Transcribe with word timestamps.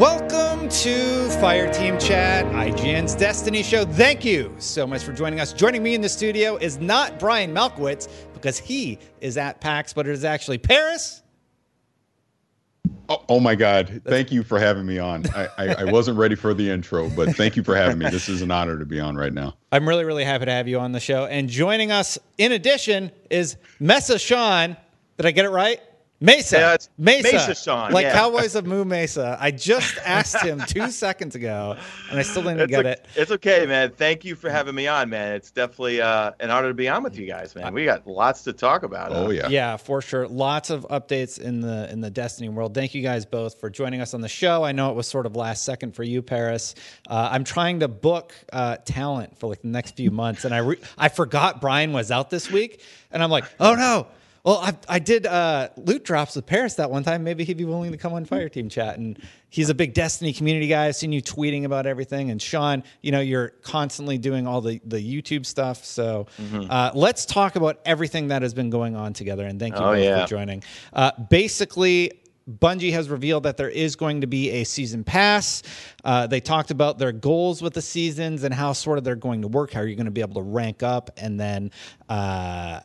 Welcome 0.00 0.70
to 0.70 1.28
Fireteam 1.42 2.00
Chat, 2.00 2.46
IGN's 2.46 3.14
Destiny 3.14 3.62
Show. 3.62 3.84
Thank 3.84 4.24
you 4.24 4.54
so 4.56 4.86
much 4.86 5.02
for 5.02 5.12
joining 5.12 5.40
us. 5.40 5.52
Joining 5.52 5.82
me 5.82 5.94
in 5.94 6.00
the 6.00 6.08
studio 6.08 6.56
is 6.56 6.78
not 6.78 7.18
Brian 7.18 7.52
Malkowitz 7.52 8.08
because 8.32 8.58
he 8.58 8.98
is 9.20 9.36
at 9.36 9.60
PAX, 9.60 9.92
but 9.92 10.06
it 10.06 10.12
is 10.12 10.24
actually 10.24 10.56
Paris. 10.56 11.22
Oh, 13.10 13.22
oh 13.28 13.40
my 13.40 13.54
God. 13.54 14.00
Thank 14.06 14.32
you 14.32 14.42
for 14.42 14.58
having 14.58 14.86
me 14.86 14.98
on. 14.98 15.26
I, 15.36 15.48
I, 15.58 15.74
I, 15.80 15.84
wasn't 15.84 16.16
ready 16.16 16.34
for 16.34 16.54
the 16.54 16.70
intro, 16.70 17.10
but 17.10 17.36
thank 17.36 17.54
you 17.54 17.62
for 17.62 17.76
having 17.76 17.98
me. 17.98 18.08
This 18.08 18.30
is 18.30 18.40
an 18.40 18.50
honor 18.50 18.78
to 18.78 18.86
be 18.86 19.00
on 19.00 19.16
right 19.16 19.34
now. 19.34 19.54
I'm 19.70 19.86
really, 19.86 20.06
really 20.06 20.24
happy 20.24 20.46
to 20.46 20.52
have 20.52 20.66
you 20.66 20.80
on 20.80 20.92
the 20.92 21.00
show. 21.00 21.26
And 21.26 21.46
joining 21.46 21.92
us, 21.92 22.18
in 22.38 22.52
addition, 22.52 23.12
is 23.28 23.58
Mesa 23.78 24.18
Sean. 24.18 24.78
Did 25.18 25.26
I 25.26 25.30
get 25.32 25.44
it 25.44 25.50
right? 25.50 25.78
Mesa. 26.22 26.58
Yeah, 26.58 26.74
it's 26.74 26.90
Mesa. 26.98 27.32
Mesa 27.32 27.54
Sean, 27.54 27.92
Like 27.92 28.04
yeah. 28.04 28.12
Cowboys 28.12 28.54
of 28.54 28.66
Moo 28.66 28.84
Mesa. 28.84 29.38
I 29.40 29.50
just 29.50 29.96
asked 30.04 30.42
him 30.44 30.60
two 30.66 30.90
seconds 30.90 31.34
ago, 31.34 31.76
and 32.10 32.18
I 32.18 32.22
still 32.22 32.42
didn't 32.42 32.60
It's, 32.60 32.70
get 32.70 32.84
o- 32.84 32.90
it. 32.90 33.06
it's 33.16 33.30
okay, 33.30 33.64
man. 33.64 33.90
Thank 33.92 34.24
you 34.26 34.36
for 34.36 34.50
having 34.50 34.74
me 34.74 34.86
on, 34.86 35.08
man. 35.08 35.32
It's 35.32 35.50
definitely 35.50 36.02
uh, 36.02 36.32
an 36.40 36.50
honor 36.50 36.68
to 36.68 36.74
be 36.74 36.88
on 36.88 37.02
with 37.02 37.18
you 37.18 37.26
guys, 37.26 37.54
man. 37.54 37.72
We 37.72 37.86
got 37.86 38.06
lots 38.06 38.44
to 38.44 38.52
talk 38.52 38.82
about. 38.82 39.12
Oh, 39.12 39.26
Uh, 39.26 39.30
yeah. 39.30 39.48
Yeah, 39.48 39.76
for 39.78 40.02
sure. 40.02 40.28
Lots 40.28 40.68
of 40.68 40.86
updates 40.90 41.40
in 41.40 41.62
the 41.62 41.90
in 41.90 42.02
the 42.02 42.10
Destiny 42.10 42.50
world. 42.50 42.74
Thank 42.74 42.94
you 42.94 43.02
guys 43.02 43.24
both 43.24 43.58
for 43.58 43.70
joining 43.70 44.02
us 44.02 44.12
on 44.12 44.20
the 44.20 44.28
show. 44.28 44.62
I 44.62 44.72
know 44.72 44.90
it 44.90 44.96
was 44.96 45.06
sort 45.08 45.24
of 45.24 45.36
last 45.36 45.64
second 45.64 45.94
for 45.94 46.02
you, 46.02 46.20
Paris. 46.20 46.74
Uh, 47.08 47.30
I'm 47.32 47.44
trying 47.44 47.80
to 47.80 47.88
book 47.88 48.34
uh, 48.52 48.76
talent 48.84 49.38
for 49.38 49.46
like 49.46 49.62
the 49.62 49.68
next 49.68 49.96
few 49.96 50.10
months, 50.10 50.44
and 50.44 50.54
I 50.54 50.58
re- 50.58 50.80
I 50.98 51.08
forgot 51.08 51.62
Brian 51.62 51.92
was 51.94 52.10
out 52.10 52.28
this 52.28 52.50
week, 52.50 52.82
and 53.10 53.22
I'm 53.22 53.30
like, 53.30 53.44
oh 53.58 53.74
no. 53.74 54.06
Well, 54.42 54.56
I, 54.58 54.72
I 54.88 54.98
did 54.98 55.26
uh, 55.26 55.68
loot 55.76 56.02
drops 56.02 56.34
with 56.36 56.46
Paris 56.46 56.74
that 56.74 56.90
one 56.90 57.02
time. 57.04 57.22
Maybe 57.24 57.44
he'd 57.44 57.58
be 57.58 57.66
willing 57.66 57.92
to 57.92 57.98
come 57.98 58.14
on 58.14 58.24
Fireteam 58.24 58.70
Chat. 58.70 58.96
And 58.98 59.18
he's 59.50 59.68
a 59.68 59.74
big 59.74 59.92
Destiny 59.92 60.32
community 60.32 60.66
guy. 60.66 60.86
I've 60.86 60.96
seen 60.96 61.12
you 61.12 61.20
tweeting 61.20 61.64
about 61.64 61.84
everything. 61.86 62.30
And 62.30 62.40
Sean, 62.40 62.82
you 63.02 63.12
know, 63.12 63.20
you're 63.20 63.50
constantly 63.62 64.16
doing 64.16 64.46
all 64.46 64.62
the, 64.62 64.80
the 64.84 64.96
YouTube 64.98 65.44
stuff. 65.44 65.84
So 65.84 66.26
Mm-hmm. 66.40 66.70
uh, 66.70 66.90
let's 66.94 67.26
talk 67.26 67.56
about 67.56 67.80
everything 67.84 68.28
that 68.28 68.40
has 68.40 68.54
been 68.54 68.70
going 68.70 68.96
on 68.96 69.12
together. 69.12 69.44
And 69.44 69.60
thank 69.60 69.74
you 69.74 69.82
Oh, 69.82 69.92
both 69.92 70.02
yeah. 70.04 70.22
for 70.24 70.30
joining. 70.30 70.62
Uh, 70.92 71.10
basically, 71.28 72.12
Bungie 72.50 72.92
has 72.92 73.08
revealed 73.10 73.42
that 73.42 73.56
there 73.58 73.68
is 73.68 73.94
going 73.94 74.22
to 74.22 74.26
be 74.26 74.50
a 74.50 74.64
season 74.64 75.04
pass. 75.04 75.62
Uh, 76.02 76.26
they 76.26 76.40
talked 76.40 76.70
about 76.70 76.98
their 76.98 77.12
goals 77.12 77.60
with 77.62 77.74
the 77.74 77.82
seasons 77.82 78.42
and 78.42 78.52
how 78.54 78.72
sort 78.72 78.96
of 78.98 79.04
they're 79.04 79.14
going 79.14 79.42
to 79.42 79.48
work. 79.48 79.70
How 79.72 79.82
you're 79.82 79.94
going 79.96 80.06
to 80.06 80.10
be 80.10 80.22
able 80.22 80.34
to 80.42 80.48
rank 80.48 80.82
up 80.82 81.10
and 81.18 81.38
then 81.38 81.70
uh, 82.08 82.80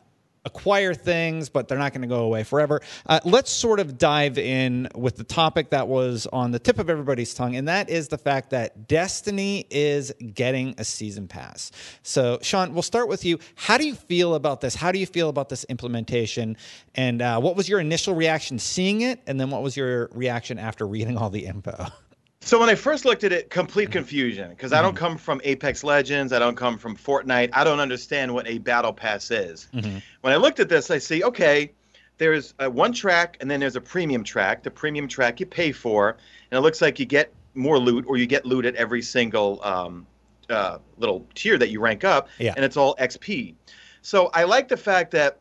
acquire 0.46 0.94
things, 0.94 1.50
but 1.50 1.68
they're 1.68 1.76
not 1.76 1.92
going 1.92 2.02
to 2.02 2.08
go 2.08 2.20
away 2.20 2.44
forever. 2.44 2.80
Uh, 3.04 3.20
let's 3.24 3.50
sort 3.50 3.80
of 3.80 3.98
dive 3.98 4.38
in 4.38 4.88
with 4.94 5.16
the 5.16 5.24
topic 5.24 5.70
that 5.70 5.88
was 5.88 6.26
on 6.32 6.52
the 6.52 6.58
tip 6.58 6.78
of 6.78 6.88
everybody's 6.88 7.34
tongue, 7.34 7.56
and 7.56 7.68
that 7.68 7.90
is 7.90 8.08
the 8.08 8.16
fact 8.16 8.50
that 8.50 8.88
Destiny 8.88 9.66
is 9.68 10.12
getting 10.32 10.74
a 10.78 10.84
season 10.84 11.28
pass. 11.28 11.72
So, 12.02 12.38
Sean, 12.40 12.72
we'll 12.72 12.82
start 12.82 13.08
with 13.08 13.24
you. 13.24 13.38
How 13.56 13.76
do 13.76 13.86
you 13.86 13.94
feel 13.94 14.34
about 14.34 14.60
this? 14.60 14.74
How 14.74 14.92
do 14.92 14.98
you 14.98 15.06
feel 15.06 15.28
about 15.28 15.48
this 15.48 15.64
implementation? 15.64 16.56
And 16.94 17.20
uh, 17.20 17.40
what 17.40 17.56
was 17.56 17.68
your 17.68 17.80
initial 17.80 18.14
reaction 18.14 18.58
seeing 18.58 19.00
it? 19.02 19.20
And 19.26 19.40
then 19.40 19.50
what 19.50 19.62
was 19.62 19.76
your 19.76 20.08
reaction 20.12 20.58
after 20.58 20.86
reading 20.86 21.18
all 21.18 21.28
the 21.28 21.44
info? 21.46 21.86
So 22.46 22.60
when 22.60 22.68
I 22.68 22.76
first 22.76 23.04
looked 23.04 23.24
at 23.24 23.32
it, 23.32 23.50
complete 23.50 23.90
confusion 23.90 24.50
because 24.50 24.72
I 24.72 24.80
don't 24.80 24.94
come 24.94 25.18
from 25.18 25.40
Apex 25.42 25.82
Legends, 25.82 26.32
I 26.32 26.38
don't 26.38 26.54
come 26.54 26.78
from 26.78 26.96
Fortnite, 26.96 27.50
I 27.52 27.64
don't 27.64 27.80
understand 27.80 28.32
what 28.32 28.46
a 28.46 28.58
battle 28.58 28.92
pass 28.92 29.32
is. 29.32 29.66
When 29.72 30.32
I 30.32 30.36
looked 30.36 30.60
at 30.60 30.68
this, 30.68 30.88
I 30.92 30.98
see 30.98 31.24
okay, 31.24 31.72
there's 32.18 32.54
a 32.60 32.70
one 32.70 32.92
track 32.92 33.36
and 33.40 33.50
then 33.50 33.58
there's 33.58 33.74
a 33.74 33.80
premium 33.80 34.22
track. 34.22 34.62
The 34.62 34.70
premium 34.70 35.08
track 35.08 35.40
you 35.40 35.46
pay 35.46 35.72
for, 35.72 36.10
and 36.50 36.56
it 36.56 36.60
looks 36.60 36.80
like 36.80 37.00
you 37.00 37.04
get 37.04 37.32
more 37.54 37.80
loot 37.80 38.04
or 38.06 38.16
you 38.16 38.26
get 38.26 38.46
loot 38.46 38.64
at 38.64 38.76
every 38.76 39.02
single 39.02 39.60
um, 39.64 40.06
uh, 40.48 40.78
little 40.98 41.26
tier 41.34 41.58
that 41.58 41.70
you 41.70 41.80
rank 41.80 42.04
up, 42.04 42.28
Yeah. 42.38 42.54
and 42.54 42.64
it's 42.64 42.76
all 42.76 42.94
XP. 43.00 43.56
So 44.02 44.30
I 44.34 44.44
like 44.44 44.68
the 44.68 44.76
fact 44.76 45.10
that 45.10 45.40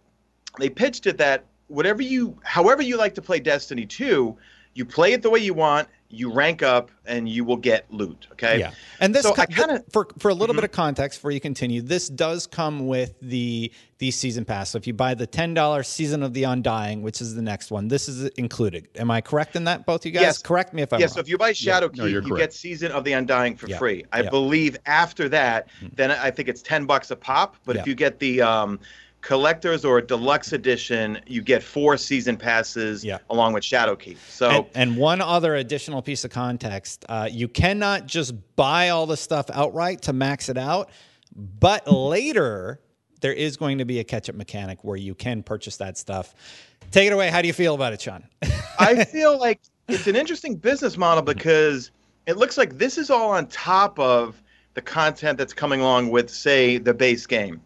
they 0.57 0.71
pitched 0.71 1.05
it 1.05 1.19
that 1.19 1.45
whatever 1.67 2.01
you, 2.01 2.39
however 2.43 2.81
you 2.81 2.97
like 2.97 3.13
to 3.13 3.21
play 3.21 3.39
Destiny 3.39 3.85
2, 3.85 4.35
you 4.73 4.85
play 4.85 5.13
it 5.13 5.21
the 5.21 5.29
way 5.29 5.39
you 5.39 5.53
want, 5.53 5.87
you 6.15 6.31
rank 6.31 6.63
up, 6.63 6.89
and 7.05 7.27
you 7.27 7.43
will 7.43 7.57
get 7.57 7.85
loot. 7.91 8.27
Okay. 8.31 8.59
Yeah, 8.59 8.71
and 8.99 9.13
this 9.13 9.23
So 9.23 9.33
co- 9.33 9.45
kinda- 9.45 9.65
Mm-hmm. 9.79 9.89
for 9.91 10.07
for 10.19 10.29
a 10.29 10.33
little 10.33 10.55
bit 10.55 10.63
of 10.63 10.71
context 10.71 11.19
before 11.19 11.31
you 11.31 11.39
continue. 11.39 11.81
This 11.81 12.07
does 12.09 12.47
come 12.47 12.87
with 12.87 13.13
the 13.21 13.71
the 13.97 14.11
season 14.11 14.43
pass. 14.45 14.69
So 14.71 14.77
if 14.77 14.87
you 14.87 14.93
buy 14.93 15.13
the 15.13 15.27
ten 15.27 15.53
dollars 15.53 15.87
season 15.87 16.23
of 16.23 16.33
the 16.33 16.43
Undying, 16.43 17.01
which 17.01 17.21
is 17.21 17.35
the 17.35 17.41
next 17.41 17.71
one, 17.71 17.87
this 17.87 18.07
is 18.09 18.25
included. 18.37 18.87
Am 18.97 19.09
I 19.11 19.21
correct 19.21 19.55
in 19.55 19.63
that? 19.65 19.85
Both 19.85 20.05
you 20.05 20.11
guys, 20.11 20.21
Yes. 20.21 20.37
correct 20.41 20.73
me 20.73 20.81
if 20.81 20.91
I'm 20.93 20.99
yeah, 20.99 21.05
wrong. 21.07 21.13
so 21.13 21.19
if 21.21 21.29
you 21.29 21.37
buy 21.37 21.51
Shadowkeep, 21.51 21.95
no, 21.97 22.05
you're 22.05 22.21
you 22.21 22.29
correct. 22.29 22.39
get 22.39 22.53
Season 22.53 22.91
of 22.91 23.03
the 23.03 23.13
Undying 23.13 23.55
for 23.55 23.67
Yeah, 23.67 23.77
free. 23.77 24.05
I 24.11 24.21
yeah. 24.21 24.29
believe 24.29 24.77
after 24.85 25.29
that, 25.29 25.67
then 25.95 26.11
I 26.11 26.31
think 26.31 26.49
it's 26.49 26.61
ten 26.61 26.85
bucks 26.85 27.11
a 27.11 27.15
pop. 27.15 27.55
But 27.65 27.75
if 27.77 27.87
you 27.87 27.95
get 27.95 28.19
the 28.19 28.41
um, 28.41 28.79
collectors 29.25 29.83
or 29.83 29.99
deluxe 30.01 30.53
edition, 30.53 31.19
you 31.25 31.41
get 31.41 31.63
four 31.63 31.97
season 31.97 32.37
passes 32.37 33.03
Yeah. 33.03 33.17
along 33.31 33.53
with 33.53 33.63
Shadowkeep. 33.63 34.17
So 34.29 34.49
and, 34.49 34.65
and 34.75 34.97
one 34.97 35.19
other 35.19 35.55
additional 35.55 36.01
piece 36.03 36.23
of 36.23 36.29
context: 36.31 37.03
uh, 37.09 37.27
you 37.31 37.47
cannot 37.47 38.05
just 38.05 38.33
buy 38.55 38.89
all 38.89 39.07
the 39.07 39.17
stuff 39.17 39.47
outright 39.51 40.03
to 40.03 40.13
max 40.13 40.47
it 40.47 40.57
out, 40.59 40.91
but 41.35 41.91
later 41.91 42.79
there 43.21 43.33
is 43.33 43.57
going 43.57 43.79
to 43.79 43.85
be 43.85 43.99
a 43.99 44.03
catch-up 44.03 44.35
mechanic 44.35 44.83
where 44.83 44.97
you 44.97 45.15
can 45.15 45.41
purchase 45.41 45.77
that 45.77 45.97
stuff. 45.97 46.35
Take 46.91 47.07
it 47.07 47.13
away. 47.13 47.29
How 47.29 47.41
do 47.41 47.47
you 47.47 47.53
feel 47.53 47.73
about 47.73 47.93
it, 47.93 48.01
Sean? 48.01 48.23
I 48.79 49.05
feel 49.05 49.39
like 49.39 49.59
it's 49.87 50.05
an 50.05 50.15
interesting 50.15 50.55
business 50.55 50.97
model 50.97 51.23
because 51.23 51.89
it 52.27 52.37
looks 52.37 52.57
like 52.59 52.77
this 52.77 52.99
is 52.99 53.09
all 53.09 53.31
on 53.31 53.47
top 53.47 53.97
of 53.97 54.39
the 54.75 54.81
content 54.81 55.37
that's 55.37 55.53
coming 55.53 55.81
along 55.81 56.11
with, 56.11 56.29
say, 56.29 56.77
the 56.77 56.93
base 56.93 57.25
game 57.25 57.61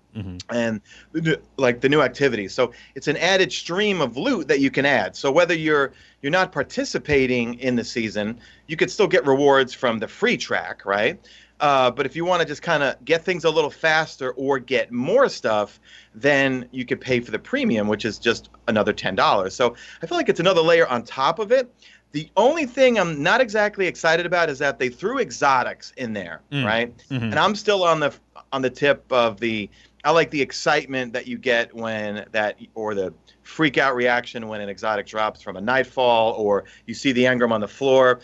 and 0.50 0.82
the 1.12 1.22
new- 1.22 1.42
like 1.58 1.82
the 1.82 1.90
new 1.90 2.02
activities. 2.02 2.54
So 2.54 2.72
it's 2.96 3.08
an 3.08 3.18
added 3.18 3.52
stream 3.52 4.02
of 4.02 4.18
loot 4.18 4.48
that 4.48 4.60
you 4.60 4.72
can 4.72 4.86
add. 4.86 5.16
So 5.16 5.32
whether 5.32 5.54
you're 5.54 5.92
you're 6.22 6.32
not 6.32 6.52
participating 6.52 7.56
in 7.60 7.76
the 7.76 7.84
season, 7.84 8.40
you 8.68 8.76
could 8.76 8.90
still 8.90 9.08
get 9.08 9.26
rewards 9.26 9.74
from 9.74 10.00
the 10.00 10.08
free 10.08 10.38
track, 10.38 10.86
right? 10.86 11.20
Uh, 11.60 11.92
but 11.92 12.06
if 12.06 12.16
you 12.16 12.24
want 12.26 12.42
to 12.42 12.48
just 12.48 12.62
kind 12.62 12.84
of 12.84 13.04
get 13.04 13.24
things 13.24 13.44
a 13.44 13.50
little 13.50 13.70
faster 13.70 14.32
or 14.32 14.60
get 14.60 14.92
more 14.92 15.28
stuff, 15.28 15.80
then 16.16 16.66
you 16.72 16.86
could 16.86 17.02
pay 17.02 17.20
for 17.20 17.32
the 17.32 17.40
premium, 17.40 17.88
which 17.88 18.06
is 18.06 18.18
just 18.18 18.50
another 18.68 18.94
ten 18.94 19.14
dollars. 19.16 19.54
So 19.56 19.76
I 20.02 20.08
feel 20.08 20.18
like 20.18 20.30
it's 20.30 20.40
another 20.40 20.62
layer 20.62 20.88
on 20.88 21.04
top 21.04 21.40
of 21.40 21.52
it. 21.52 21.74
The 22.12 22.30
only 22.36 22.66
thing 22.66 22.98
I'm 22.98 23.22
not 23.22 23.40
exactly 23.40 23.86
excited 23.86 24.26
about 24.26 24.50
is 24.50 24.58
that 24.60 24.80
they 24.80 24.90
threw 24.90 25.20
exotics 25.20 25.94
in 25.98 26.14
there, 26.14 26.42
mm. 26.52 26.66
right? 26.66 26.98
Mm-hmm. 27.10 27.26
And 27.26 27.36
I'm 27.36 27.56
still 27.56 27.84
on 27.84 28.00
the 28.00 28.14
on 28.52 28.62
the 28.62 28.70
tip 28.70 29.06
of 29.12 29.40
the 29.40 29.70
I 30.04 30.12
like 30.12 30.32
the 30.32 30.42
excitement 30.42 31.14
that 31.14 31.28
you 31.28 31.38
get 31.38 31.74
when 31.74 32.26
that 32.32 32.58
or 32.74 32.96
the 32.96 33.14
freak 33.44 33.78
out 33.78 33.96
reaction 33.96 34.48
when 34.48 34.62
an 34.62 34.70
exotic 34.70 35.06
drops 35.06 35.42
from 35.42 35.58
a 35.58 35.62
nightfall 35.62 36.34
or 36.34 36.66
you 36.86 36.94
see 36.94 37.12
the 37.12 37.24
engram 37.24 37.52
on 37.52 37.62
the 37.62 37.68
floor. 37.68 38.22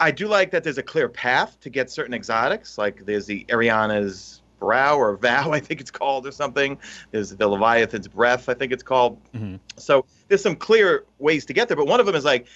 I 0.00 0.10
do 0.10 0.26
like 0.26 0.50
that 0.50 0.64
there's 0.64 0.78
a 0.78 0.82
clear 0.82 1.08
path 1.08 1.60
to 1.60 1.70
get 1.70 1.90
certain 1.90 2.12
exotics, 2.12 2.76
like 2.76 3.06
there's 3.06 3.26
the 3.26 3.44
Eriana's 3.48 4.42
brow 4.58 4.96
or 4.96 5.16
vow, 5.28 5.52
I 5.52 5.60
think 5.60 5.80
it's 5.80 5.90
called, 5.90 6.26
or 6.26 6.32
something. 6.32 6.78
There's 7.12 7.30
the 7.30 7.46
Leviathan's 7.46 8.08
breath, 8.08 8.48
I 8.48 8.54
think 8.54 8.72
it's 8.72 8.82
called. 8.82 9.22
Mm-hmm. 9.32 9.56
So 9.76 10.04
there's 10.28 10.42
some 10.42 10.56
clear 10.56 11.04
ways 11.18 11.44
to 11.46 11.52
get 11.52 11.68
there, 11.68 11.76
but 11.76 11.86
one 11.86 12.00
of 12.00 12.06
them 12.06 12.16
is 12.16 12.24
like, 12.24 12.46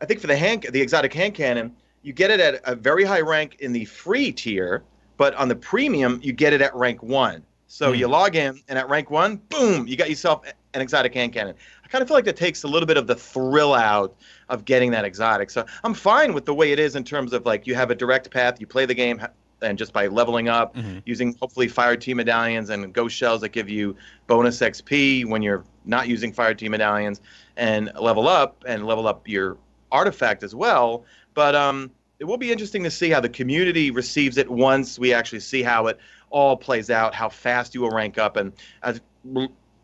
I 0.00 0.06
think 0.06 0.20
for 0.20 0.26
the 0.26 0.36
hand, 0.36 0.66
the 0.70 0.80
exotic 0.80 1.12
hand 1.12 1.34
cannon, 1.34 1.74
you 2.02 2.12
get 2.12 2.30
it 2.30 2.40
at 2.40 2.60
a 2.64 2.74
very 2.74 3.04
high 3.04 3.20
rank 3.20 3.56
in 3.60 3.72
the 3.72 3.84
free 3.84 4.32
tier, 4.32 4.82
but 5.16 5.34
on 5.34 5.48
the 5.48 5.56
premium, 5.56 6.20
you 6.22 6.32
get 6.32 6.52
it 6.52 6.60
at 6.60 6.74
rank 6.74 7.02
one. 7.02 7.42
So 7.68 7.90
hmm. 7.90 7.98
you 7.98 8.08
log 8.08 8.36
in, 8.36 8.60
and 8.68 8.78
at 8.78 8.88
rank 8.88 9.10
one, 9.10 9.36
boom, 9.48 9.86
you 9.86 9.96
got 9.96 10.10
yourself 10.10 10.44
an 10.74 10.80
exotic 10.80 11.14
hand 11.14 11.32
cannon. 11.32 11.54
I 11.84 11.88
kind 11.88 12.02
of 12.02 12.08
feel 12.08 12.16
like 12.16 12.24
that 12.24 12.36
takes 12.36 12.64
a 12.64 12.68
little 12.68 12.86
bit 12.86 12.96
of 12.96 13.06
the 13.06 13.14
thrill 13.14 13.74
out 13.74 14.16
of 14.48 14.64
getting 14.64 14.90
that 14.92 15.04
exotic. 15.04 15.50
So 15.50 15.64
I'm 15.84 15.94
fine 15.94 16.34
with 16.34 16.44
the 16.44 16.54
way 16.54 16.72
it 16.72 16.78
is 16.78 16.96
in 16.96 17.04
terms 17.04 17.32
of 17.32 17.46
like 17.46 17.66
you 17.66 17.74
have 17.74 17.90
a 17.90 17.94
direct 17.94 18.30
path, 18.30 18.60
you 18.60 18.66
play 18.66 18.86
the 18.86 18.94
game, 18.94 19.22
and 19.62 19.78
just 19.78 19.92
by 19.92 20.08
leveling 20.08 20.48
up, 20.48 20.74
mm-hmm. 20.74 20.98
using 21.06 21.36
hopefully 21.40 21.68
fire 21.68 21.96
team 21.96 22.16
medallions 22.16 22.70
and 22.70 22.92
ghost 22.92 23.16
shells 23.16 23.40
that 23.42 23.50
give 23.50 23.68
you 23.68 23.96
bonus 24.26 24.58
XP 24.58 25.24
when 25.26 25.40
you're 25.40 25.64
not 25.84 26.08
using 26.08 26.32
fire 26.32 26.54
team 26.54 26.72
medallions, 26.72 27.20
and 27.56 27.92
level 27.98 28.28
up 28.28 28.64
and 28.66 28.86
level 28.86 29.06
up 29.06 29.28
your 29.28 29.56
artifact 29.92 30.42
as 30.42 30.54
well. 30.54 31.04
But 31.34 31.54
um, 31.54 31.90
it 32.18 32.24
will 32.24 32.36
be 32.36 32.50
interesting 32.50 32.82
to 32.84 32.90
see 32.90 33.10
how 33.10 33.20
the 33.20 33.28
community 33.28 33.90
receives 33.90 34.36
it 34.36 34.50
once 34.50 34.98
we 34.98 35.12
actually 35.12 35.40
see 35.40 35.62
how 35.62 35.86
it 35.86 35.98
all 36.30 36.56
plays 36.56 36.90
out, 36.90 37.14
how 37.14 37.28
fast 37.28 37.74
you 37.74 37.82
will 37.82 37.90
rank 37.90 38.18
up, 38.18 38.36
and 38.36 38.52
as 38.82 39.00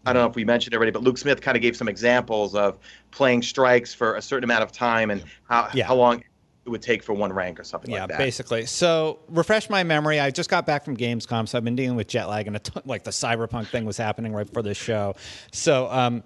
I 0.06 0.12
don't 0.12 0.22
know 0.22 0.26
if 0.26 0.36
we 0.36 0.44
mentioned 0.44 0.74
already, 0.74 0.90
but 0.90 1.02
Luke 1.02 1.18
Smith 1.18 1.42
kind 1.42 1.56
of 1.56 1.60
gave 1.62 1.76
some 1.76 1.88
examples 1.88 2.54
of 2.54 2.78
playing 3.10 3.42
strikes 3.42 3.92
for 3.92 4.16
a 4.16 4.22
certain 4.22 4.44
amount 4.44 4.62
of 4.62 4.72
time 4.72 5.10
and 5.10 5.22
how 5.48 5.68
Yeah. 5.74 5.84
how 5.86 5.94
long 5.96 6.22
it 6.64 6.70
would 6.70 6.80
take 6.82 7.02
for 7.02 7.12
one 7.12 7.32
rank 7.32 7.60
or 7.60 7.64
something 7.64 7.90
Yeah, 7.90 8.00
like 8.00 8.08
that. 8.10 8.14
Yeah, 8.18 8.24
basically. 8.24 8.66
So 8.66 9.18
refresh 9.28 9.68
my 9.68 9.84
memory. 9.84 10.20
I 10.20 10.30
just 10.30 10.48
got 10.48 10.64
back 10.66 10.84
from 10.84 10.96
Gamescom, 10.96 11.48
so 11.48 11.58
I've 11.58 11.64
been 11.64 11.76
dealing 11.76 11.96
with 11.96 12.08
jet 12.08 12.26
lag, 12.28 12.46
and 12.46 12.56
a 12.56 12.58
ton, 12.58 12.82
like 12.86 13.04
the 13.04 13.10
cyberpunk 13.10 13.68
thing 13.68 13.84
was 13.84 13.96
happening 13.96 14.32
right 14.32 14.46
before 14.46 14.62
this 14.62 14.78
show. 14.78 15.14
So 15.52 15.90
um, 15.90 16.22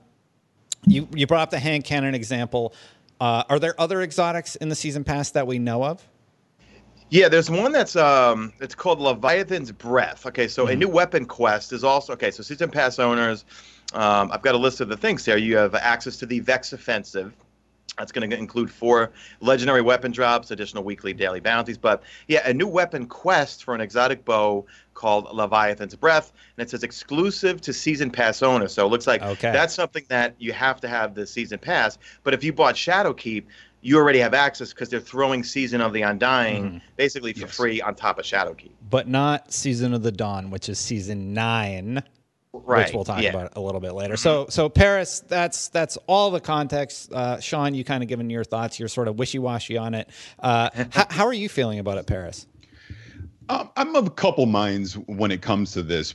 you 0.87 1.08
you 1.14 1.26
brought 1.26 1.43
up 1.43 1.50
the 1.50 1.58
hand 1.58 1.85
cannon 1.85 2.14
example. 2.14 2.75
Uh, 3.23 3.45
are 3.49 3.61
there 3.61 3.81
other 3.81 4.03
exotics 4.03 4.57
in 4.57 4.69
the 4.69 4.75
season 4.75 5.05
pass 5.05 5.31
that 5.31 5.47
we 5.47 5.57
know 5.57 5.85
of? 5.85 6.05
Yeah, 7.09 7.29
there's 7.29 7.49
one 7.49 7.71
that's 7.71 7.95
um 7.95 8.53
it's 8.61 8.75
called 8.75 8.99
Leviathan's 8.99 9.71
Breath. 9.71 10.27
Okay, 10.27 10.49
so 10.49 10.65
mm-hmm. 10.65 10.73
a 10.73 10.75
new 10.75 10.89
weapon 10.89 11.25
quest 11.25 11.73
is 11.73 11.85
also 11.85 12.15
okay. 12.15 12.33
So 12.33 12.43
season 12.43 12.69
pass 12.69 12.99
owners, 12.99 13.45
um, 13.93 14.33
I've 14.33 14.43
got 14.43 14.57
a 14.57 14.59
list 14.59 14.81
of 14.81 14.89
the 14.89 14.97
things 14.97 15.25
there. 15.25 15.39
You 15.39 15.57
have 15.57 15.77
access 15.77 16.17
to 16.17 16.27
the 16.27 16.41
Vex 16.41 16.73
Offensive. 16.73 17.33
That's 17.97 18.11
going 18.11 18.29
to 18.29 18.37
include 18.37 18.69
four 18.69 19.13
legendary 19.41 19.83
weapon 19.83 20.11
drops, 20.11 20.51
additional 20.51 20.83
weekly 20.83 21.13
daily 21.13 21.39
bounties. 21.39 21.79
But 21.79 22.03
yeah, 22.27 22.41
a 22.49 22.53
new 22.53 22.67
weapon 22.67 23.07
quest 23.07 23.63
for 23.63 23.73
an 23.73 23.81
exotic 23.81 24.25
bow 24.25 24.67
called 24.94 25.29
Leviathan's 25.33 25.94
Breath, 25.94 26.33
and 26.56 26.67
it 26.67 26.71
says 26.71 26.83
exclusive 26.83 27.61
to 27.62 27.73
season 27.73 28.11
pass 28.11 28.43
owners. 28.43 28.73
So 28.73 28.87
it 28.87 28.91
looks 28.91 29.06
like 29.06 29.23
okay. 29.23 29.53
that's 29.53 29.75
something 29.75 30.05
that 30.09 30.35
you 30.39 30.53
have 30.53 30.81
to 30.81 30.89
have 30.89 31.15
the 31.15 31.27
season 31.27 31.59
pass. 31.59 31.99
But 32.25 32.35
if 32.35 32.44
you 32.44 32.53
bought 32.53 32.75
Shadowkeep, 32.75 33.44
you 33.83 33.99
already 33.99 34.21
have 34.21 34.33
access 34.33 34.73
because 34.73 34.89
they're 34.89 35.00
throwing 35.00 35.43
Season 35.43 35.81
of 35.81 35.93
the 35.93 36.03
Undying 36.03 36.65
mm-hmm. 36.65 36.79
basically 36.97 37.33
for 37.33 37.41
yes. 37.41 37.56
free 37.56 37.81
on 37.81 37.94
top 37.94 38.19
of 38.19 38.25
Shadowkeep. 38.25 38.71
But 38.89 39.09
not 39.09 39.53
Season 39.53 39.93
of 39.93 40.03
the 40.03 40.12
Dawn, 40.12 40.50
which 40.50 40.69
is 40.69 40.79
season 40.79 41.35
nine. 41.35 42.03
Right. 42.53 42.87
Which 42.87 42.95
we'll 42.95 43.05
talk 43.05 43.23
yeah. 43.23 43.31
about 43.31 43.56
a 43.56 43.61
little 43.61 43.81
bit 43.81 43.95
later. 43.95 44.17
So, 44.17 44.47
so 44.50 44.69
Paris, 44.69 45.21
that's 45.21 45.69
that's 45.69 45.97
all 46.06 46.31
the 46.31 46.41
context. 46.41 47.11
Uh, 47.11 47.41
Sean, 47.41 47.75
you 47.75 47.83
kind 47.83 48.03
of 48.03 48.11
given 48.11 48.29
your 48.29 48.45
thoughts. 48.45 48.79
You're 48.79 48.88
sort 48.88 49.09
of 49.09 49.19
wishy 49.19 49.38
washy 49.38 49.79
on 49.79 49.95
it. 49.95 50.09
Uh, 50.38 50.69
how, 50.91 51.06
how 51.09 51.27
are 51.27 51.33
you 51.33 51.49
feeling 51.49 51.79
about 51.79 51.97
it, 51.97 52.06
Paris? 52.06 52.47
Um, 53.52 53.70
I'm 53.76 53.94
of 53.96 54.06
a 54.06 54.10
couple 54.10 54.46
minds 54.46 54.94
when 54.94 55.31
it 55.31 55.43
comes 55.43 55.72
to 55.72 55.82
this 55.82 56.14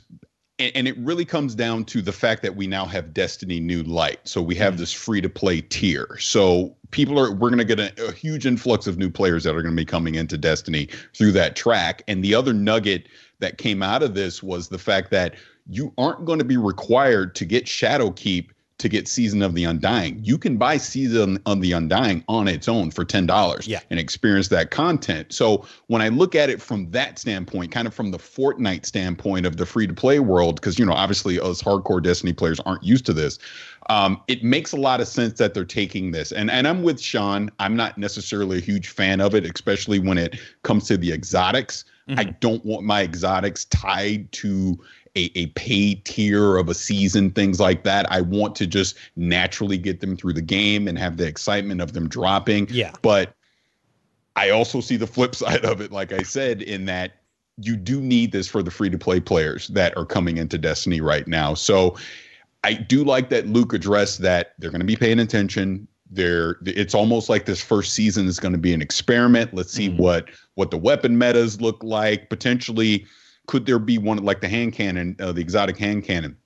and, 0.58 0.72
and, 0.74 0.88
it 0.88 0.98
really 0.98 1.24
comes 1.24 1.54
down 1.54 1.84
to 1.84 2.02
the 2.02 2.10
fact 2.10 2.42
that 2.42 2.56
we 2.56 2.66
now 2.66 2.84
have 2.84 3.14
Destiny 3.14 3.60
New 3.60 3.84
Light. 3.84 4.18
So 4.24 4.42
we 4.42 4.56
have 4.56 4.74
mm. 4.74 4.78
this 4.78 4.92
free 4.92 5.20
to 5.20 5.28
play 5.28 5.60
tier. 5.60 6.18
So 6.18 6.76
people 6.90 7.18
are 7.18 7.32
we're 7.32 7.50
going 7.50 7.58
to 7.58 7.64
get 7.64 7.78
a, 7.78 8.08
a, 8.08 8.12
huge 8.12 8.44
influx 8.44 8.88
of 8.88 8.98
new 8.98 9.08
players 9.08 9.44
that 9.44 9.54
are 9.54 9.62
going 9.62 9.74
to 9.74 9.80
be 9.80 9.84
coming 9.84 10.16
into 10.16 10.36
Destiny 10.36 10.88
through 11.14 11.30
that 11.32 11.54
track. 11.54 12.02
And 12.08 12.24
the 12.24 12.34
other 12.34 12.52
nugget 12.52 13.08
that 13.38 13.58
came 13.58 13.84
out 13.84 14.02
of 14.02 14.14
this 14.14 14.42
was 14.42 14.68
the 14.68 14.78
fact 14.78 15.12
that 15.12 15.36
you 15.68 15.94
aren't 15.96 16.24
going 16.24 16.40
to 16.40 16.44
be 16.44 16.56
required 16.56 17.36
to 17.36 17.44
get 17.44 17.66
Shadowkeep 17.66 18.48
to 18.78 18.88
get 18.88 19.08
Season 19.08 19.42
of 19.42 19.54
the 19.54 19.64
Undying. 19.64 20.20
You 20.22 20.38
can 20.38 20.56
buy 20.56 20.76
Season 20.76 21.40
of 21.46 21.60
the 21.60 21.72
Undying 21.72 22.24
on 22.28 22.46
its 22.46 22.68
own 22.68 22.90
for 22.90 23.04
$10 23.04 23.66
yeah. 23.66 23.80
and 23.90 23.98
experience 23.98 24.48
that 24.48 24.70
content. 24.70 25.32
So 25.32 25.66
when 25.88 26.00
I 26.00 26.08
look 26.08 26.34
at 26.34 26.48
it 26.48 26.62
from 26.62 26.90
that 26.92 27.18
standpoint, 27.18 27.72
kind 27.72 27.88
of 27.88 27.94
from 27.94 28.12
the 28.12 28.18
Fortnite 28.18 28.86
standpoint 28.86 29.46
of 29.46 29.56
the 29.56 29.66
free 29.66 29.88
to 29.88 29.94
play 29.94 30.20
world, 30.20 30.56
because, 30.56 30.78
you 30.78 30.86
know, 30.86 30.92
obviously 30.92 31.40
us 31.40 31.60
hardcore 31.60 32.02
Destiny 32.02 32.32
players 32.32 32.60
aren't 32.60 32.84
used 32.84 33.04
to 33.06 33.12
this. 33.12 33.38
Um, 33.90 34.20
it 34.28 34.44
makes 34.44 34.72
a 34.72 34.76
lot 34.76 35.00
of 35.00 35.08
sense 35.08 35.38
that 35.38 35.54
they're 35.54 35.64
taking 35.64 36.10
this. 36.10 36.30
And 36.30 36.50
and 36.50 36.68
I'm 36.68 36.82
with 36.82 37.00
Sean. 37.00 37.50
I'm 37.58 37.74
not 37.74 37.96
necessarily 37.96 38.58
a 38.58 38.60
huge 38.60 38.88
fan 38.88 39.20
of 39.20 39.34
it, 39.34 39.46
especially 39.46 39.98
when 39.98 40.18
it 40.18 40.38
comes 40.62 40.86
to 40.88 40.96
the 40.96 41.12
exotics. 41.12 41.84
Mm-hmm. 42.08 42.20
I 42.20 42.24
don't 42.24 42.64
want 42.64 42.84
my 42.84 43.02
exotics 43.02 43.64
tied 43.66 44.30
to 44.32 44.78
a, 45.18 45.30
a 45.34 45.46
paid 45.48 46.04
tier 46.04 46.56
of 46.56 46.68
a 46.68 46.74
season, 46.74 47.30
things 47.30 47.58
like 47.58 47.84
that. 47.84 48.10
I 48.10 48.20
want 48.20 48.54
to 48.56 48.66
just 48.66 48.96
naturally 49.16 49.78
get 49.78 50.00
them 50.00 50.16
through 50.16 50.34
the 50.34 50.42
game 50.42 50.86
and 50.86 50.98
have 50.98 51.16
the 51.16 51.26
excitement 51.26 51.80
of 51.80 51.92
them 51.92 52.08
dropping. 52.08 52.68
Yeah. 52.70 52.92
But 53.02 53.34
I 54.36 54.50
also 54.50 54.80
see 54.80 54.96
the 54.96 55.06
flip 55.06 55.34
side 55.34 55.64
of 55.64 55.80
it, 55.80 55.90
like 55.90 56.12
I 56.12 56.22
said, 56.22 56.62
in 56.62 56.84
that 56.86 57.12
you 57.60 57.76
do 57.76 58.00
need 58.00 58.30
this 58.30 58.46
for 58.46 58.62
the 58.62 58.70
free 58.70 58.88
to 58.88 58.98
play 58.98 59.18
players 59.18 59.68
that 59.68 59.96
are 59.96 60.06
coming 60.06 60.36
into 60.36 60.56
Destiny 60.56 61.00
right 61.00 61.26
now. 61.26 61.54
So 61.54 61.96
I 62.62 62.74
do 62.74 63.02
like 63.02 63.30
that 63.30 63.48
Luke 63.48 63.72
addressed 63.72 64.20
that 64.22 64.52
they're 64.58 64.70
going 64.70 64.80
to 64.80 64.86
be 64.86 64.96
paying 64.96 65.18
attention. 65.18 65.88
They're 66.10 66.56
it's 66.64 66.94
almost 66.94 67.28
like 67.28 67.46
this 67.46 67.60
first 67.60 67.92
season 67.94 68.26
is 68.26 68.38
going 68.38 68.52
to 68.52 68.58
be 68.58 68.72
an 68.72 68.80
experiment. 68.80 69.52
Let's 69.52 69.72
see 69.72 69.88
mm-hmm. 69.88 69.98
what 69.98 70.28
what 70.54 70.70
the 70.70 70.78
weapon 70.78 71.18
metas 71.18 71.60
look 71.60 71.82
like. 71.82 72.30
Potentially 72.30 73.06
could 73.48 73.66
there 73.66 73.80
be 73.80 73.98
one 73.98 74.18
like 74.18 74.40
the 74.40 74.48
hand 74.48 74.74
cannon, 74.74 75.16
uh, 75.18 75.32
the 75.32 75.40
exotic 75.40 75.76
hand 75.76 76.04
cannon? 76.04 76.36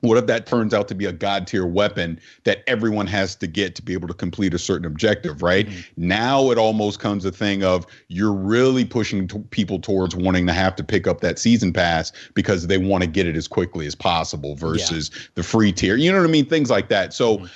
What 0.00 0.16
if 0.16 0.26
that 0.26 0.46
turns 0.46 0.72
out 0.72 0.88
to 0.88 0.94
be 0.94 1.04
a 1.04 1.12
god 1.12 1.46
tier 1.46 1.66
weapon 1.66 2.18
that 2.44 2.62
everyone 2.66 3.06
has 3.06 3.36
to 3.36 3.46
get 3.46 3.74
to 3.76 3.82
be 3.82 3.92
able 3.92 4.08
to 4.08 4.14
complete 4.14 4.54
a 4.54 4.58
certain 4.58 4.86
objective, 4.86 5.42
right? 5.42 5.68
Mm-hmm. 5.68 6.08
Now 6.08 6.50
it 6.50 6.58
almost 6.58 7.00
comes 7.00 7.24
a 7.24 7.30
thing 7.30 7.62
of 7.62 7.86
you're 8.08 8.32
really 8.32 8.84
pushing 8.84 9.28
t- 9.28 9.38
people 9.50 9.78
towards 9.78 10.16
wanting 10.16 10.46
to 10.46 10.54
have 10.54 10.74
to 10.76 10.84
pick 10.84 11.06
up 11.06 11.20
that 11.20 11.38
season 11.38 11.72
pass 11.72 12.12
because 12.34 12.66
they 12.66 12.78
want 12.78 13.04
to 13.04 13.08
get 13.08 13.26
it 13.26 13.36
as 13.36 13.46
quickly 13.46 13.86
as 13.86 13.94
possible 13.94 14.54
versus 14.54 15.10
yeah. 15.12 15.20
the 15.34 15.42
free 15.42 15.70
tier. 15.70 15.96
You 15.96 16.10
know 16.10 16.18
what 16.18 16.28
I 16.28 16.32
mean? 16.32 16.46
Things 16.46 16.70
like 16.70 16.88
that. 16.88 17.12
So 17.12 17.36
mm-hmm. 17.36 17.46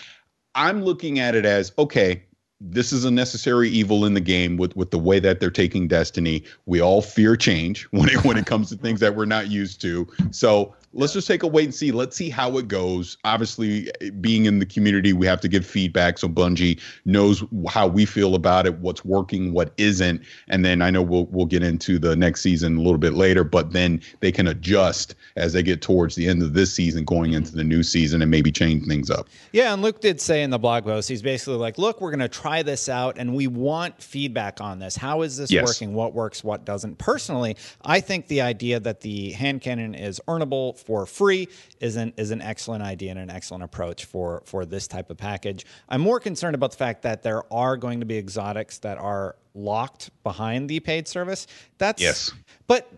I'm 0.54 0.84
looking 0.84 1.18
at 1.18 1.34
it 1.34 1.46
as 1.46 1.72
okay, 1.78 2.22
this 2.70 2.92
is 2.92 3.04
a 3.04 3.10
necessary 3.10 3.68
evil 3.68 4.04
in 4.04 4.14
the 4.14 4.20
game 4.20 4.56
with 4.56 4.74
with 4.76 4.90
the 4.90 4.98
way 4.98 5.18
that 5.20 5.40
they're 5.40 5.50
taking 5.50 5.86
destiny. 5.86 6.42
We 6.66 6.80
all 6.80 7.02
fear 7.02 7.36
change 7.36 7.84
when 7.90 8.08
it 8.08 8.24
when 8.24 8.36
it 8.36 8.46
comes 8.46 8.70
to 8.70 8.76
things 8.76 9.00
that 9.00 9.14
we're 9.14 9.26
not 9.26 9.50
used 9.50 9.80
to. 9.82 10.08
So 10.30 10.74
let's 10.94 11.12
just 11.12 11.26
take 11.26 11.42
a 11.42 11.46
wait 11.46 11.64
and 11.64 11.74
see. 11.74 11.92
Let's 11.92 12.16
see 12.16 12.30
how 12.30 12.56
it 12.58 12.68
goes. 12.68 13.18
Obviously, 13.24 13.90
being 14.20 14.46
in 14.46 14.58
the 14.58 14.66
community, 14.66 15.12
we 15.12 15.26
have 15.26 15.40
to 15.40 15.48
give 15.48 15.66
feedback 15.66 16.18
so 16.18 16.28
Bungie 16.28 16.80
knows 17.04 17.44
how 17.68 17.86
we 17.86 18.04
feel 18.04 18.34
about 18.34 18.66
it, 18.66 18.78
what's 18.78 19.04
working, 19.04 19.52
what 19.52 19.72
isn't, 19.76 20.22
and 20.48 20.64
then 20.64 20.80
I 20.80 20.90
know 20.90 21.02
we'll 21.02 21.26
we'll 21.26 21.46
get 21.46 21.62
into 21.62 21.98
the 21.98 22.16
next 22.16 22.42
season 22.42 22.76
a 22.76 22.80
little 22.80 22.98
bit 22.98 23.14
later. 23.14 23.44
But 23.44 23.72
then 23.72 24.00
they 24.20 24.32
can 24.32 24.46
adjust 24.46 25.14
as 25.36 25.52
they 25.52 25.62
get 25.62 25.82
towards 25.82 26.14
the 26.14 26.28
end 26.28 26.42
of 26.42 26.54
this 26.54 26.72
season, 26.72 27.04
going 27.04 27.32
into 27.32 27.54
the 27.54 27.64
new 27.64 27.82
season, 27.82 28.22
and 28.22 28.30
maybe 28.30 28.52
change 28.52 28.86
things 28.86 29.10
up. 29.10 29.28
Yeah, 29.52 29.72
and 29.72 29.82
Luke 29.82 30.00
did 30.00 30.20
say 30.20 30.42
in 30.42 30.50
the 30.50 30.58
blog 30.58 30.84
post, 30.84 31.08
he's 31.08 31.22
basically 31.22 31.56
like, 31.56 31.78
"Look, 31.78 32.00
we're 32.00 32.10
going 32.10 32.20
to 32.20 32.28
try 32.28 32.62
this 32.62 32.88
out, 32.88 33.18
and 33.18 33.34
we 33.34 33.46
want 33.48 34.00
feedback 34.00 34.60
on 34.60 34.78
this. 34.78 34.96
How 34.96 35.22
is 35.22 35.36
this 35.36 35.50
yes. 35.50 35.66
working? 35.66 35.94
What 35.94 36.14
works? 36.14 36.44
What 36.44 36.64
doesn't?" 36.64 36.98
Personally, 36.98 37.56
I 37.82 38.00
think 38.00 38.28
the 38.28 38.40
idea 38.40 38.80
that 38.80 39.00
the 39.00 39.32
hand 39.32 39.60
cannon 39.60 39.94
is 39.94 40.20
earnable 40.28 40.78
for 40.84 41.06
free 41.06 41.48
is 41.80 41.96
an 41.96 42.12
is 42.16 42.30
an 42.30 42.40
excellent 42.40 42.82
idea 42.82 43.10
and 43.10 43.18
an 43.18 43.30
excellent 43.30 43.64
approach 43.64 44.04
for 44.04 44.42
for 44.44 44.64
this 44.64 44.86
type 44.86 45.10
of 45.10 45.16
package. 45.16 45.64
I'm 45.88 46.00
more 46.00 46.20
concerned 46.20 46.54
about 46.54 46.72
the 46.72 46.76
fact 46.76 47.02
that 47.02 47.22
there 47.22 47.42
are 47.52 47.76
going 47.76 48.00
to 48.00 48.06
be 48.06 48.16
exotics 48.16 48.78
that 48.78 48.98
are 48.98 49.36
locked 49.54 50.10
behind 50.22 50.68
the 50.68 50.80
paid 50.80 51.06
service. 51.06 51.46
That's 51.78 52.02
yes. 52.02 52.32
But 52.66 52.90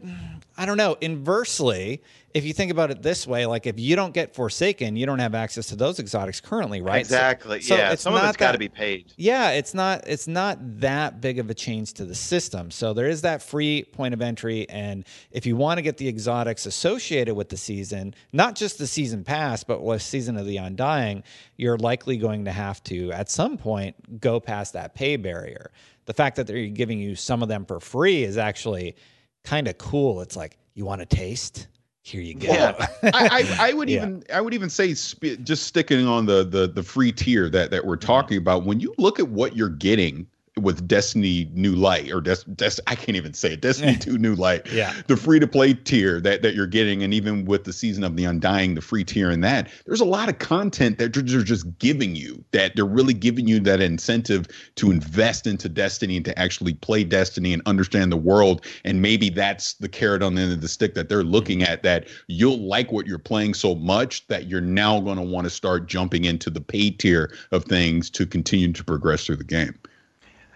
I 0.57 0.67
don't 0.67 0.77
know. 0.77 0.97
Inversely, 1.01 2.03
if 2.37 2.45
you 2.45 2.53
think 2.53 2.71
about 2.71 2.91
it 2.91 3.01
this 3.01 3.27
way, 3.27 3.47
like 3.47 3.67
if 3.67 3.81
you 3.81 3.97
don't 3.97 4.13
get 4.13 4.35
Forsaken, 4.35 4.95
you 4.95 5.07
don't 5.07 5.21
have 5.21 5.35
access 5.35 5.69
to 5.69 5.77
those 5.77 5.99
exotics 5.99 6.39
currently, 6.39 6.83
right? 6.83 6.99
Exactly. 6.99 7.63
So, 7.63 7.75
yeah. 7.75 7.89
So 7.89 7.93
it's 7.95 8.03
Some 8.03 8.15
of 8.15 8.23
it's 8.25 8.37
got 8.37 8.53
to 8.53 8.59
be 8.59 8.69
paid. 8.69 9.11
Yeah, 9.17 9.53
it's 9.53 9.73
not. 9.73 10.07
It's 10.07 10.29
not 10.29 10.59
that 10.81 11.23
big 11.23 11.39
of 11.39 11.49
a 11.49 11.55
change 11.55 11.95
to 11.95 12.05
the 12.05 12.15
system. 12.15 12.71
So 12.71 12.93
there 12.93 13.09
is 13.09 13.23
that 13.23 13.43
free 13.43 13.85
point 13.85 14.13
of 14.13 14.21
entry, 14.21 14.69
and 14.69 15.07
if 15.31 15.47
you 15.47 15.57
want 15.57 15.79
to 15.79 15.83
get 15.83 15.97
the 15.97 16.07
exotics 16.09 16.67
associated 16.67 17.35
with 17.35 17.49
the 17.49 17.57
season, 17.57 18.15
not 18.35 18.55
just 18.55 18.77
the 18.77 18.87
season 18.87 19.25
pass, 19.25 19.65
but 19.65 19.83
with 19.83 20.03
Season 20.03 20.37
of 20.37 20.45
the 20.45 20.59
Undying, 20.59 21.23
you're 21.57 21.79
likely 21.79 22.19
going 22.19 22.45
to 22.45 22.53
have 22.53 22.83
to 22.85 23.13
at 23.13 23.31
some 23.31 23.57
point 23.57 24.21
go 24.21 24.41
past 24.41 24.75
that 24.75 24.95
pay 24.95 25.17
barrier. 25.17 25.71
The 26.05 26.13
fact 26.13 26.37
that 26.37 26.47
they're 26.47 26.67
giving 26.67 26.99
you 26.99 27.17
some 27.17 27.43
of 27.43 27.49
them 27.49 27.65
for 27.65 27.81
free 27.81 28.25
is 28.25 28.37
actually 28.37 28.95
kind 29.43 29.69
of 29.69 29.79
cool. 29.79 30.21
It's 30.21 30.37
like 30.37 30.59
you 30.75 30.85
want 30.85 31.01
to 31.01 31.07
taste 31.07 31.69
here 32.07 32.21
you 32.21 32.35
go. 32.35 32.47
Yeah, 32.47 32.87
I, 33.03 33.11
I, 33.59 33.71
I, 33.71 33.73
would 33.73 33.89
yeah. 33.89 33.97
even 33.97 34.23
I 34.33 34.41
would 34.41 34.55
even 34.55 34.71
say 34.71 34.95
sp- 34.95 35.43
just 35.43 35.65
sticking 35.65 36.07
on 36.07 36.27
the 36.27 36.45
the 36.45 36.69
the 36.69 36.83
free 36.83 37.11
tier 37.11 37.51
that 37.51 37.73
that 37.73 37.85
we're 37.85 37.97
mm-hmm. 37.97 38.07
talking 38.07 38.39
about. 38.39 38.65
When 38.65 38.79
you 38.79 38.95
look 38.97 39.19
at 39.19 39.29
what 39.29 39.57
you're 39.57 39.69
getting 39.69 40.27
with 40.63 40.89
Destiny 40.89 41.51
New 41.53 41.75
Light 41.75 42.11
or 42.11 42.23
Des, 42.23 42.37
Des 42.55 42.81
I 42.87 42.95
can't 42.95 43.15
even 43.15 43.35
say 43.35 43.53
it, 43.53 43.61
Destiny 43.61 43.95
2 44.01 44.17
New 44.17 44.35
Light. 44.35 44.67
Yeah. 44.73 44.95
The 45.07 45.17
free 45.17 45.39
to 45.39 45.47
play 45.47 45.75
tier 45.75 46.19
that, 46.23 46.41
that 46.41 46.55
you're 46.55 46.67
getting, 46.67 47.03
and 47.03 47.13
even 47.13 47.45
with 47.45 47.65
the 47.65 47.75
season 47.75 48.03
of 48.03 48.17
the 48.17 48.25
Undying, 48.25 48.75
the 48.75 48.81
free 48.81 49.05
tier 49.05 49.31
and 49.31 49.45
that, 49.45 49.69
there's 49.85 50.01
a 50.01 50.07
lot 50.07 50.31
of 50.31 50.39
content 50.39 50.97
that 50.97 51.13
they're, 51.13 51.23
they're 51.23 51.43
just 51.43 51.79
giving 51.79 52.17
you, 52.17 52.43
that 52.53 52.75
they're 52.75 52.87
really 52.87 53.13
giving 53.13 53.47
you 53.47 53.61
that 53.61 53.83
incentive 53.83 54.47
to 54.77 54.91
invest 54.91 55.47
into 55.47 55.69
Destiny 55.69 56.17
and 56.17 56.25
to 56.25 56.39
actually 56.39 56.73
play 56.73 57.05
Destiny 57.05 57.53
and 57.53 57.63
understand 57.67 58.11
the 58.11 58.17
world. 58.17 58.65
And 58.85 59.03
maybe 59.03 59.29
that's 59.29 59.75
the 59.75 59.91
carrot 59.91 60.23
on 60.23 60.37
the 60.37 60.43
end 60.43 60.53
of 60.53 60.63
the 60.63 60.69
stick 60.69 60.95
that 60.95 61.11
they're 61.11 61.23
looking 61.23 61.61
mm-hmm. 61.61 61.73
at 61.73 61.83
that 61.83 62.09
you'll 62.29 62.67
like 62.67 62.93
what 62.93 63.07
you're 63.07 63.19
playing 63.19 63.53
so 63.53 63.75
much 63.75 64.27
that 64.29 64.47
you're 64.47 64.63
now 64.63 65.01
going 65.01 65.19
to 65.19 65.23
want 65.23 65.45
to 65.45 65.51
start 65.51 65.87
jumping 65.87 66.25
into 66.25 66.49
the 66.49 66.63
paid 66.63 66.99
tier 66.99 67.31
of 67.53 67.65
things 67.65 68.09
to 68.09 68.25
continue 68.25 68.73
to 68.73 68.83
progress 68.83 69.27
through 69.27 69.37
the 69.37 69.45
game. 69.45 69.79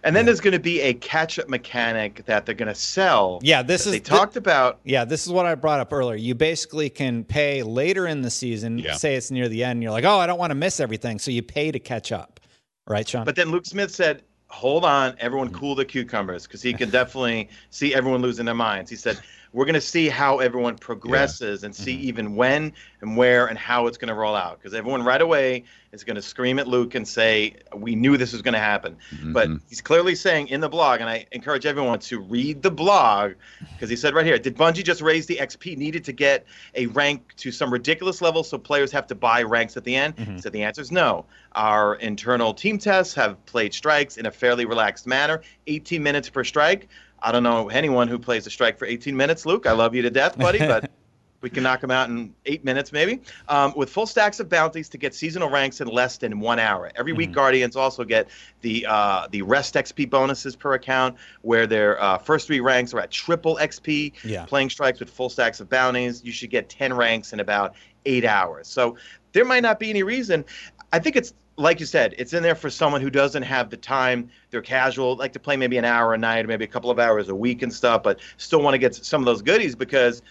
And 0.03 0.17
then 0.17 0.25
there's 0.25 0.41
going 0.41 0.53
to 0.53 0.59
be 0.59 0.81
a 0.81 0.95
catch-up 0.95 1.49
mechanic 1.49 2.25
that 2.27 2.47
they're 2.47 2.55
going 2.55 2.69
to 2.69 2.75
sell. 2.75 3.39
Yeah, 3.43 3.63
this 3.63 3.87
is 3.87 3.93
they 3.93 4.01
talked 4.01 4.37
about. 4.37 4.81
Yeah, 4.85 5.05
this 5.05 5.27
is 5.27 5.33
what 5.33 5.47
I 5.47 5.55
brought 5.55 5.81
up 5.81 5.93
earlier. 5.93 6.17
You 6.17 6.35
basically 6.35 6.89
can 6.89 7.25
pay 7.25 7.63
later 7.63 8.07
in 8.07 8.23
the 8.23 8.31
season. 8.31 8.79
Yeah. 8.79 8.95
Say 8.95 9.17
it's 9.17 9.31
near 9.31 9.49
the 9.49 9.63
end, 9.65 9.73
and 9.73 9.83
you're 9.83 9.93
like, 9.93 10.05
oh, 10.05 10.19
I 10.19 10.27
don't 10.27 10.39
want 10.39 10.51
to 10.51 10.57
miss 10.57 10.81
everything, 10.81 11.19
so 11.19 11.31
you 11.31 11.43
pay 11.43 11.71
to 11.71 11.79
catch 11.79 12.13
up, 12.13 12.41
right, 12.87 13.07
Sean? 13.07 13.25
But 13.25 13.37
then 13.37 13.51
Luke 13.51 13.67
Smith 13.67 13.91
said, 13.91 14.23
"Hold 14.49 14.85
on, 14.85 15.15
everyone, 15.19 15.49
mm-hmm. 15.49 15.59
cool 15.59 15.75
the 15.75 15.85
cucumbers," 15.85 16.47
because 16.47 16.63
he 16.63 16.73
can 16.81 16.91
definitely 16.91 17.49
see 17.71 17.95
everyone 17.95 18.23
losing 18.23 18.47
their 18.47 18.55
minds. 18.55 18.91
He 18.91 18.97
said, 18.97 19.21
we're 19.53 19.65
going 19.65 19.75
to 19.75 19.81
see 19.81 20.09
how 20.09 20.39
everyone 20.39 20.77
progresses 20.77 21.63
yeah. 21.63 21.67
and 21.67 21.75
see 21.75 21.95
mm-hmm. 21.95 22.09
even 22.09 22.37
when 22.37 22.73
and 23.01 23.17
where 23.17 23.47
and 23.47 23.59
how 23.59 23.87
it's 23.87 23.99
going 23.99 24.09
to 24.09 24.15
roll 24.15 24.35
out. 24.35 24.59
Because 24.59 24.75
everyone 24.75 25.03
right 25.03 25.21
away 25.21 25.65
is 25.93 26.05
going 26.05 26.15
to 26.15 26.23
scream 26.23 26.59
at 26.61 26.69
Luke 26.69 26.95
and 26.95 27.07
say, 27.07 27.57
"We 27.75 27.97
knew 27.97 28.17
this 28.17 28.33
was 28.33 28.43
going 28.43 28.55
to 28.55 28.61
happen." 28.61 28.97
Mm-hmm. 29.13 29.33
But 29.33 29.49
he's 29.69 29.81
clearly 29.81 30.15
saying 30.15 30.49
in 30.49 30.61
the 30.61 30.69
blog, 30.69 31.01
and 31.01 31.11
I 31.11 31.27
encourage 31.33 31.67
everyone 31.67 31.99
to 32.01 32.21
read 32.21 32.63
the 32.63 32.71
blog 32.71 33.33
because 33.73 33.91
he 33.91 33.97
said 33.97 34.15
right 34.15 34.25
here, 34.25 34.39
"Did 34.39 34.57
Bungie 34.57 34.85
just 34.85 35.03
raise 35.03 35.27
the 35.27 35.37
XP 35.37 35.77
needed 35.77 36.05
to 36.05 36.13
get 36.13 36.47
a 36.75 36.87
rank 36.87 37.35
to 37.39 37.51
some 37.51 37.73
ridiculous 37.73 38.23
level 38.23 38.45
so 38.45 38.57
players 38.57 38.93
have 38.93 39.07
to 39.09 39.15
buy 39.15 39.43
ranks 39.43 39.77
at 39.77 39.85
the 39.85 39.97
end?" 39.97 40.17
Mm-hmm. 40.17 40.35
He 40.35 40.41
said 40.41 40.53
the 40.53 40.63
answer 40.63 40.81
is 40.81 40.93
no. 40.93 41.25
Our 41.53 41.97
internal 41.97 42.55
team 42.55 42.79
tests 42.79 43.15
have 43.15 43.45
played 43.47 43.75
strikes 43.75 44.17
in 44.17 44.27
a 44.27 44.31
fairly 44.31 44.65
relaxed 44.65 45.09
manner, 45.09 45.43
18 45.67 46.01
minutes 46.01 46.29
per 46.29 46.45
strike. 46.45 46.89
I 47.23 47.33
don't 47.33 47.43
know 47.43 47.69
anyone 47.69 48.09
who 48.09 48.19
plays 48.19 48.47
a 48.47 48.51
strike 48.51 48.79
for 48.79 48.87
18 48.87 49.17
minutes, 49.17 49.47
Luke. 49.47 49.67
I 49.67 49.73
love 49.73 49.95
you 49.95 50.03
to 50.03 50.11
death, 50.11 50.39
buddy, 50.39 50.59
but 50.59 50.91
we 51.41 51.51
can 51.51 51.63
knock 51.63 51.81
them 51.81 51.91
out 51.91 52.09
in 52.09 52.35
eight 52.47 52.65
minutes, 52.65 52.93
maybe. 52.93 53.21
Um, 53.49 53.73
with 53.77 53.91
full 53.91 54.07
stacks 54.07 54.41
of 54.41 54.49
bounties 54.49 54.89
to 54.91 54.99
get 54.99 55.15
seasonal 55.15 55.49
ranks 55.49 55.81
in 55.81 55.89
less 55.89 56.19
than 56.19 56.41
one 56.41 56.59
hour. 56.59 56.91
Every 56.97 57.13
week, 57.13 57.29
mm-hmm. 57.31 57.35
Guardians 57.35 57.77
also 57.77 58.05
get 58.05 58.29
the 58.61 58.87
uh, 58.87 59.29
the 59.31 59.43
rest 59.43 59.75
XP 59.75 60.11
bonuses 60.11 60.57
per 60.57 60.75
account, 60.75 61.17
where 61.43 61.67
their 61.67 62.01
uh, 62.03 62.19
first 62.19 62.47
three 62.47 62.61
ranks 62.61 62.93
are 62.95 63.01
at 63.01 63.11
triple 63.11 63.57
XP. 63.61 64.13
Yeah. 64.25 64.45
Playing 64.45 64.71
strikes 64.71 65.01
with 65.01 65.11
full 65.11 65.31
stacks 65.31 65.61
of 65.61 65.69
bounties, 65.69 66.23
you 66.25 66.33
should 66.33 66.51
get 66.51 66.69
10 66.69 66.93
ranks 66.93 67.33
in 67.33 67.41
about 67.41 67.75
eight 68.07 68.25
hours. 68.25 68.69
So 68.69 68.97
there 69.33 69.45
might 69.45 69.63
not 69.63 69.79
be 69.79 69.91
any 69.91 70.03
reason. 70.03 70.45
I 70.93 70.99
think 70.99 71.17
it's 71.17 71.33
like 71.61 71.79
you 71.79 71.87
said, 71.87 72.15
it's 72.17 72.33
in 72.33 72.43
there 72.43 72.55
for 72.55 72.71
someone 72.71 73.03
who 73.03 73.11
doesn't 73.11 73.43
have 73.43 73.69
the 73.69 73.77
time. 73.77 74.31
They're 74.51 74.63
casual, 74.63 75.17
like 75.17 75.35
to 75.35 75.39
play 75.39 75.57
maybe 75.57 75.77
an 75.77 75.85
hour 75.85 76.15
a 76.15 76.19
night, 76.19 76.45
or 76.45 76.49
maybe 76.49 76.65
a 76.65 76.69
couple 76.69 76.91
of 76.91 76.99
hours 76.99 77.29
a 77.29 77.35
week 77.35 77.61
and 77.63 77.73
stuff, 77.73 78.03
but 78.03 78.19
still 78.39 78.63
want 78.63 78.75
to 78.75 78.79
get 78.79 78.95
some 78.95 79.21
of 79.21 79.27
those 79.27 79.43
goodies 79.43 79.75
because 79.75 80.23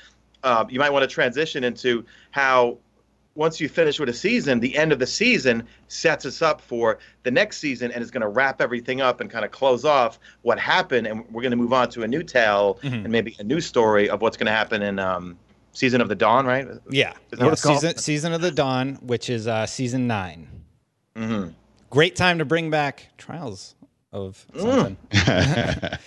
uh, 0.44 0.66
you 0.70 0.80
might 0.80 0.92
want 0.92 1.04
to 1.04 1.08
transition 1.08 1.64
into 1.64 2.04
how 2.32 2.80
once 3.36 3.62
you 3.62 3.70
finish 3.70 4.00
with 4.00 4.10
a 4.10 4.14
season, 4.14 4.60
the 4.60 4.76
end 4.76 4.92
of 4.92 4.98
the 4.98 5.06
season 5.06 5.66
sets 5.88 6.26
us 6.26 6.42
up 6.42 6.60
for 6.60 6.98
the 7.22 7.32
next 7.32 7.60
season 7.60 7.92
and 7.92 8.02
is 8.02 8.10
going 8.10 8.22
to 8.22 8.28
wrap 8.28 8.60
everything 8.60 9.00
up 9.00 9.22
and 9.22 9.30
kind 9.30 9.46
of 9.46 9.52
close 9.52 9.86
off 9.86 10.20
what 10.42 10.60
happened. 10.60 11.06
And 11.06 11.24
we're 11.32 11.44
going 11.44 11.52
to 11.52 11.58
move 11.58 11.74
on 11.74 11.90
to 11.92 12.02
a 12.02 12.08
new 12.08 12.24
tale 12.24 12.80
mm-hmm. 12.82 12.96
and 12.96 13.10
maybe 13.10 13.36
a 13.38 13.44
new 13.44 13.62
story 13.62 14.10
of 14.10 14.22
what's 14.22 14.36
going 14.36 14.48
to 14.48 14.52
happen 14.52 14.82
in 14.82 14.98
um, 14.98 15.38
season 15.74 16.02
of 16.02 16.10
the 16.10 16.16
dawn, 16.16 16.48
right? 16.48 16.68
Yeah, 16.90 17.14
yeah. 17.38 17.54
season 17.54 17.98
season 17.98 18.34
of 18.34 18.42
the 18.42 18.52
dawn, 18.52 18.96
which 18.96 19.30
is 19.30 19.48
uh, 19.48 19.68
season 19.68 20.08
9 20.08 20.59
mm-hmm. 21.20 21.50
Great 21.90 22.16
time 22.16 22.38
to 22.38 22.46
bring 22.46 22.70
back 22.70 23.10
Trials 23.18 23.76
of 24.12 24.46
mm. 24.54 24.62
something. 24.62 24.98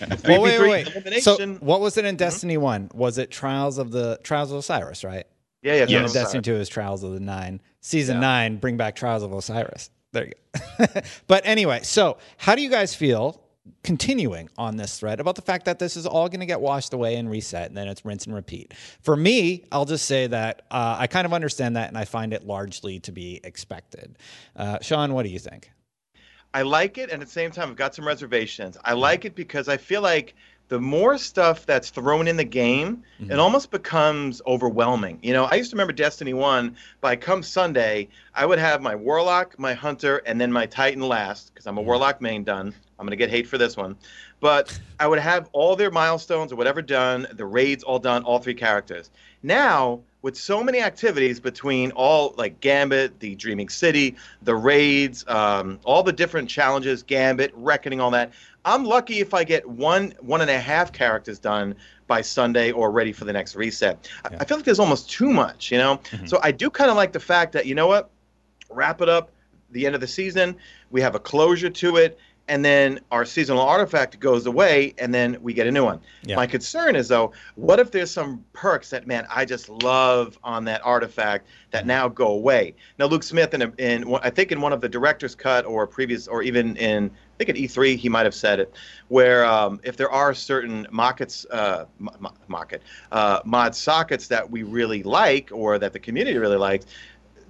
Mm. 0.03 0.27
well, 0.27 0.41
wait, 0.41 0.59
wait, 0.59 1.05
wait. 1.05 1.23
So, 1.23 1.37
what 1.55 1.79
was 1.79 1.97
it 1.97 2.05
in 2.05 2.11
mm-hmm. 2.11 2.17
Destiny 2.17 2.55
mm-hmm. 2.55 2.63
One? 2.63 2.91
Was 2.93 3.17
it 3.17 3.31
Trials 3.31 3.77
of 3.77 3.91
the 3.91 4.19
Trials 4.23 4.51
of 4.51 4.57
Osiris, 4.57 5.03
right? 5.03 5.25
Yeah, 5.61 5.75
yeah. 5.75 5.85
Yes. 5.87 6.13
Destiny 6.13 6.41
Two 6.41 6.55
is 6.55 6.69
Trials 6.69 7.03
of 7.03 7.13
the 7.13 7.19
Nine. 7.19 7.61
Season 7.81 8.15
yeah. 8.17 8.21
Nine, 8.21 8.57
bring 8.57 8.77
back 8.77 8.95
Trials 8.95 9.23
of 9.23 9.33
Osiris. 9.33 9.89
There 10.11 10.27
you 10.27 10.33
go. 10.79 11.01
but 11.27 11.45
anyway, 11.45 11.81
so 11.83 12.17
how 12.37 12.55
do 12.55 12.61
you 12.61 12.69
guys 12.69 12.93
feel 12.95 13.42
continuing 13.83 14.49
on 14.57 14.75
this 14.75 14.99
thread 14.99 15.19
about 15.19 15.35
the 15.35 15.41
fact 15.41 15.65
that 15.65 15.79
this 15.79 15.95
is 15.95 16.05
all 16.05 16.27
going 16.27 16.39
to 16.39 16.45
get 16.45 16.59
washed 16.59 16.93
away 16.93 17.15
and 17.15 17.29
reset 17.29 17.67
and 17.67 17.77
then 17.77 17.87
it's 17.87 18.03
rinse 18.03 18.25
and 18.25 18.35
repeat. 18.35 18.73
For 19.01 19.15
me, 19.15 19.63
I'll 19.71 19.85
just 19.85 20.05
say 20.05 20.27
that 20.27 20.63
uh, 20.69 20.97
I 20.99 21.07
kind 21.07 21.25
of 21.25 21.33
understand 21.33 21.75
that 21.77 21.87
and 21.87 21.97
I 21.97 22.05
find 22.05 22.33
it 22.33 22.45
largely 22.45 22.99
to 23.01 23.11
be 23.11 23.39
expected. 23.43 24.17
Uh, 24.55 24.79
Sean, 24.81 25.13
what 25.13 25.23
do 25.23 25.29
you 25.29 25.39
think? 25.39 25.71
I 26.55 26.61
like 26.61 26.99
it, 26.99 27.09
and 27.09 27.21
at 27.21 27.27
the 27.27 27.33
same 27.33 27.49
time, 27.49 27.69
I've 27.69 27.75
got 27.75 27.95
some 27.95 28.05
reservations. 28.05 28.77
I 28.85 28.93
like 28.93 29.25
it 29.25 29.33
because 29.33 29.67
I 29.67 29.77
feel 29.77 30.03
like 30.03 30.35
the 30.69 30.79
more 30.79 31.17
stuff 31.17 31.65
that's 31.65 31.89
thrown 31.89 32.27
in 32.27 32.37
the 32.37 32.43
game, 32.43 33.03
mm-hmm. 33.21 33.31
it 33.31 33.39
almost 33.39 33.69
becomes 33.69 34.41
overwhelming. 34.47 35.19
You 35.21 35.33
know, 35.33 35.45
I 35.45 35.55
used 35.55 35.69
to 35.71 35.75
remember 35.75 35.93
Destiny 35.93 36.33
1, 36.33 36.75
by 37.01 37.15
come 37.15 37.43
Sunday, 37.43 38.07
I 38.33 38.45
would 38.45 38.59
have 38.59 38.81
my 38.81 38.95
Warlock, 38.95 39.59
my 39.59 39.73
Hunter, 39.73 40.21
and 40.25 40.39
then 40.39 40.51
my 40.51 40.65
Titan 40.65 41.01
last, 41.01 41.53
because 41.53 41.67
I'm 41.67 41.77
a 41.77 41.81
mm-hmm. 41.81 41.87
Warlock 41.87 42.21
main 42.21 42.43
done. 42.43 42.73
I'm 42.97 43.05
going 43.05 43.11
to 43.11 43.17
get 43.17 43.29
hate 43.29 43.47
for 43.47 43.57
this 43.57 43.75
one. 43.75 43.97
But 44.39 44.79
I 44.99 45.07
would 45.07 45.19
have 45.19 45.49
all 45.51 45.75
their 45.75 45.91
milestones 45.91 46.51
or 46.51 46.55
whatever 46.55 46.81
done, 46.81 47.27
the 47.33 47.45
raids 47.45 47.83
all 47.83 47.99
done, 47.99 48.23
all 48.23 48.39
three 48.39 48.53
characters. 48.53 49.09
Now, 49.41 50.01
with 50.21 50.37
so 50.37 50.63
many 50.63 50.81
activities 50.81 51.39
between 51.39 51.91
all 51.91 52.33
like 52.37 52.59
Gambit, 52.61 53.19
the 53.19 53.35
Dreaming 53.35 53.69
City, 53.69 54.15
the 54.41 54.55
raids, 54.55 55.25
um, 55.27 55.79
all 55.83 56.01
the 56.01 56.13
different 56.13 56.49
challenges, 56.49 57.03
Gambit, 57.03 57.51
Reckoning, 57.55 57.99
all 57.99 58.11
that. 58.11 58.31
I'm 58.65 58.85
lucky 58.85 59.19
if 59.19 59.33
I 59.33 59.43
get 59.43 59.67
one, 59.67 60.13
one 60.21 60.41
and 60.41 60.49
a 60.49 60.59
half 60.59 60.91
characters 60.91 61.39
done 61.39 61.75
by 62.07 62.21
Sunday 62.21 62.71
or 62.71 62.91
ready 62.91 63.11
for 63.11 63.25
the 63.25 63.33
next 63.33 63.55
reset. 63.55 64.09
Yeah. 64.29 64.37
I 64.39 64.45
feel 64.45 64.57
like 64.57 64.65
there's 64.65 64.79
almost 64.79 65.09
too 65.09 65.31
much, 65.31 65.71
you 65.71 65.77
know? 65.77 65.97
Mm-hmm. 65.97 66.27
So 66.27 66.39
I 66.41 66.51
do 66.51 66.69
kind 66.69 66.89
of 66.89 66.95
like 66.95 67.11
the 67.11 67.19
fact 67.19 67.53
that, 67.53 67.65
you 67.65 67.75
know 67.75 67.87
what? 67.87 68.09
Wrap 68.69 69.01
it 69.01 69.09
up, 69.09 69.31
the 69.71 69.85
end 69.85 69.95
of 69.95 70.01
the 70.01 70.07
season. 70.07 70.55
We 70.91 71.01
have 71.01 71.15
a 71.15 71.19
closure 71.19 71.69
to 71.69 71.97
it 71.97 72.17
and 72.47 72.63
then 72.63 72.99
our 73.11 73.23
seasonal 73.23 73.61
artifact 73.61 74.19
goes 74.19 74.45
away 74.45 74.93
and 74.97 75.13
then 75.13 75.37
we 75.41 75.53
get 75.53 75.65
a 75.65 75.71
new 75.71 75.85
one. 75.85 75.99
Yeah. 76.23 76.35
My 76.35 76.45
concern 76.45 76.95
is 76.95 77.07
though, 77.07 77.31
what 77.55 77.79
if 77.79 77.91
there's 77.91 78.11
some 78.11 78.43
perks 78.51 78.89
that 78.89 79.07
man 79.07 79.25
I 79.29 79.45
just 79.45 79.69
love 79.69 80.37
on 80.43 80.65
that 80.65 80.81
artifact 80.83 81.47
that 81.71 81.79
mm-hmm. 81.79 81.87
now 81.87 82.09
go 82.09 82.27
away? 82.27 82.75
Now 82.99 83.05
Luke 83.05 83.23
Smith 83.23 83.53
in, 83.53 83.61
a, 83.61 83.73
in 83.77 84.15
I 84.21 84.29
think 84.29 84.51
in 84.51 84.59
one 84.59 84.73
of 84.73 84.81
the 84.81 84.89
director's 84.89 85.35
cut 85.35 85.65
or 85.65 85.87
previous 85.87 86.27
or 86.27 86.43
even 86.43 86.75
in 86.75 87.11
I 87.33 87.43
think 87.43 87.49
at 87.49 87.55
E3 87.55 87.97
he 87.97 88.09
might 88.09 88.25
have 88.25 88.35
said 88.35 88.59
it, 88.59 88.75
where 89.07 89.43
um, 89.45 89.79
if 89.83 89.97
there 89.97 90.11
are 90.11 90.33
certain 90.33 90.85
mockets, 90.91 91.45
uh, 91.51 91.85
mocket, 92.47 92.81
uh, 93.11 93.39
mod 93.43 93.75
sockets 93.75 94.27
that 94.27 94.49
we 94.49 94.63
really 94.63 95.01
like 95.03 95.49
or 95.51 95.79
that 95.79 95.93
the 95.93 95.99
community 95.99 96.37
really 96.37 96.57
likes, 96.57 96.85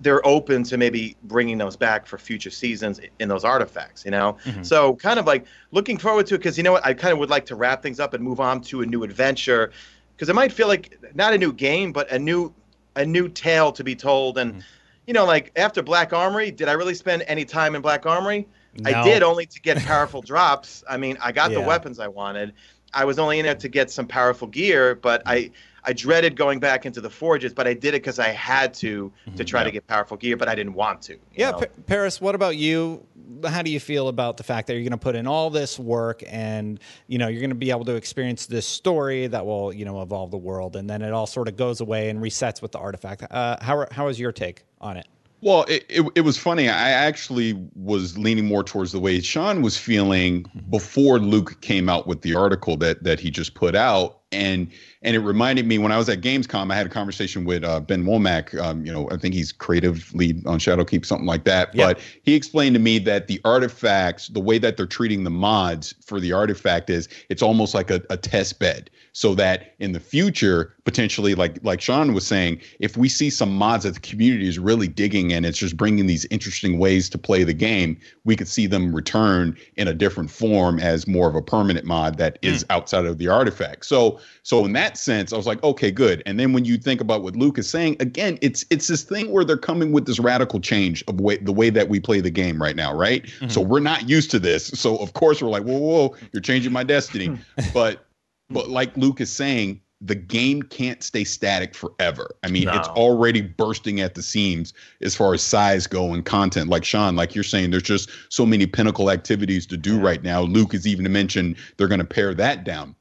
they're 0.01 0.25
open 0.25 0.63
to 0.63 0.77
maybe 0.77 1.15
bringing 1.23 1.57
those 1.57 1.75
back 1.75 2.05
for 2.05 2.17
future 2.17 2.49
seasons 2.49 2.99
in 3.19 3.27
those 3.27 3.43
artifacts, 3.43 4.05
you 4.05 4.11
know? 4.11 4.37
Mm-hmm. 4.45 4.63
So 4.63 4.95
kind 4.95 5.19
of 5.19 5.25
like 5.25 5.45
looking 5.71 5.97
forward 5.97 6.27
to 6.27 6.35
it 6.35 6.39
because, 6.39 6.57
you 6.57 6.63
know 6.63 6.73
what, 6.73 6.85
I 6.85 6.93
kind 6.93 7.13
of 7.13 7.19
would 7.19 7.29
like 7.29 7.45
to 7.47 7.55
wrap 7.55 7.81
things 7.83 7.99
up 7.99 8.13
and 8.13 8.23
move 8.23 8.39
on 8.39 8.61
to 8.61 8.81
a 8.81 8.85
new 8.85 9.03
adventure 9.03 9.71
because 10.15 10.29
it 10.29 10.35
might 10.35 10.51
feel 10.51 10.67
like 10.67 10.97
not 11.13 11.33
a 11.33 11.37
new 11.37 11.53
game, 11.53 11.91
but 11.91 12.09
a 12.11 12.19
new 12.19 12.53
a 12.95 13.05
new 13.05 13.27
tale 13.27 13.71
to 13.71 13.83
be 13.83 13.95
told. 13.95 14.37
And, 14.37 14.51
mm-hmm. 14.53 14.61
you 15.07 15.13
know, 15.13 15.25
like 15.25 15.51
after 15.55 15.81
Black 15.81 16.13
Armory, 16.13 16.51
did 16.51 16.67
I 16.67 16.73
really 16.73 16.93
spend 16.93 17.23
any 17.27 17.45
time 17.45 17.75
in 17.75 17.81
Black 17.81 18.05
Armory? 18.05 18.47
No. 18.79 18.89
I 18.89 19.03
did 19.03 19.23
only 19.23 19.45
to 19.45 19.61
get 19.61 19.77
powerful 19.79 20.21
drops. 20.23 20.83
I 20.89 20.97
mean, 20.97 21.17
I 21.21 21.31
got 21.31 21.51
yeah. 21.51 21.59
the 21.59 21.65
weapons 21.65 21.99
I 21.99 22.07
wanted. 22.07 22.53
I 22.93 23.05
was 23.05 23.19
only 23.19 23.39
in 23.39 23.45
it 23.45 23.59
to 23.61 23.69
get 23.69 23.89
some 23.89 24.07
powerful 24.07 24.47
gear, 24.47 24.95
but 24.95 25.23
I 25.25 25.51
I 25.85 25.93
dreaded 25.93 26.35
going 26.35 26.59
back 26.59 26.85
into 26.85 27.01
the 27.01 27.09
forges, 27.09 27.53
but 27.53 27.67
I 27.67 27.73
did 27.73 27.89
it 27.89 28.01
because 28.01 28.19
I 28.19 28.29
had 28.29 28.73
to 28.75 29.11
to 29.25 29.31
mm-hmm. 29.31 29.43
try 29.43 29.61
yeah. 29.61 29.65
to 29.65 29.71
get 29.71 29.87
powerful 29.87 30.15
gear, 30.15 30.37
but 30.37 30.47
I 30.47 30.55
didn't 30.55 30.73
want 30.73 31.01
to. 31.03 31.17
Yeah, 31.35 31.53
P- 31.53 31.65
Paris. 31.87 32.21
What 32.21 32.35
about 32.35 32.55
you? 32.55 33.05
How 33.45 33.61
do 33.61 33.71
you 33.71 33.79
feel 33.79 34.07
about 34.07 34.37
the 34.37 34.43
fact 34.43 34.67
that 34.67 34.73
you're 34.73 34.83
going 34.83 34.91
to 34.91 34.97
put 34.97 35.15
in 35.15 35.27
all 35.27 35.49
this 35.49 35.77
work 35.77 36.23
and 36.27 36.79
you 37.07 37.17
know 37.17 37.27
you're 37.27 37.41
going 37.41 37.49
to 37.49 37.55
be 37.55 37.71
able 37.71 37.85
to 37.85 37.95
experience 37.95 38.45
this 38.45 38.67
story 38.67 39.27
that 39.27 39.45
will 39.45 39.73
you 39.73 39.85
know 39.85 40.01
evolve 40.01 40.31
the 40.31 40.37
world, 40.37 40.75
and 40.75 40.89
then 40.89 41.01
it 41.01 41.11
all 41.11 41.27
sort 41.27 41.47
of 41.47 41.57
goes 41.57 41.81
away 41.81 42.09
and 42.09 42.19
resets 42.19 42.61
with 42.61 42.71
the 42.71 42.79
artifact? 42.79 43.23
Uh, 43.29 43.57
how 43.61 43.85
how 43.91 44.07
is 44.07 44.19
your 44.19 44.31
take 44.31 44.63
on 44.79 44.97
it? 44.97 45.07
Well, 45.43 45.65
it, 45.67 45.85
it, 45.89 46.05
it, 46.15 46.21
was 46.21 46.37
funny. 46.37 46.69
I 46.69 46.89
actually 46.91 47.53
was 47.75 48.17
leaning 48.17 48.45
more 48.45 48.63
towards 48.63 48.93
the 48.93 48.99
way 48.99 49.19
Sean 49.19 49.61
was 49.61 49.77
feeling 49.77 50.43
mm-hmm. 50.43 50.69
before 50.69 51.19
Luke 51.19 51.59
came 51.59 51.89
out 51.89 52.07
with 52.07 52.21
the 52.21 52.33
article 52.33 52.77
that 52.77 53.03
that 53.03 53.19
he 53.19 53.29
just 53.29 53.53
put 53.53 53.75
out 53.75 54.21
and 54.33 54.69
and 55.01 55.15
it 55.15 55.19
reminded 55.19 55.67
me 55.67 55.77
when 55.77 55.91
I 55.91 55.97
was 55.97 56.07
at 56.09 56.21
Gamescom, 56.21 56.71
I 56.71 56.75
had 56.75 56.85
a 56.85 56.89
conversation 56.89 57.43
with 57.43 57.63
uh, 57.63 57.81
Ben 57.81 58.05
Wommack. 58.05 58.59
Um, 58.59 58.85
you 58.85 58.91
know, 58.91 59.09
I 59.11 59.17
think 59.17 59.33
he's 59.33 59.51
creative 59.51 60.13
lead 60.13 60.45
on 60.47 60.59
Shadowkeep, 60.59 61.05
something 61.05 61.27
like 61.27 61.43
that. 61.43 61.75
But 61.75 61.99
he 62.23 62.35
explained 62.35 62.75
to 62.75 62.79
me 62.79 62.99
that 62.99 63.27
the 63.27 63.41
artifacts, 63.43 64.29
the 64.29 64.39
way 64.39 64.57
that 64.59 64.77
they're 64.77 64.85
treating 64.85 65.23
the 65.23 65.29
mods 65.29 65.93
for 66.05 66.19
the 66.19 66.31
artifact 66.31 66.89
is 66.89 67.09
it's 67.29 67.41
almost 67.41 67.73
like 67.73 67.91
a, 67.91 68.01
a 68.09 68.17
test 68.17 68.59
bed 68.59 68.89
so 69.13 69.35
that 69.35 69.73
in 69.79 69.91
the 69.91 69.99
future 69.99 70.73
potentially 70.85 71.35
like 71.35 71.63
like 71.63 71.79
sean 71.79 72.13
was 72.13 72.25
saying 72.25 72.59
if 72.79 72.97
we 72.97 73.07
see 73.07 73.29
some 73.29 73.55
mods 73.55 73.83
that 73.83 73.93
the 73.93 73.99
community 73.99 74.47
is 74.47 74.59
really 74.59 74.87
digging 74.87 75.31
and 75.31 75.45
it's 75.45 75.57
just 75.57 75.77
bringing 75.77 76.07
these 76.07 76.25
interesting 76.25 76.79
ways 76.79 77.09
to 77.09 77.17
play 77.17 77.43
the 77.43 77.53
game 77.53 77.97
we 78.25 78.35
could 78.35 78.47
see 78.47 78.65
them 78.65 78.93
return 78.93 79.55
in 79.77 79.87
a 79.87 79.93
different 79.93 80.29
form 80.29 80.79
as 80.79 81.07
more 81.07 81.29
of 81.29 81.35
a 81.35 81.41
permanent 81.41 81.85
mod 81.85 82.17
that 82.17 82.39
is 82.41 82.63
mm. 82.63 82.67
outside 82.71 83.05
of 83.05 83.19
the 83.19 83.27
artifact 83.27 83.85
so 83.85 84.19
so 84.43 84.65
in 84.65 84.73
that 84.73 84.97
sense 84.97 85.33
i 85.33 85.37
was 85.37 85.47
like 85.47 85.61
okay 85.63 85.91
good 85.91 86.23
and 86.25 86.39
then 86.39 86.53
when 86.53 86.65
you 86.65 86.77
think 86.77 87.01
about 87.01 87.23
what 87.23 87.35
luke 87.35 87.57
is 87.57 87.69
saying 87.69 87.95
again 87.99 88.37
it's 88.41 88.65
it's 88.69 88.87
this 88.87 89.03
thing 89.03 89.31
where 89.31 89.43
they're 89.43 89.57
coming 89.57 89.91
with 89.91 90.05
this 90.05 90.19
radical 90.19 90.59
change 90.59 91.03
of 91.07 91.19
way, 91.19 91.37
the 91.37 91.53
way 91.53 91.69
that 91.69 91.89
we 91.89 91.99
play 91.99 92.19
the 92.19 92.31
game 92.31 92.61
right 92.61 92.75
now 92.75 92.93
right 92.93 93.23
mm-hmm. 93.23 93.47
so 93.49 93.61
we're 93.61 93.79
not 93.79 94.07
used 94.07 94.31
to 94.31 94.39
this 94.39 94.67
so 94.67 94.97
of 94.97 95.13
course 95.13 95.41
we're 95.41 95.49
like 95.49 95.63
whoa 95.63 95.77
whoa 95.77 96.15
you're 96.31 96.41
changing 96.41 96.71
my 96.71 96.83
destiny 96.83 97.37
but 97.73 98.05
but 98.53 98.69
like 98.69 98.95
Luke 98.95 99.19
is 99.19 99.31
saying, 99.31 99.81
the 99.99 100.15
game 100.15 100.61
can't 100.63 101.01
stay 101.01 101.23
static 101.23 101.73
forever. 101.73 102.35
I 102.43 102.49
mean, 102.49 102.65
no. 102.65 102.73
it's 102.73 102.89
already 102.89 103.41
bursting 103.41 104.01
at 104.01 104.15
the 104.15 104.21
seams 104.21 104.73
as 105.01 105.15
far 105.15 105.33
as 105.33 105.41
size 105.41 105.87
go 105.87 106.13
and 106.13 106.25
content. 106.25 106.69
Like 106.69 106.83
Sean, 106.83 107.15
like 107.15 107.33
you're 107.33 107.43
saying, 107.43 107.71
there's 107.71 107.83
just 107.83 108.09
so 108.29 108.45
many 108.45 108.65
pinnacle 108.65 109.09
activities 109.09 109.65
to 109.67 109.77
do 109.77 109.95
yeah. 109.95 110.01
right 110.01 110.23
now. 110.23 110.41
Luke 110.41 110.73
has 110.73 110.85
even 110.85 111.09
mentioned 111.11 111.55
they're 111.77 111.87
going 111.87 111.99
to 111.99 112.05
pare 112.05 112.33
that 112.33 112.65
down. 112.65 112.95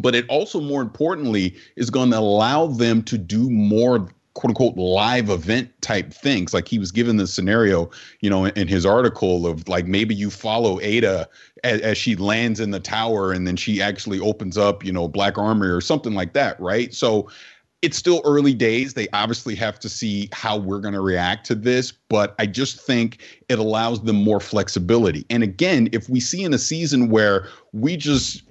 But 0.00 0.14
it 0.14 0.24
also 0.28 0.60
more 0.60 0.82
importantly 0.82 1.54
is 1.76 1.90
going 1.90 2.10
to 2.10 2.18
allow 2.18 2.66
them 2.66 3.02
to 3.04 3.18
do 3.18 3.50
more 3.50 4.08
quote 4.34 4.50
unquote 4.50 4.76
live 4.76 5.28
event 5.28 5.70
type 5.82 6.12
things. 6.12 6.54
Like 6.54 6.66
he 6.66 6.78
was 6.78 6.90
given 6.90 7.16
the 7.16 7.26
scenario 7.26 7.90
you 8.20 8.30
know 8.30 8.44
in, 8.46 8.52
in 8.56 8.68
his 8.68 8.86
article 8.86 9.46
of 9.46 9.68
like 9.68 9.86
maybe 9.86 10.14
you 10.14 10.30
follow 10.30 10.80
ada 10.80 11.28
as, 11.64 11.80
as, 11.80 11.98
she 11.98 12.16
lands 12.16 12.60
in 12.60 12.70
the 12.70 12.80
tower 12.80 13.32
and 13.32 13.46
then 13.46 13.56
she 13.56 13.82
actually 13.82 14.20
opens 14.20 14.56
up 14.56 14.84
you 14.84 14.92
know 14.92 15.08
black 15.08 15.38
armory 15.38 15.70
or 15.70 15.80
something 15.80 16.14
like 16.14 16.32
that 16.32 16.58
right? 16.60 16.94
So 16.94 17.28
it's 17.82 17.96
still 17.96 18.22
early 18.24 18.54
days. 18.54 18.94
They 18.94 19.08
obviously 19.12 19.56
have 19.56 19.80
to 19.80 19.88
see 19.88 20.28
how 20.32 20.56
we're 20.56 20.78
going 20.78 20.94
to 20.94 21.00
react 21.00 21.46
to 21.46 21.54
this 21.54 21.92
but 22.08 22.34
i 22.38 22.46
just 22.46 22.80
think 22.80 23.22
it 23.48 23.58
allows 23.58 24.02
them 24.02 24.16
more 24.16 24.40
flexibility. 24.40 25.26
And 25.28 25.42
again 25.42 25.88
if 25.92 26.08
we 26.08 26.20
see 26.20 26.42
in 26.42 26.54
a 26.54 26.58
season 26.58 27.10
where 27.10 27.48
we 27.72 27.96
just 27.96 28.42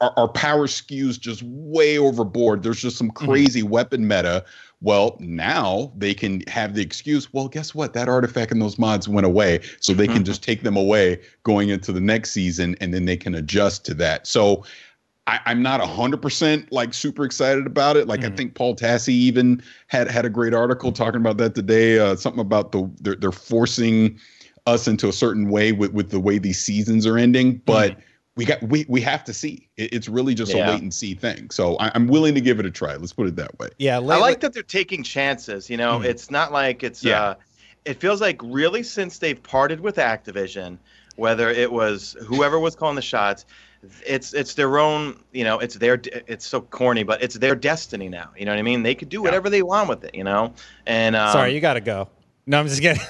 our, 0.00 0.12
our 0.16 0.28
power 0.28 0.66
skews 0.66 1.18
just 1.18 1.42
way 1.44 1.98
overboard 1.98 2.62
there's 2.62 2.80
just 2.80 2.96
some 2.96 3.10
mm-hmm. 3.10 3.26
crazy 3.26 3.60
mm-hmm. 3.60 3.70
weapon 3.70 4.06
meta 4.06 4.44
well, 4.80 5.16
now 5.18 5.92
they 5.96 6.14
can 6.14 6.42
have 6.46 6.74
the 6.74 6.82
excuse, 6.82 7.32
well, 7.32 7.48
guess 7.48 7.74
what? 7.74 7.94
That 7.94 8.08
artifact 8.08 8.52
and 8.52 8.62
those 8.62 8.78
mods 8.78 9.08
went 9.08 9.26
away. 9.26 9.60
So 9.80 9.92
they 9.92 10.06
can 10.06 10.16
mm-hmm. 10.16 10.24
just 10.24 10.42
take 10.42 10.62
them 10.62 10.76
away 10.76 11.20
going 11.42 11.70
into 11.70 11.92
the 11.92 12.00
next 12.00 12.30
season 12.30 12.76
and 12.80 12.94
then 12.94 13.04
they 13.04 13.16
can 13.16 13.34
adjust 13.34 13.84
to 13.86 13.94
that. 13.94 14.26
So 14.26 14.64
I, 15.26 15.40
am 15.46 15.62
not 15.62 15.80
hundred 15.80 16.22
percent 16.22 16.70
like 16.70 16.94
super 16.94 17.24
excited 17.24 17.66
about 17.66 17.96
it. 17.96 18.06
Like 18.06 18.20
mm. 18.20 18.32
I 18.32 18.36
think 18.36 18.54
Paul 18.54 18.76
Tassi 18.76 19.10
even 19.10 19.62
had 19.88 20.10
had 20.10 20.24
a 20.24 20.30
great 20.30 20.54
article 20.54 20.90
talking 20.90 21.20
about 21.20 21.36
that 21.38 21.54
today. 21.54 21.98
Uh, 21.98 22.16
something 22.16 22.40
about 22.40 22.72
the 22.72 22.90
they're, 23.00 23.16
they're 23.16 23.30
forcing 23.30 24.18
us 24.66 24.88
into 24.88 25.06
a 25.06 25.12
certain 25.12 25.50
way 25.50 25.72
with 25.72 25.92
with 25.92 26.10
the 26.10 26.20
way 26.20 26.38
these 26.38 26.58
seasons 26.58 27.06
are 27.06 27.18
ending. 27.18 27.60
But 27.66 27.92
mm 27.92 28.02
we 28.38 28.44
got 28.44 28.62
we 28.62 28.86
we 28.88 29.00
have 29.00 29.24
to 29.24 29.34
see. 29.34 29.68
It, 29.76 29.92
it's 29.92 30.08
really 30.08 30.32
just 30.32 30.54
yeah. 30.54 30.68
a 30.68 30.70
wait 30.70 30.80
and 30.80 30.94
see 30.94 31.12
thing. 31.14 31.50
So 31.50 31.74
I, 31.78 31.90
am 31.96 32.06
willing 32.06 32.36
to 32.36 32.40
give 32.40 32.60
it 32.60 32.66
a 32.66 32.70
try. 32.70 32.94
Let's 32.94 33.12
put 33.12 33.26
it 33.26 33.34
that 33.34 33.58
way. 33.58 33.68
Yeah, 33.78 33.98
lately- 33.98 34.14
I 34.14 34.18
like 34.20 34.40
that 34.40 34.54
they're 34.54 34.62
taking 34.62 35.02
chances. 35.02 35.68
You 35.68 35.76
know, 35.76 35.98
mm 35.98 36.04
it's 36.08 36.30
not 36.30 36.52
like 36.52 36.84
it's. 36.84 37.04
Yeah. 37.04 37.20
Uh, 37.20 37.34
it 37.84 38.00
feels 38.00 38.20
like 38.20 38.40
really 38.42 38.82
since 38.82 39.18
they've 39.18 39.42
parted 39.42 39.80
with 39.80 39.96
Activision, 39.96 40.78
whether 41.16 41.50
it 41.50 41.72
was 41.72 42.16
whoever 42.26 42.58
was 42.58 42.76
calling 42.76 42.96
the 42.96 43.02
shots, 43.02 43.44
it's 44.06 44.32
it's 44.32 44.54
their 44.54 44.78
own. 44.78 45.18
You 45.32 45.42
know, 45.42 45.58
it's 45.58 45.74
their. 45.74 46.00
It's 46.04 46.46
so 46.46 46.60
corny, 46.60 47.02
but 47.02 47.20
it's 47.22 47.36
their 47.36 47.56
destiny 47.56 48.08
now. 48.08 48.30
You 48.36 48.44
know 48.46 48.52
what 48.52 48.58
I 48.58 48.62
mean? 48.62 48.84
They 48.84 48.94
could 48.94 49.08
do 49.08 49.20
whatever 49.20 49.48
yeah. 49.48 49.52
they 49.52 49.62
want 49.62 49.88
with 49.88 50.04
it. 50.04 50.14
You 50.14 50.24
know, 50.24 50.54
and 50.86 51.16
um, 51.16 51.32
sorry, 51.32 51.54
you 51.54 51.60
got 51.60 51.74
to 51.74 51.80
go. 51.80 52.08
No, 52.48 52.58
I'm 52.58 52.66
just 52.66 52.80
kidding. 52.80 53.02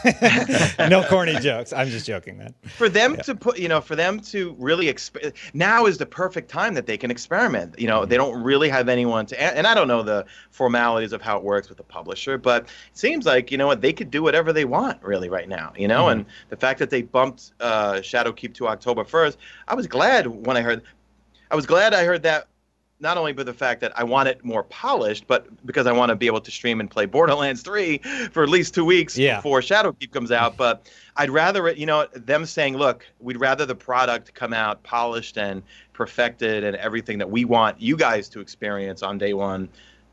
no 0.90 1.04
corny 1.04 1.38
jokes. 1.38 1.72
I'm 1.72 1.86
just 1.90 2.04
joking, 2.04 2.38
man. 2.38 2.52
For 2.76 2.88
them 2.88 3.14
yeah. 3.14 3.22
to 3.22 3.36
put, 3.36 3.56
you 3.56 3.68
know, 3.68 3.80
for 3.80 3.94
them 3.94 4.18
to 4.20 4.56
really 4.58 4.86
exp- 4.86 5.32
now 5.54 5.86
is 5.86 5.96
the 5.96 6.06
perfect 6.06 6.50
time 6.50 6.74
that 6.74 6.86
they 6.86 6.98
can 6.98 7.08
experiment. 7.08 7.78
You 7.78 7.86
know, 7.86 8.00
mm-hmm. 8.00 8.10
they 8.10 8.16
don't 8.16 8.42
really 8.42 8.68
have 8.68 8.88
anyone 8.88 9.26
to, 9.26 9.40
and 9.40 9.64
I 9.64 9.76
don't 9.76 9.86
know 9.86 10.02
the 10.02 10.26
formalities 10.50 11.12
of 11.12 11.22
how 11.22 11.36
it 11.36 11.44
works 11.44 11.68
with 11.68 11.78
the 11.78 11.84
publisher, 11.84 12.36
but 12.36 12.64
it 12.64 12.98
seems 12.98 13.26
like 13.26 13.52
you 13.52 13.58
know 13.58 13.68
what 13.68 13.80
they 13.80 13.92
could 13.92 14.10
do 14.10 14.24
whatever 14.24 14.52
they 14.52 14.64
want 14.64 15.00
really 15.04 15.28
right 15.28 15.48
now. 15.48 15.72
You 15.76 15.86
know, 15.86 16.06
mm-hmm. 16.06 16.18
and 16.18 16.26
the 16.48 16.56
fact 16.56 16.80
that 16.80 16.90
they 16.90 17.02
bumped 17.02 17.52
uh, 17.60 17.94
Shadowkeep 17.94 18.54
to 18.54 18.66
October 18.66 19.04
1st, 19.04 19.36
I 19.68 19.76
was 19.76 19.86
glad 19.86 20.26
when 20.26 20.56
I 20.56 20.62
heard. 20.62 20.82
I 21.52 21.54
was 21.54 21.64
glad 21.64 21.94
I 21.94 22.04
heard 22.04 22.24
that 22.24 22.48
not 23.00 23.16
only 23.16 23.32
by 23.32 23.44
the 23.44 23.52
fact 23.52 23.80
that 23.80 23.96
I 23.96 24.04
want 24.04 24.28
it 24.28 24.44
more 24.44 24.64
polished, 24.64 25.26
but 25.26 25.46
because 25.64 25.86
I 25.86 25.92
want 25.92 26.10
to 26.10 26.16
be 26.16 26.26
able 26.26 26.40
to 26.40 26.50
stream 26.50 26.80
and 26.80 26.90
play 26.90 27.06
Borderlands 27.06 27.62
3 27.62 27.98
for 28.32 28.42
at 28.42 28.48
least 28.48 28.74
two 28.74 28.84
weeks 28.84 29.16
yeah. 29.16 29.36
before 29.36 29.60
Shadowkeep 29.60 30.10
comes 30.10 30.32
out. 30.32 30.56
But 30.56 30.90
I'd 31.16 31.30
rather, 31.30 31.68
it, 31.68 31.78
you 31.78 31.86
know, 31.86 32.06
them 32.12 32.44
saying, 32.44 32.76
look, 32.76 33.06
we'd 33.20 33.38
rather 33.38 33.66
the 33.66 33.74
product 33.74 34.34
come 34.34 34.52
out 34.52 34.82
polished 34.82 35.38
and 35.38 35.62
perfected 35.92 36.64
and 36.64 36.76
everything 36.76 37.18
that 37.18 37.30
we 37.30 37.44
want 37.44 37.80
you 37.80 37.96
guys 37.96 38.28
to 38.30 38.40
experience 38.40 39.02
on 39.02 39.18
day 39.18 39.34
one. 39.34 39.68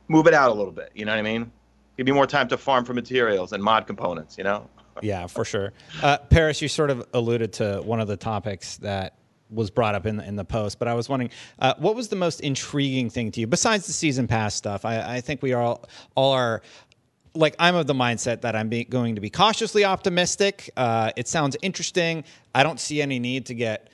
Move 0.08 0.28
it 0.28 0.34
out 0.34 0.52
a 0.52 0.54
little 0.54 0.74
bit. 0.74 0.92
You 0.94 1.06
know 1.06 1.12
what 1.12 1.20
I 1.20 1.24
mean? 1.24 1.52
Give 1.98 2.06
me 2.06 2.12
more 2.12 2.28
time 2.28 2.48
to 2.50 2.58
farm 2.58 2.86
for 2.86 2.94
materials 2.94 3.54
and 3.54 3.64
mod 3.64 3.88
components, 3.88 4.38
you 4.38 4.44
know? 4.44 4.70
yeah, 5.02 5.28
for 5.28 5.44
sure. 5.44 5.74
Uh, 6.02 6.18
Paris, 6.18 6.62
you 6.62 6.68
sort 6.68 6.90
of 6.90 7.06
alluded 7.14 7.54
to 7.54 7.82
one 7.84 8.00
of 8.00 8.08
the 8.08 8.18
topics 8.18 8.78
that 8.78 9.16
was 9.50 9.70
brought 9.70 9.96
up 9.96 10.06
in 10.06 10.18
the, 10.18 10.28
in 10.28 10.36
the 10.36 10.46
post, 10.46 10.80
but 10.80 10.88
I 10.88 10.94
was 10.94 11.08
wondering, 11.08 11.32
uh, 11.60 11.74
what 11.78 11.96
was 11.96 12.08
the 12.08 12.16
most 12.16 12.42
intriguing 12.42 13.10
thing 13.10 13.32
to 13.32 13.40
you 13.40 13.48
besides 13.48 13.86
the 13.86 13.94
season 13.94 14.28
pass 14.28 14.56
stuff? 14.56 14.86
I, 14.86 15.18
I 15.18 15.22
think 15.22 15.42
we 15.42 15.54
are 15.54 15.62
all, 15.62 15.86
all 16.16 16.32
are 16.34 16.62
like 17.36 17.56
I'm 17.60 17.76
of 17.76 17.86
the 17.86 17.94
mindset 17.94 18.42
that 18.42 18.56
I'm 18.56 18.70
be, 18.70 18.86
going 18.86 19.16
to 19.16 19.22
be 19.22 19.30
cautiously 19.30 19.86
optimistic. 19.86 20.72
Uh, 20.76 21.12
it 21.16 21.28
sounds 21.28 21.58
interesting. 21.62 22.24
I 22.54 22.64
don't 22.64 22.80
see 22.80 23.02
any 23.02 23.20
need 23.20 23.46
to 23.48 23.54
get 23.54 23.90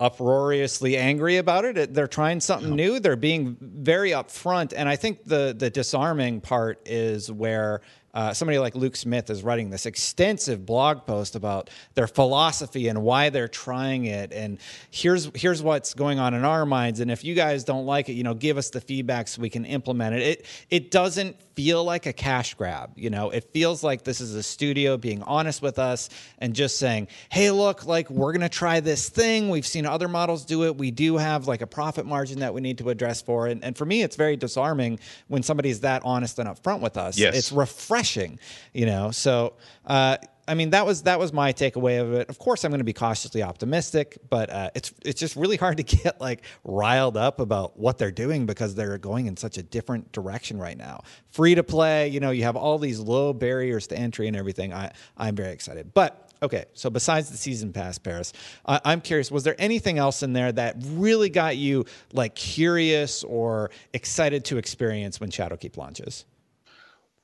uproariously 0.00 0.96
angry 0.96 1.36
about 1.36 1.64
it. 1.64 1.94
They're 1.94 2.08
trying 2.08 2.40
something 2.40 2.74
new. 2.74 2.98
They're 2.98 3.14
being 3.14 3.56
very 3.60 4.10
upfront, 4.10 4.72
and 4.76 4.88
I 4.88 4.96
think 4.96 5.24
the 5.24 5.54
the 5.56 5.70
disarming 5.70 6.40
part 6.40 6.82
is 6.84 7.30
where 7.30 7.82
uh, 8.14 8.34
somebody 8.34 8.58
like 8.58 8.74
Luke 8.74 8.96
Smith 8.96 9.30
is 9.30 9.42
writing 9.42 9.70
this 9.70 9.86
extensive 9.86 10.66
blog 10.66 11.06
post 11.06 11.34
about 11.34 11.70
their 11.94 12.06
philosophy 12.06 12.88
and 12.88 13.02
why 13.02 13.30
they're 13.30 13.48
trying 13.48 14.04
it, 14.04 14.32
and 14.32 14.58
here's 14.90 15.30
here's 15.34 15.62
what's 15.62 15.94
going 15.94 16.18
on 16.18 16.34
in 16.34 16.44
our 16.44 16.66
minds. 16.66 17.00
And 17.00 17.10
if 17.10 17.24
you 17.24 17.34
guys 17.34 17.64
don't 17.64 17.86
like 17.86 18.08
it, 18.08 18.12
you 18.12 18.22
know, 18.22 18.34
give 18.34 18.58
us 18.58 18.70
the 18.70 18.80
feedback 18.80 19.28
so 19.28 19.40
we 19.40 19.50
can 19.50 19.64
implement 19.64 20.16
it. 20.16 20.22
It 20.22 20.46
it 20.70 20.90
doesn't 20.90 21.36
feel 21.54 21.84
like 21.84 22.06
a 22.06 22.12
cash 22.12 22.54
grab. 22.54 22.92
You 22.96 23.10
know, 23.10 23.30
it 23.30 23.50
feels 23.52 23.82
like 23.82 24.04
this 24.04 24.20
is 24.20 24.34
a 24.34 24.42
studio 24.42 24.96
being 24.96 25.22
honest 25.22 25.62
with 25.62 25.78
us 25.78 26.08
and 26.38 26.54
just 26.54 26.78
saying, 26.78 27.08
"Hey, 27.30 27.50
look, 27.50 27.86
like 27.86 28.10
we're 28.10 28.32
gonna 28.32 28.48
try 28.48 28.80
this 28.80 29.08
thing. 29.08 29.48
We've 29.48 29.66
seen 29.66 29.86
other 29.86 30.08
models 30.08 30.44
do 30.44 30.64
it. 30.64 30.76
We 30.76 30.90
do 30.90 31.16
have 31.16 31.46
like 31.46 31.62
a 31.62 31.66
profit 31.66 32.06
margin 32.06 32.40
that 32.40 32.54
we 32.54 32.60
need 32.60 32.78
to 32.78 32.90
address 32.90 33.20
for." 33.22 33.46
And 33.46 33.64
and 33.64 33.76
for 33.76 33.84
me, 33.84 34.02
it's 34.02 34.16
very 34.16 34.36
disarming 34.36 34.98
when 35.28 35.42
somebody's 35.42 35.80
that 35.80 36.02
honest 36.04 36.38
and 36.38 36.48
upfront 36.48 36.80
with 36.80 36.96
us. 36.96 37.18
Yes. 37.18 37.36
it's 37.36 37.52
refreshing 37.52 38.12
refreshing, 38.12 38.38
you 38.72 38.86
know. 38.86 39.10
So, 39.10 39.54
uh, 39.86 40.16
I 40.52 40.54
mean, 40.54 40.68
that 40.70 40.84
was 40.84 41.04
that 41.04 41.18
was 41.18 41.32
my 41.32 41.54
takeaway 41.54 41.98
of 41.98 42.12
it. 42.12 42.28
Of 42.28 42.38
course, 42.38 42.62
I'm 42.62 42.70
going 42.70 42.80
to 42.80 42.84
be 42.84 42.92
cautiously 42.92 43.42
optimistic, 43.42 44.18
but 44.28 44.50
uh, 44.50 44.68
it's 44.74 44.92
it's 45.02 45.18
just 45.18 45.34
really 45.34 45.56
hard 45.56 45.78
to 45.78 45.82
get 45.96 46.20
like 46.20 46.42
riled 46.62 47.16
up 47.16 47.40
about 47.40 47.78
what 47.78 47.96
they're 47.96 48.10
doing 48.10 48.44
because 48.44 48.74
they're 48.74 48.98
going 48.98 49.28
in 49.28 49.38
such 49.38 49.56
a 49.56 49.62
different 49.62 50.12
direction 50.12 50.58
right 50.58 50.76
now. 50.76 51.04
Free 51.30 51.54
to 51.54 51.62
play, 51.62 52.08
you 52.08 52.20
know, 52.20 52.32
you 52.32 52.42
have 52.42 52.56
all 52.56 52.78
these 52.78 53.00
low 53.00 53.32
barriers 53.32 53.86
to 53.86 53.96
entry 53.96 54.28
and 54.28 54.36
everything. 54.36 54.74
I 54.74 54.92
I'm 55.16 55.34
very 55.34 55.52
excited, 55.52 55.94
but. 55.94 56.28
Okay, 56.42 56.64
so 56.72 56.90
besides 56.90 57.30
the 57.30 57.36
season 57.36 57.72
pass, 57.72 57.98
Paris, 57.98 58.32
I'm 58.66 59.00
curious. 59.00 59.30
Was 59.30 59.44
there 59.44 59.54
anything 59.60 59.98
else 59.98 60.24
in 60.24 60.32
there 60.32 60.50
that 60.50 60.74
really 60.88 61.28
got 61.28 61.56
you 61.56 61.84
like 62.12 62.34
curious 62.34 63.22
or 63.22 63.70
excited 63.92 64.44
to 64.46 64.58
experience 64.58 65.20
when 65.20 65.30
Shadowkeep 65.30 65.76
launches? 65.76 66.24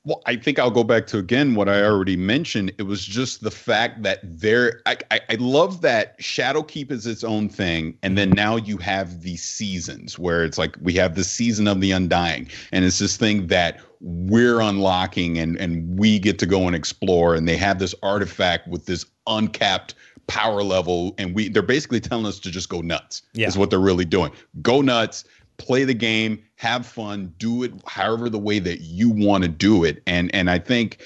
Well, 0.09 0.23
I 0.25 0.37
think 0.37 0.59
I'll 0.59 0.71
go 0.71 0.85
back 0.85 1.07
to 1.09 1.19
again 1.19 1.55
what 1.55 1.69
I 1.69 1.83
already 1.83 2.17
mentioned. 2.17 2.73
It 2.79 2.85
was 2.85 3.05
just 3.05 3.43
the 3.43 3.51
fact 3.51 4.03
that 4.05 4.21
there, 4.23 4.81
I, 4.87 4.97
I, 5.11 5.21
I 5.29 5.35
love 5.35 5.83
that 5.83 6.19
Shadowkeep 6.19 6.91
is 6.91 7.07
its 7.07 7.23
own 7.23 7.51
thing, 7.51 7.99
and 8.03 8.17
then 8.17 8.31
now 8.31 8.57
you 8.57 8.79
have 8.79 9.21
the 9.21 9.37
seasons 9.37 10.19
where 10.19 10.47
it's 10.47 10.57
like 10.57 10.77
we 10.81 10.95
have 10.95 11.15
the 11.15 11.25
season 11.25 11.69
of 11.69 11.83
the 11.83 11.93
Undying, 11.93 12.49
and 12.73 12.87
it's 12.87 13.01
this 13.01 13.19
thing 13.19 13.49
that 13.49 13.81
we're 14.01 14.61
unlocking, 14.61 15.37
and 15.37 15.59
and 15.59 15.99
we 15.99 16.19
get 16.19 16.39
to 16.39 16.47
go 16.47 16.67
and 16.67 16.75
explore, 16.75 17.35
and 17.35 17.47
they 17.47 17.59
have 17.59 17.79
this 17.79 17.95
artifact 18.03 18.67
with 18.67 18.87
this 18.87 19.05
uncapped 19.27 19.95
power 20.27 20.63
level, 20.63 21.15
and 21.19 21.35
we 21.35 21.51
they're 21.51 21.61
basically 21.61 22.01
telling 22.01 22.25
us 22.25 22.39
to 22.39 22.51
just 22.51 22.71
go 22.71 22.81
nuts. 22.81 23.21
Yeah. 23.35 23.47
Is 23.47 23.59
what 23.59 23.69
they're 23.69 23.79
really 23.79 24.07
doing. 24.07 24.33
Go 24.63 24.81
nuts 24.81 25.25
play 25.59 25.85
the 25.85 25.95
game, 25.95 26.43
have 26.57 26.87
fun, 26.87 27.35
do 27.39 27.63
it 27.63 27.73
however 27.87 28.29
the 28.31 28.39
way 28.39 28.59
that 28.59 28.81
you 28.81 29.11
want 29.11 29.45
to 29.45 29.49
do 29.49 29.85
it. 29.85 30.03
And 30.07 30.35
and 30.35 30.51
I 30.51 30.59
think 30.59 30.99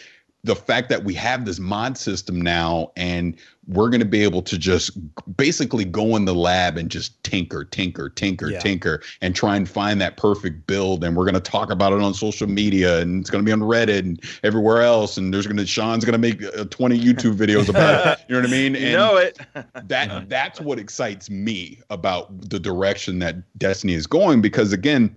the 0.45 0.57
fact 0.57 0.89
that 0.89 1.05
we 1.05 1.15
have 1.15 1.45
this 1.45 1.61
mod 1.61 1.97
system 1.97 2.41
now 2.41 2.91
and 2.97 3.37
we're 3.69 3.89
going 3.89 4.01
to 4.01 4.07
be 4.07 4.23
able 4.25 4.43
to 4.43 4.59
just 4.59 4.91
basically 5.37 5.85
go 5.85 6.17
in 6.17 6.25
the 6.25 6.35
lab 6.35 6.77
and 6.77 6.91
just 6.91 7.23
tinker, 7.23 7.65
tinker, 7.65 8.09
tinker, 8.09 8.51
yeah. 8.51 8.59
tinker, 8.59 9.01
and 9.21 9.37
try 9.37 9.55
and 9.55 9.69
find 9.69 10.01
that 10.01 10.17
perfect 10.17 10.67
build. 10.67 11.05
And 11.05 11.17
we're 11.17 11.25
going 11.25 11.35
to 11.35 11.41
talk 11.41 11.71
about 11.71 11.93
it 11.93 12.01
on 12.01 12.13
social 12.13 12.49
media, 12.49 13.01
and 13.01 13.21
it's 13.21 13.31
going 13.31 13.45
to 13.45 13.49
be 13.49 13.53
on 13.53 13.61
Reddit 13.61 14.01
and 14.01 14.21
everywhere 14.43 14.83
else. 14.83 15.17
And 15.17 15.33
there's 15.33 15.47
going 15.47 15.59
to 15.59 15.67
Sean's 15.67 16.05
going 16.05 16.13
to 16.13 16.19
make 16.19 16.43
uh, 16.59 16.65
20 16.65 16.99
YouTube 16.99 17.37
videos 17.37 17.69
about 17.69 18.19
it. 18.19 18.25
You 18.29 18.35
know 18.35 18.41
what 18.41 18.49
I 18.49 18.53
mean? 18.53 18.73
And 18.83 18.85
you 18.85 18.93
know 18.93 19.17
it. 19.17 19.39
that 19.89 20.29
that's 20.29 20.61
what 20.61 20.79
excites 20.79 21.31
me 21.31 21.79
about 21.91 22.51
the 22.51 22.59
direction 22.59 23.19
that 23.21 23.37
Destiny 23.59 23.95
is 23.95 24.07
going, 24.07 24.41
because 24.41 24.73
again 24.73 25.15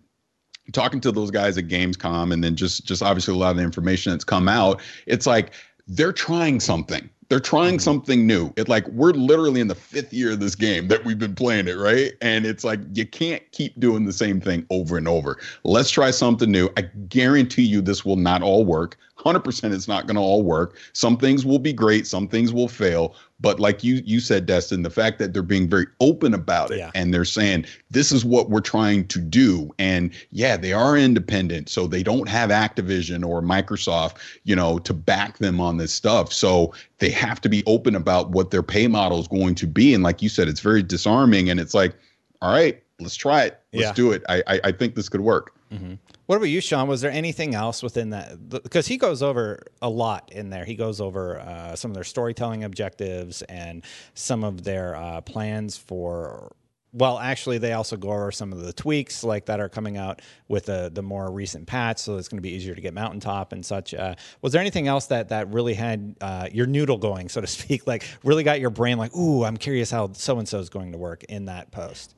talking 0.72 1.00
to 1.02 1.12
those 1.12 1.32
guys 1.32 1.58
at 1.58 1.68
Gamescom 1.68 2.34
and 2.34 2.44
then 2.44 2.56
just 2.56 2.86
just 2.86 3.02
obviously 3.02 3.34
a 3.34 3.38
lot 3.38 3.52
of 3.52 3.58
the 3.58 3.64
information 3.64 4.12
that's 4.12 4.24
come 4.24 4.48
out, 4.48 4.82
it's 5.06 5.28
like 5.28 5.54
they're 5.88 6.14
trying 6.14 6.60
something. 6.60 7.10
They're 7.30 7.40
trying 7.40 7.76
mm-hmm. 7.76 7.80
something 7.80 8.28
new. 8.28 8.54
It 8.56 8.70
like 8.70 8.88
we're 8.90 9.12
literally 9.12 9.60
in 9.60 9.68
the 9.68 9.76
fifth 9.76 10.14
year 10.14 10.34
of 10.34 10.40
this 10.40 10.56
game 10.56 10.88
that 10.90 11.04
we've 11.06 11.18
been 11.18 11.34
playing 11.34 11.68
it, 11.68 11.74
right? 11.78 12.14
And 12.22 12.46
it's 12.46 12.64
like 12.64 12.80
you 12.94 13.06
can't 13.06 13.42
keep 13.52 13.80
doing 13.80 14.06
the 14.06 14.14
same 14.14 14.40
thing 14.40 14.66
over 14.70 14.98
and 14.98 15.08
over. 15.08 15.40
Let's 15.64 15.90
try 15.90 16.12
something 16.12 16.52
new. 16.52 16.70
I 16.78 16.84
guarantee 17.10 17.64
you 17.64 17.82
this 17.82 18.06
will 18.06 18.16
not 18.16 18.44
all 18.44 18.64
work 18.64 18.98
100% 19.26 19.74
it's 19.74 19.88
not 19.88 20.06
going 20.06 20.16
to 20.16 20.22
all 20.22 20.44
work. 20.44 20.78
Some 20.94 21.18
things 21.18 21.46
will 21.46 21.60
be 21.60 21.74
great, 21.74 22.06
some 22.06 22.28
things 22.28 22.54
will 22.54 22.68
fail. 22.68 23.16
But 23.40 23.60
like 23.60 23.84
you 23.84 24.02
you 24.06 24.20
said, 24.20 24.46
Destin, 24.46 24.84
the 24.84 24.90
fact 24.90 25.20
that 25.20 25.34
they're 25.34 25.42
being 25.44 25.68
very 25.68 25.88
open 26.00 26.34
about 26.34 26.72
it 26.72 26.78
Yeah. 26.78 26.92
and 26.96 27.14
they're 27.14 27.26
saying 27.26 27.66
this 27.92 28.12
is 28.12 28.24
what 28.24 28.50
we're 28.50 28.62
trying 28.62 29.08
to 29.08 29.20
do, 29.20 29.74
and 29.80 30.12
yeah, 30.32 30.56
they 30.56 30.72
are 30.72 30.96
independent, 30.98 31.68
so 31.70 31.88
they 31.88 32.04
don't 32.04 32.30
have 32.30 32.50
Activision 32.50 33.28
or 33.28 33.42
Microsoft, 33.42 34.18
you 34.44 34.56
know, 34.56 34.80
to 34.80 34.94
back 34.94 35.40
them 35.40 35.60
on 35.60 35.78
this 35.78 35.92
stuff. 35.94 36.32
So 36.32 36.74
they 37.00 37.10
have 37.10 37.42
to 37.42 37.50
be 37.50 37.64
open 37.66 37.96
about 37.96 38.30
what 38.30 38.52
their 38.52 38.64
pay 38.64 38.88
model 38.88 39.20
is 39.20 39.28
going 39.28 39.56
to 39.56 39.68
be. 39.68 39.94
And 39.94 40.04
like 40.04 40.22
you 40.22 40.30
said, 40.30 40.48
it's 40.48 40.62
very 40.62 40.84
disarming, 40.84 41.50
and 41.50 41.60
it's 41.60 41.74
like, 41.74 41.94
all 42.42 42.54
right, 42.54 42.82
let's 43.02 43.16
try 43.16 43.44
it, 43.44 43.60
let's 43.74 43.88
Yeah. 43.88 43.94
do 43.94 44.12
it. 44.12 44.24
I, 44.30 44.44
I 44.48 44.60
I 44.66 44.72
think 44.72 44.96
this 44.96 45.10
could 45.10 45.22
work. 45.22 45.52
Mm-hmm. 45.74 45.96
What 46.26 46.38
about 46.38 46.48
you, 46.48 46.60
Sean? 46.60 46.88
Was 46.88 47.02
there 47.02 47.12
anything 47.12 47.54
else 47.54 47.84
within 47.84 48.10
that? 48.10 48.50
Because 48.50 48.88
he 48.88 48.98
goes 48.98 49.22
over 49.22 49.64
a 49.82 49.90
lot 49.90 50.32
in 50.32 50.50
there. 50.50 50.66
He 50.66 50.76
goes 50.76 51.00
over 51.00 51.40
uh, 51.40 51.76
some 51.76 51.92
of 51.92 51.96
their 51.96 52.04
storytelling 52.04 52.64
objectives 52.64 53.44
and 53.44 53.84
some 54.16 54.44
of 54.44 54.64
their 54.64 54.96
uh, 54.96 55.22
plans 55.22 55.78
for. 55.78 56.56
Well, 56.94 57.20
actually, 57.20 57.58
they 57.58 57.74
also 57.74 57.98
go 57.98 58.10
over 58.10 58.32
some 58.32 58.54
of 58.54 58.62
the 58.62 58.72
tweaks 58.72 59.22
like 59.22 59.46
that 59.48 59.60
are 59.60 59.68
coming 59.68 59.98
out 59.98 60.22
with 60.48 60.66
the 60.66 60.90
the 60.92 61.04
more 61.04 61.30
recent 61.30 61.68
patch, 61.68 62.00
so 62.00 62.18
it's 62.18 62.30
going 62.30 62.38
to 62.38 62.42
be 62.42 62.54
easier 62.54 62.74
to 62.74 62.80
get 62.82 62.94
mountaintop 62.94 63.52
and 63.52 63.64
such. 63.66 63.94
Uh, 63.94 64.16
was 64.42 64.54
there 64.54 64.62
anything 64.62 64.88
else 64.88 65.08
that 65.08 65.30
that 65.30 65.52
really 65.52 65.74
had 65.74 66.16
uh, 66.22 66.48
your 66.52 66.66
noodle 66.66 66.98
going, 66.98 67.28
so 67.28 67.42
to 67.42 67.48
speak, 67.48 67.86
like 67.86 68.06
really 68.24 68.44
got 68.44 68.62
your 68.62 68.70
brain 68.70 68.98
like, 68.98 69.14
ooh, 69.14 69.44
I'm 69.44 69.58
curious 69.58 69.92
how 69.92 70.14
so 70.14 70.40
and 70.40 70.48
so 70.48 70.58
is 70.60 70.70
going 70.70 70.94
to 70.94 70.98
work 70.98 71.26
in 71.26 71.46
that 71.46 71.70
post? 71.70 72.16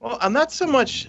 Well, 0.00 0.18
I'm 0.20 0.34
not 0.34 0.52
so 0.52 0.66
much, 0.66 1.08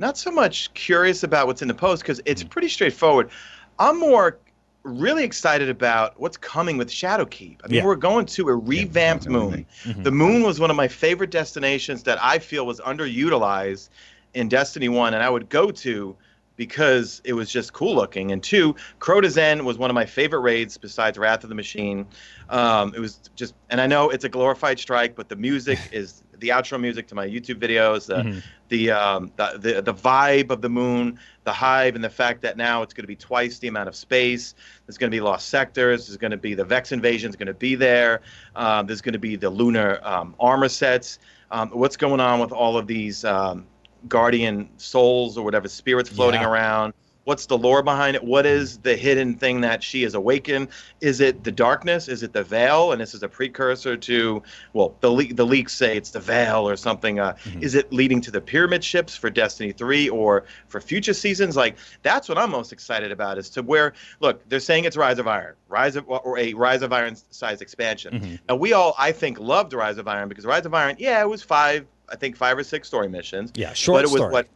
not 0.00 0.16
so 0.18 0.30
much 0.30 0.72
curious 0.74 1.22
about 1.22 1.46
what's 1.46 1.62
in 1.62 1.68
the 1.68 1.74
post 1.74 2.02
because 2.02 2.20
it's 2.24 2.42
pretty 2.42 2.68
straightforward. 2.68 3.30
I'm 3.78 4.00
more 4.00 4.38
really 4.82 5.24
excited 5.24 5.68
about 5.68 6.18
what's 6.18 6.38
coming 6.38 6.78
with 6.78 6.88
Shadowkeep. 6.88 7.58
I 7.62 7.68
mean, 7.68 7.76
Yeah. 7.78 7.84
we're 7.84 7.96
going 7.96 8.24
to 8.26 8.48
a 8.48 8.56
revamped 8.56 9.28
moon. 9.28 9.66
The 9.84 10.10
moon 10.10 10.42
was 10.42 10.58
one 10.58 10.70
of 10.70 10.76
my 10.76 10.88
favorite 10.88 11.30
destinations 11.30 12.02
that 12.04 12.18
I 12.22 12.38
feel 12.38 12.64
was 12.66 12.80
underutilized 12.80 13.90
in 14.32 14.48
Destiny 14.48 14.88
One, 14.88 15.12
and 15.12 15.22
I 15.22 15.28
would 15.28 15.50
go 15.50 15.70
to 15.70 16.16
because 16.56 17.20
it 17.24 17.32
was 17.34 17.50
just 17.50 17.72
cool 17.74 17.94
looking. 17.94 18.32
And 18.32 18.42
two, 18.42 18.74
Crota's 19.00 19.36
End 19.38 19.64
was 19.64 19.76
one 19.78 19.90
of 19.90 19.94
my 19.94 20.04
favorite 20.06 20.40
raids 20.40 20.76
besides 20.78 21.18
Wrath 21.18 21.42
of 21.42 21.48
the 21.48 21.54
Machine. 21.54 22.06
Um, 22.48 22.94
it 22.94 23.00
was 23.00 23.18
just, 23.36 23.54
and 23.70 23.80
I 23.80 23.86
know 23.86 24.10
it's 24.10 24.24
a 24.24 24.28
glorified 24.28 24.78
strike, 24.78 25.14
but 25.14 25.28
the 25.28 25.36
music 25.36 25.78
is 25.92 26.22
the 26.40 26.48
outro 26.48 26.80
music 26.80 27.06
to 27.08 27.14
my 27.14 27.26
YouTube 27.26 27.58
videos. 27.60 28.06
The 28.06 28.42
the, 28.68 28.90
um, 28.92 29.32
the 29.36 29.58
the 29.58 29.82
the 29.82 29.94
vibe 29.94 30.50
of 30.50 30.62
the 30.62 30.68
moon, 30.68 31.18
the 31.44 31.52
hive, 31.52 31.94
and 31.96 32.04
the 32.04 32.10
fact 32.10 32.40
that 32.42 32.56
now 32.56 32.82
it's 32.82 32.94
going 32.94 33.02
to 33.02 33.08
be 33.08 33.16
twice 33.16 33.58
the 33.58 33.68
amount 33.68 33.88
of 33.88 33.96
space. 33.96 34.54
There's 34.86 34.96
going 34.98 35.10
to 35.10 35.14
be 35.14 35.20
lost 35.20 35.48
sectors. 35.48 36.06
There's 36.06 36.16
going 36.16 36.30
to 36.30 36.36
be 36.36 36.54
the 36.54 36.64
Vex 36.64 36.92
invasion 36.92 37.30
is 37.30 37.36
going 37.36 37.48
to 37.48 37.54
be 37.54 37.74
there. 37.74 38.20
Um, 38.54 38.86
there's 38.86 39.00
going 39.00 39.12
to 39.14 39.18
be 39.18 39.36
the 39.36 39.50
lunar 39.50 40.00
um, 40.02 40.34
armor 40.38 40.68
sets. 40.68 41.18
Um, 41.50 41.70
what's 41.70 41.96
going 41.96 42.20
on 42.20 42.38
with 42.38 42.52
all 42.52 42.76
of 42.76 42.86
these 42.86 43.24
um, 43.24 43.66
guardian 44.08 44.68
souls 44.76 45.36
or 45.36 45.44
whatever 45.44 45.66
spirits 45.68 46.08
floating 46.08 46.40
Yeah. 46.42 46.48
around? 46.48 46.94
What's 47.24 47.46
the 47.46 47.58
lore 47.58 47.82
behind 47.82 48.16
it? 48.16 48.24
What 48.24 48.46
is 48.46 48.78
the 48.78 48.96
hidden 48.96 49.34
thing 49.34 49.60
that 49.60 49.82
she 49.82 50.04
is 50.04 50.14
awakened? 50.14 50.68
Is 51.00 51.20
it 51.20 51.44
the 51.44 51.52
darkness? 51.52 52.08
Is 52.08 52.22
it 52.22 52.32
the 52.32 52.42
veil? 52.42 52.92
And 52.92 53.00
this 53.00 53.14
is 53.14 53.22
a 53.22 53.28
precursor 53.28 53.96
to, 53.96 54.42
well, 54.72 54.96
the 55.00 55.10
le- 55.10 55.32
the 55.34 55.44
leaks 55.44 55.74
say 55.74 55.96
it's 55.96 56.10
the 56.10 56.18
veil 56.20 56.66
or 56.68 56.76
something. 56.76 57.20
Uh, 57.20 57.36
Is 57.60 57.74
it 57.74 57.92
leading 57.92 58.20
to 58.22 58.30
the 58.30 58.40
pyramid 58.40 58.82
ships 58.82 59.14
for 59.14 59.28
Destiny 59.28 59.70
3 59.72 60.08
or 60.08 60.44
for 60.68 60.80
future 60.80 61.12
seasons? 61.12 61.56
Like 61.56 61.76
that's 62.02 62.28
what 62.28 62.38
I'm 62.38 62.50
most 62.50 62.72
excited 62.72 63.12
about. 63.12 63.36
Is 63.38 63.50
to 63.50 63.62
where 63.62 63.92
look, 64.20 64.46
they're 64.48 64.58
saying 64.58 64.84
it's 64.84 64.96
Rise 64.96 65.18
of 65.18 65.28
Iron, 65.28 65.54
Rise 65.68 65.96
of 65.96 66.08
or 66.08 66.38
a 66.38 66.54
Rise 66.54 66.82
of 66.82 66.92
Iron 66.92 67.16
size 67.30 67.60
expansion. 67.60 68.40
Now 68.48 68.56
we 68.56 68.72
all, 68.72 68.94
I 68.98 69.12
think, 69.12 69.38
loved 69.38 69.72
Rise 69.74 69.98
of 69.98 70.08
Iron 70.08 70.28
because 70.28 70.46
Rise 70.46 70.64
of 70.64 70.72
Iron, 70.74 70.96
yeah, 70.98 71.20
it 71.20 71.28
was 71.28 71.42
five, 71.42 71.86
I 72.08 72.16
think 72.16 72.36
five 72.36 72.56
or 72.56 72.64
six 72.64 72.88
story 72.88 73.08
missions. 73.08 73.52
Yeah, 73.54 73.72
short 73.74 73.98
but 73.98 74.04
it 74.04 74.10
was 74.10 74.20
story. 74.20 74.32
what 74.32 74.48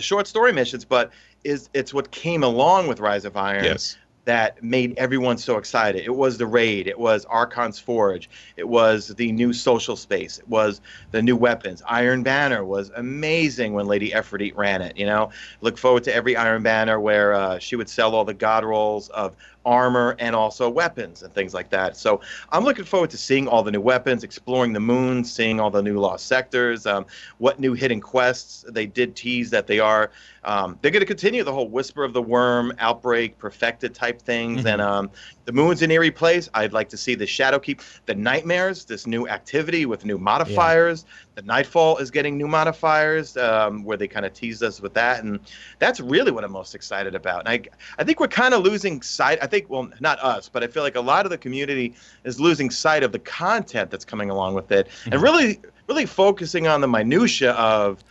short 0.00 0.26
story 0.26 0.52
missions, 0.52 0.84
but 0.84 1.10
is 1.44 1.68
it's 1.74 1.92
what 1.92 2.10
came 2.10 2.42
along 2.42 2.86
with 2.86 3.00
Rise 3.00 3.24
of 3.24 3.36
Iron 3.36 3.64
Yes. 3.64 3.96
that 4.24 4.62
made 4.62 4.96
everyone 4.96 5.36
so 5.36 5.58
excited. 5.58 6.04
It 6.04 6.14
was 6.14 6.38
the 6.38 6.46
raid, 6.46 6.86
it 6.86 6.98
was 6.98 7.24
Archon's 7.24 7.80
Forge, 7.80 8.30
it 8.56 8.68
was 8.68 9.08
the 9.08 9.32
new 9.32 9.52
social 9.52 9.96
space, 9.96 10.38
it 10.38 10.48
was 10.48 10.80
the 11.10 11.20
new 11.20 11.36
weapons. 11.36 11.82
Iron 11.88 12.22
Banner 12.22 12.64
was 12.64 12.90
amazing 12.96 13.72
when 13.74 13.86
Lady 13.86 14.10
Efrideet 14.12 14.56
ran 14.56 14.80
it. 14.82 14.96
You 14.96 15.06
know, 15.06 15.30
look 15.60 15.76
forward 15.76 16.04
to 16.04 16.14
every 16.14 16.36
Iron 16.36 16.62
Banner 16.62 17.00
where 17.00 17.34
uh, 17.34 17.58
she 17.58 17.74
would 17.74 17.88
sell 17.88 18.14
all 18.14 18.24
the 18.24 18.34
god 18.34 18.64
rolls 18.64 19.08
of 19.08 19.34
armor 19.64 20.16
and 20.18 20.34
also 20.34 20.68
weapons 20.68 21.22
and 21.22 21.32
things 21.32 21.54
like 21.54 21.70
that. 21.70 21.96
So 21.96 22.20
I'm 22.50 22.64
looking 22.64 22.84
forward 22.84 23.10
to 23.10 23.18
seeing 23.18 23.48
all 23.48 23.62
the 23.62 23.70
new 23.70 23.80
weapons, 23.80 24.24
exploring 24.24 24.72
the 24.72 24.80
moon, 24.80 25.24
seeing 25.24 25.60
all 25.60 25.70
the 25.70 25.82
new 25.82 25.98
lost 25.98 26.26
sectors, 26.26 26.86
um, 26.86 27.06
what 27.38 27.60
new 27.60 27.72
hidden 27.74 28.00
quests 28.00 28.64
they 28.68 28.86
did 28.86 29.14
tease 29.16 29.50
that 29.50 29.66
they 29.66 29.80
are. 29.80 30.10
Um, 30.44 30.78
they're 30.82 30.90
going 30.90 31.00
to 31.00 31.06
continue 31.06 31.44
the 31.44 31.52
whole 31.52 31.68
Whisper 31.68 32.02
of 32.02 32.12
the 32.12 32.22
Worm, 32.22 32.72
Outbreak, 32.80 33.38
Perfected 33.38 33.94
type 33.94 34.20
things, 34.20 34.66
and 34.66 34.80
um, 34.80 35.10
the 35.44 35.52
moon's 35.52 35.82
an 35.82 35.90
eerie 35.92 36.10
place. 36.10 36.48
I'd 36.54 36.72
like 36.72 36.88
to 36.88 36.96
see 36.96 37.14
the 37.14 37.26
Shadowkeep, 37.26 37.80
the 38.06 38.14
Nightmares, 38.14 38.84
this 38.84 39.06
new 39.06 39.28
activity 39.28 39.86
with 39.86 40.04
new 40.04 40.18
modifiers. 40.18 41.04
The 41.36 41.42
Nightfall 41.42 41.98
is 41.98 42.10
getting 42.10 42.36
new 42.36 42.48
modifiers, 42.48 43.36
um, 43.36 43.84
where 43.84 43.96
they 43.96 44.08
kind 44.08 44.26
of 44.26 44.34
teased 44.34 44.62
us 44.64 44.80
with 44.80 44.94
that, 44.94 45.22
and 45.22 45.38
that's 45.78 46.00
really 46.00 46.32
what 46.32 46.42
I'm 46.42 46.52
most 46.52 46.74
excited 46.74 47.14
about. 47.14 47.46
And 47.46 47.48
I, 47.48 47.62
I 47.98 48.04
think 48.04 48.18
we're 48.18 48.28
kind 48.28 48.52
of 48.52 48.62
losing 48.62 49.00
sight. 49.00 49.38
I 49.40 49.46
think, 49.52 49.68
well, 49.68 49.88
not 50.00 50.18
us, 50.20 50.48
but 50.48 50.64
I 50.64 50.66
feel 50.66 50.82
like 50.82 50.96
a 50.96 51.00
lot 51.00 51.26
of 51.26 51.30
the 51.30 51.36
community 51.38 51.94
is 52.24 52.40
losing 52.40 52.70
sight 52.70 53.02
of 53.02 53.12
the 53.12 53.18
content 53.18 53.90
that's 53.90 54.04
coming 54.04 54.30
along 54.30 54.54
with 54.54 54.72
it, 54.72 54.88
and 55.10 55.20
really, 55.20 55.60
really 55.88 56.06
focusing 56.06 56.66
on 56.66 56.80
the 56.80 56.88
minutia 56.88 57.52
of 57.52 58.02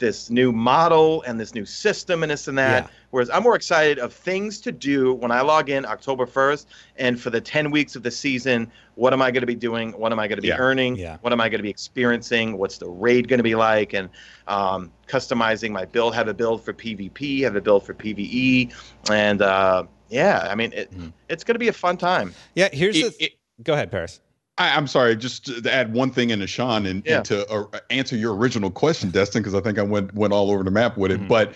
this 0.00 0.30
new 0.30 0.52
model 0.52 1.22
and 1.22 1.40
this 1.40 1.54
new 1.56 1.64
system 1.64 2.22
and 2.22 2.30
this 2.30 2.46
and 2.46 2.56
that. 2.56 2.84
Yeah. 2.84 2.90
Whereas 3.10 3.30
I'm 3.30 3.42
more 3.42 3.56
excited 3.56 3.98
of 3.98 4.12
things 4.12 4.60
to 4.60 4.70
do 4.70 5.12
when 5.14 5.32
I 5.32 5.40
log 5.40 5.70
in 5.70 5.84
October 5.84 6.24
1st 6.24 6.66
and 6.98 7.20
for 7.20 7.30
the 7.30 7.40
10 7.40 7.72
weeks 7.72 7.96
of 7.96 8.04
the 8.04 8.10
season, 8.12 8.70
what 8.94 9.12
am 9.12 9.20
I 9.20 9.32
going 9.32 9.40
to 9.40 9.46
be 9.46 9.56
doing? 9.56 9.90
What 9.92 10.12
am 10.12 10.20
I 10.20 10.28
going 10.28 10.36
to 10.36 10.42
be 10.42 10.48
Yeah. 10.48 10.58
earning? 10.58 10.94
Yeah. 10.94 11.16
What 11.22 11.32
am 11.32 11.40
I 11.40 11.48
going 11.48 11.58
to 11.58 11.64
be 11.64 11.70
experiencing? 11.70 12.58
What's 12.58 12.78
the 12.78 12.88
raid 12.88 13.26
going 13.26 13.38
to 13.40 13.44
be 13.44 13.56
like? 13.56 13.92
And 13.92 14.08
um, 14.46 14.92
customizing 15.08 15.72
my 15.72 15.84
build, 15.84 16.14
have 16.14 16.28
a 16.28 16.34
build 16.34 16.64
for 16.64 16.72
PvP, 16.72 17.40
have 17.42 17.56
a 17.56 17.60
build 17.60 17.84
for 17.84 17.92
PvE. 17.94 18.72
And 19.10 19.42
uh, 19.42 19.82
yeah, 20.08 20.46
I 20.50 20.54
mean, 20.54 20.72
it, 20.72 20.92
it's 21.28 21.44
going 21.44 21.54
to 21.54 21.58
be 21.58 21.68
a 21.68 21.72
fun 21.72 21.96
time. 21.96 22.34
Yeah, 22.54 22.68
here's 22.72 22.96
It- 22.96 23.18
the. 23.18 23.24
it- 23.26 23.32
go 23.62 23.72
ahead, 23.74 23.90
Paris. 23.90 24.20
I, 24.56 24.74
I'm 24.76 24.88
sorry, 24.88 25.14
just 25.14 25.44
to 25.62 25.72
add 25.72 25.92
one 25.92 26.10
thing 26.10 26.30
into 26.30 26.46
Sean 26.48 26.84
and, 26.84 27.04
Yeah. 27.06 27.16
and 27.18 27.24
to 27.26 27.48
uh, 27.48 27.78
answer 27.90 28.16
your 28.16 28.34
original 28.34 28.70
question, 28.72 29.10
Destin, 29.10 29.40
because 29.42 29.54
I 29.54 29.60
think 29.60 29.78
I 29.78 29.82
went 29.82 30.12
went 30.14 30.32
all 30.32 30.50
over 30.50 30.64
the 30.64 30.70
map 30.72 30.96
with 30.96 31.12
it. 31.12 31.20
Mhm. 31.20 31.28
But 31.28 31.54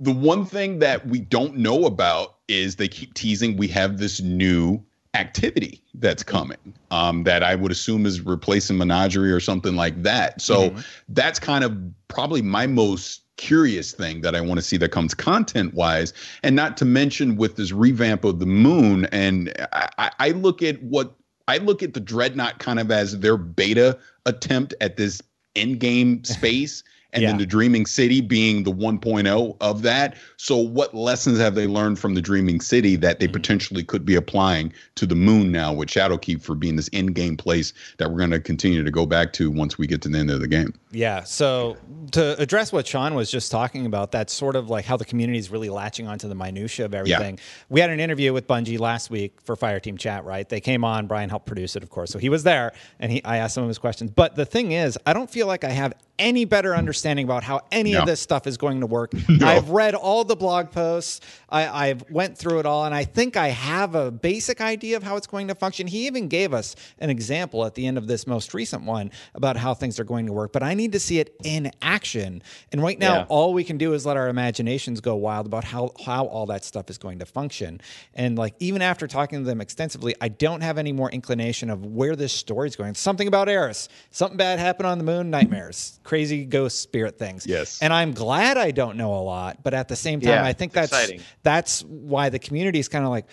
the 0.00 0.12
one 0.12 0.46
thing 0.46 0.78
that 0.78 1.06
we 1.06 1.18
don't 1.18 1.56
know 1.58 1.84
about 1.84 2.36
is 2.48 2.76
they 2.76 2.88
keep 2.88 3.12
teasing 3.14 3.56
we 3.58 3.68
have 3.68 3.98
this 3.98 4.20
new 4.22 4.82
activity 5.14 5.82
that's 5.94 6.22
coming 6.22 6.56
um, 6.90 7.24
that 7.24 7.42
I 7.42 7.54
would 7.54 7.72
assume 7.72 8.06
is 8.06 8.20
replacing 8.20 8.78
Menagerie 8.78 9.32
or 9.32 9.40
something 9.40 9.74
like 9.76 10.02
that. 10.04 10.40
So 10.40 10.74
that's 11.08 11.38
kind 11.38 11.64
of 11.64 11.76
probably 12.08 12.40
my 12.42 12.66
most 12.66 13.22
curious 13.38 13.92
thing 13.92 14.20
that 14.20 14.34
I 14.34 14.42
want 14.42 14.58
to 14.58 14.62
see 14.62 14.76
that 14.76 14.90
comes 14.90 15.14
content 15.14 15.72
wise. 15.72 16.12
And 16.42 16.54
not 16.54 16.76
to 16.78 16.84
mention 16.84 17.36
with 17.36 17.56
this 17.56 17.72
revamp 17.72 18.24
of 18.24 18.38
the 18.38 18.46
moon. 18.46 19.06
And 19.06 19.54
I, 19.72 20.10
I- 20.18 20.30
look 20.32 20.62
at 20.62 20.82
what 20.82 21.14
I 21.48 21.56
look 21.56 21.82
at 21.82 21.94
the 21.94 22.00
Dreadnought 22.00 22.58
kind 22.58 22.78
of 22.78 22.90
as 22.90 23.18
their 23.20 23.38
beta 23.38 23.98
attempt 24.26 24.74
at 24.82 24.98
this 24.98 25.22
end 25.56 25.80
game 25.80 26.22
space. 26.24 26.84
And 27.14 27.22
Yeah. 27.22 27.28
then 27.30 27.38
the 27.38 27.46
Dreaming 27.46 27.86
City 27.86 28.20
being 28.20 28.64
the 28.64 28.70
1.0 28.72 29.56
of 29.62 29.80
that. 29.82 30.14
So, 30.36 30.56
what 30.58 30.94
lessons 30.94 31.38
have 31.38 31.54
they 31.54 31.66
learned 31.66 31.98
from 31.98 32.14
the 32.14 32.20
Dreaming 32.20 32.60
City 32.60 32.96
that 32.96 33.18
they 33.18 33.26
Mm-hmm. 33.26 33.32
potentially 33.32 33.82
could 33.84 34.04
be 34.04 34.14
applying 34.14 34.72
to 34.96 35.06
the 35.06 35.14
moon 35.14 35.50
now 35.50 35.72
with 35.72 35.88
Shadowkeep 35.88 36.42
for 36.42 36.54
being 36.54 36.76
this 36.76 36.88
in 36.88 37.06
game 37.08 37.36
place 37.36 37.72
that 37.96 38.10
we're 38.10 38.18
going 38.18 38.30
to 38.32 38.40
continue 38.40 38.84
to 38.84 38.90
go 38.90 39.06
back 39.06 39.32
to 39.34 39.50
once 39.50 39.78
we 39.78 39.86
get 39.86 40.02
to 40.02 40.08
the 40.10 40.18
end 40.18 40.30
of 40.30 40.40
the 40.40 40.46
game? 40.48 40.74
Yeah. 40.90 41.22
So 41.24 41.76
to 42.12 42.38
address 42.40 42.72
what 42.72 42.86
Sean 42.86 43.14
was 43.14 43.30
just 43.30 43.50
talking 43.50 43.86
about, 43.86 44.12
that's 44.12 44.32
sort 44.34 44.54
of 44.56 44.68
like 44.68 44.84
how 44.84 44.96
the 44.98 45.04
community 45.06 45.38
is 45.38 45.50
really 45.50 45.70
latching 45.70 46.06
onto 46.06 46.28
the 46.28 46.34
minutia 46.34 46.84
of 46.84 46.94
everything. 46.94 47.38
We 47.70 47.80
had 47.80 47.88
an 47.90 48.00
interview 48.00 48.32
with 48.34 48.46
Bungie 48.46 48.78
last 48.78 49.10
week 49.10 49.40
for 49.42 49.56
Fireteam 49.56 49.98
Chat, 49.98 50.24
right? 50.24 50.48
They 50.48 50.60
came 50.60 50.84
on. 50.84 51.06
Brian 51.06 51.30
helped 51.30 51.46
produce 51.46 51.74
it, 51.76 51.82
of 51.82 51.88
course, 51.90 52.10
so 52.10 52.18
he 52.18 52.28
was 52.28 52.42
there, 52.42 52.72
and 53.00 53.10
he 53.12 53.24
I 53.24 53.38
asked 53.38 53.54
some 53.54 53.64
of 53.64 53.68
his 53.68 53.78
questions. 53.78 54.10
But 54.10 54.36
the 54.36 54.44
thing 54.46 54.72
is, 54.72 54.98
I 55.06 55.12
don't 55.14 55.30
feel 55.30 55.46
like 55.46 55.64
I 55.64 55.70
have 55.70 55.94
any 56.18 56.44
better 56.44 56.74
understanding 56.74 57.24
about 57.24 57.42
how 57.44 57.60
any 57.72 57.92
No. 57.92 58.00
of 58.00 58.06
this 58.06 58.20
stuff 58.20 58.46
is 58.46 58.56
going 58.56 58.80
to 58.80 58.86
work. 58.86 59.12
I've 59.42 59.70
read 59.70 59.94
all 59.94 60.24
the 60.24 60.36
blog 60.36 60.70
posts. 60.70 61.20
I, 61.48 61.88
I've 61.88 62.10
went 62.10 62.36
through 62.36 62.58
it 62.60 62.66
all, 62.66 62.84
and 62.84 62.94
I 62.94 63.04
think 63.04 63.36
I 63.36 63.48
have 63.48 63.94
a 63.94 64.10
basic 64.10 64.60
idea 64.60 64.96
of 64.96 65.02
how 65.02 65.16
it's 65.16 65.26
going 65.26 65.48
to 65.48 65.54
function. 65.54 65.86
He 65.86 66.06
even 66.06 66.28
gave 66.28 66.52
us 66.52 66.76
an 66.98 67.08
example 67.10 67.64
at 67.64 67.74
the 67.74 67.86
end 67.86 67.96
of 67.98 68.06
this 68.06 68.26
most 68.26 68.52
recent 68.54 68.84
one 68.84 69.10
about 69.34 69.56
how 69.56 69.74
things 69.74 69.98
are 69.98 70.04
going 70.04 70.26
to 70.26 70.32
work. 70.32 70.52
But 70.52 70.62
I 70.62 70.74
need 70.74 70.92
to 70.92 71.00
see 71.00 71.18
it 71.20 71.34
in 71.44 71.70
action. 71.80 72.42
And 72.72 72.82
right 72.82 72.98
now, 72.98 73.14
Yeah. 73.18 73.24
all 73.28 73.52
we 73.54 73.64
can 73.64 73.78
do 73.78 73.94
is 73.94 74.04
let 74.04 74.16
our 74.16 74.28
imaginations 74.28 75.00
go 75.00 75.14
wild 75.16 75.46
about 75.46 75.64
how 75.64 75.92
how 76.04 76.26
all 76.26 76.46
that 76.46 76.64
stuff 76.64 76.90
is 76.90 76.98
going 76.98 77.18
to 77.20 77.26
function. 77.26 77.80
And 78.14 78.36
like 78.36 78.54
even 78.58 78.82
after 78.82 79.06
talking 79.06 79.38
to 79.40 79.44
them 79.44 79.60
extensively, 79.60 80.14
I 80.20 80.28
don't 80.28 80.60
have 80.60 80.78
any 80.78 80.92
more 80.92 81.10
inclination 81.10 81.70
of 81.70 81.84
where 81.86 82.16
this 82.16 82.32
story 82.32 82.68
is 82.68 82.76
going. 82.76 82.94
Something 82.94 83.28
about 83.28 83.48
Eris, 83.48 83.88
something 84.10 84.36
bad 84.36 84.58
happened 84.58 84.86
on 84.86 84.98
the 84.98 85.04
moon, 85.04 85.30
nightmares, 85.30 85.98
crazy 86.08 86.46
ghost 86.46 86.80
spirit 86.80 87.18
things. 87.18 87.46
Yes. 87.46 87.80
And 87.82 87.92
I'm 87.92 88.12
glad 88.12 88.56
I 88.56 88.70
don't 88.70 88.96
know 88.96 89.12
a 89.12 89.20
lot, 89.20 89.62
but 89.62 89.74
at 89.74 89.88
the 89.88 89.96
same 89.96 90.20
time, 90.20 90.30
Yeah, 90.30 90.44
I 90.44 90.54
think 90.54 90.72
that's 90.72 90.90
exciting. 90.90 91.20
that's 91.42 91.82
why 91.84 92.30
the 92.30 92.38
community 92.38 92.78
is 92.78 92.88
kind 92.88 93.04
of 93.04 93.10
like. 93.10 93.26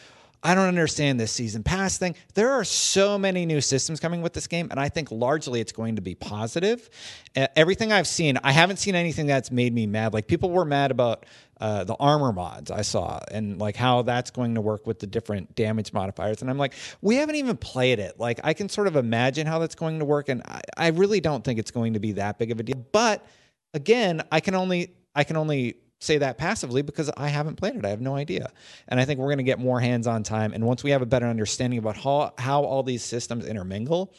I 0.44 0.54
don't 0.54 0.68
understand 0.68 1.20
this 1.20 1.32
season 1.32 1.64
pass 1.64 1.98
thing. 1.98 2.14
There 2.36 2.52
are 2.52 2.64
so 2.64 3.18
many 3.18 3.48
new 3.48 3.62
systems 3.62 4.00
coming 4.00 4.22
with 4.22 4.34
this 4.34 4.46
game, 4.46 4.68
and 4.70 4.80
I 4.80 4.90
think 4.90 5.10
largely 5.10 5.60
it's 5.60 5.72
going 5.72 5.96
to 5.96 6.04
be 6.04 6.14
positive. 6.14 6.88
Uh, 7.36 7.48
everything 7.56 7.92
I've 7.92 8.06
seen, 8.06 8.38
I 8.44 8.52
haven't 8.52 8.78
seen 8.78 8.94
anything 8.94 9.26
that's 9.26 9.50
made 9.50 9.74
me 9.74 9.88
mad. 9.88 10.14
Like 10.14 10.28
people 10.28 10.52
were 10.52 10.64
mad 10.66 10.92
about 10.92 11.26
uh, 11.62 11.84
the 11.84 11.96
armor 11.96 12.34
mods 12.34 12.72
I 12.72 12.82
saw, 12.82 13.20
and 13.32 13.60
like 13.60 13.76
how 13.76 14.02
that's 14.02 14.32
going 14.32 14.56
to 14.56 14.62
work 14.62 14.86
with 14.86 15.00
the 15.00 15.08
different 15.08 15.56
damage 15.56 15.94
modifiers. 15.94 16.42
And 16.42 16.50
I'm 16.50 16.58
like, 16.58 16.74
we 17.02 17.16
haven't 17.16 17.36
even 17.36 17.58
played 17.58 18.00
it. 18.00 18.20
Like 18.20 18.40
I 18.44 18.54
can 18.54 18.70
sort 18.70 18.88
of 18.88 18.96
imagine 18.96 19.48
how 19.48 19.60
that's 19.60 19.76
going 19.76 20.00
to 20.00 20.06
work, 20.06 20.30
and 20.30 20.42
I, 20.46 20.62
I 20.78 20.88
really 20.90 21.22
don't 21.22 21.44
think 21.44 21.60
it's 21.60 21.72
going 21.72 21.94
to 21.94 22.00
be 22.00 22.14
that 22.14 22.38
big 22.38 22.52
of 22.52 22.60
a 22.60 22.64
deal. 22.64 22.84
But 22.92 23.26
again, 23.74 24.22
I 24.32 24.40
can 24.40 24.56
only 24.56 24.96
I 25.16 25.24
can 25.24 25.38
only 25.38 25.78
say 26.00 26.18
that 26.18 26.38
passively 26.38 26.82
because 26.82 27.10
I 27.16 27.30
haven't 27.30 27.56
played 27.56 27.76
it. 27.76 27.86
I 27.86 27.90
have 27.90 28.02
no 28.02 28.16
idea. 28.16 28.52
And 28.88 29.00
I 29.00 29.06
think 29.06 29.20
we're 29.20 29.28
going 29.28 29.38
to 29.38 29.44
get 29.44 29.60
more 29.60 29.80
hands-on 29.80 30.24
time 30.24 30.54
and 30.54 30.66
once 30.66 30.84
we 30.84 30.92
have 30.92 31.02
a 31.02 31.06
better 31.06 31.26
understanding 31.26 31.80
about 31.80 31.98
how 31.98 32.34
how 32.38 32.64
all 32.64 32.84
these 32.84 33.04
systems 33.04 33.46
intermingle, 33.46 34.14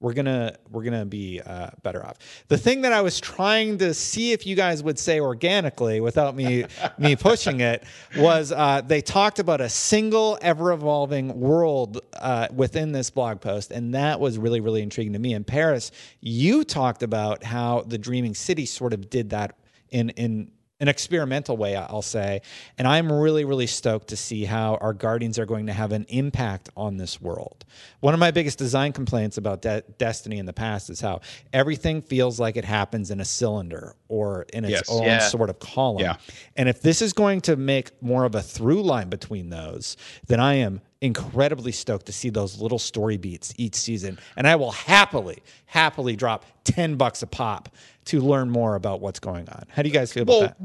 we're 0.00 0.14
to 0.14 0.56
we're 0.70 0.82
to 0.98 1.04
be 1.04 1.40
uh, 1.44 1.70
better 1.82 2.04
off. 2.04 2.16
The 2.48 2.56
thing 2.56 2.80
that 2.82 2.92
I 2.92 3.02
was 3.02 3.20
trying 3.20 3.78
to 3.78 3.92
see 3.92 4.32
if 4.32 4.46
you 4.46 4.56
guys 4.56 4.82
would 4.82 4.98
say 4.98 5.20
organically 5.20 6.00
without 6.00 6.34
me 6.34 6.64
me 6.98 7.16
pushing 7.16 7.60
it 7.60 7.84
was 8.16 8.50
uh, 8.50 8.80
they 8.80 9.02
talked 9.02 9.38
about 9.38 9.60
a 9.60 9.68
single 9.68 10.38
ever 10.40 10.72
evolving 10.72 11.38
world 11.38 12.00
uh, 12.14 12.48
within 12.52 12.92
this 12.92 13.10
blog 13.10 13.40
post 13.40 13.70
and 13.70 13.94
that 13.94 14.18
was 14.18 14.38
really 14.38 14.60
really 14.60 14.82
intriguing 14.82 15.12
to 15.12 15.18
me. 15.18 15.34
In 15.34 15.44
Paris, 15.44 15.92
you 16.20 16.64
talked 16.64 17.02
about 17.02 17.44
how 17.44 17.82
the 17.82 17.98
Dreaming 17.98 18.34
City 18.34 18.64
sort 18.64 18.94
of 18.94 19.10
did 19.10 19.30
that 19.30 19.58
in 19.90 20.10
in 20.10 20.50
an 20.80 20.88
experimental 20.88 21.56
way, 21.56 21.76
I'll 21.76 22.02
say. 22.02 22.40
And 22.78 22.88
I'm 22.88 23.12
really, 23.12 23.44
really 23.44 23.66
stoked 23.66 24.08
to 24.08 24.16
see 24.16 24.44
how 24.44 24.76
our 24.76 24.92
Guardians 24.94 25.38
are 25.38 25.46
going 25.46 25.66
to 25.66 25.72
have 25.72 25.92
an 25.92 26.06
impact 26.08 26.70
on 26.76 26.96
this 26.96 27.20
world. 27.20 27.64
One 28.00 28.14
of 28.14 28.20
my 28.20 28.30
biggest 28.30 28.58
design 28.58 28.92
complaints 28.92 29.36
about 29.36 29.62
De- 29.62 29.82
Destiny 29.98 30.38
in 30.38 30.46
the 30.46 30.52
past 30.52 30.88
is 30.90 31.00
how 31.00 31.20
everything 31.52 32.00
feels 32.02 32.40
like 32.40 32.56
it 32.56 32.64
happens 32.64 33.10
in 33.10 33.20
a 33.20 33.24
cylinder 33.24 33.94
or 34.08 34.46
in 34.52 34.64
its 34.64 34.72
Yes. 34.72 34.82
own 34.90 35.02
Yeah. 35.04 35.18
sort 35.20 35.50
of 35.50 35.58
column. 35.58 36.02
Yeah. 36.02 36.16
And 36.56 36.68
if 36.68 36.80
this 36.80 37.02
is 37.02 37.12
going 37.12 37.42
to 37.42 37.56
make 37.56 38.02
more 38.02 38.24
of 38.24 38.34
a 38.34 38.42
through 38.42 38.82
line 38.82 39.08
between 39.10 39.50
those, 39.50 39.96
then 40.26 40.40
I 40.40 40.54
am 40.54 40.80
incredibly 41.02 41.72
stoked 41.72 42.06
to 42.06 42.12
see 42.12 42.28
those 42.28 42.60
little 42.60 42.78
story 42.78 43.16
beats 43.16 43.54
each 43.56 43.74
season. 43.74 44.18
And 44.36 44.46
I 44.46 44.56
will 44.56 44.72
happily, 44.72 45.42
happily 45.66 46.14
drop 46.14 46.44
10 46.64 46.96
bucks 46.96 47.22
a 47.22 47.26
pop 47.26 47.70
to 48.10 48.20
learn 48.20 48.50
more 48.50 48.74
about 48.74 49.00
what's 49.00 49.20
going 49.20 49.48
on. 49.48 49.64
How 49.70 49.82
do 49.82 49.88
you 49.88 49.94
guys 49.94 50.12
feel 50.12 50.22
about 50.24 50.32
Well, 50.32 50.40
that? 50.40 50.56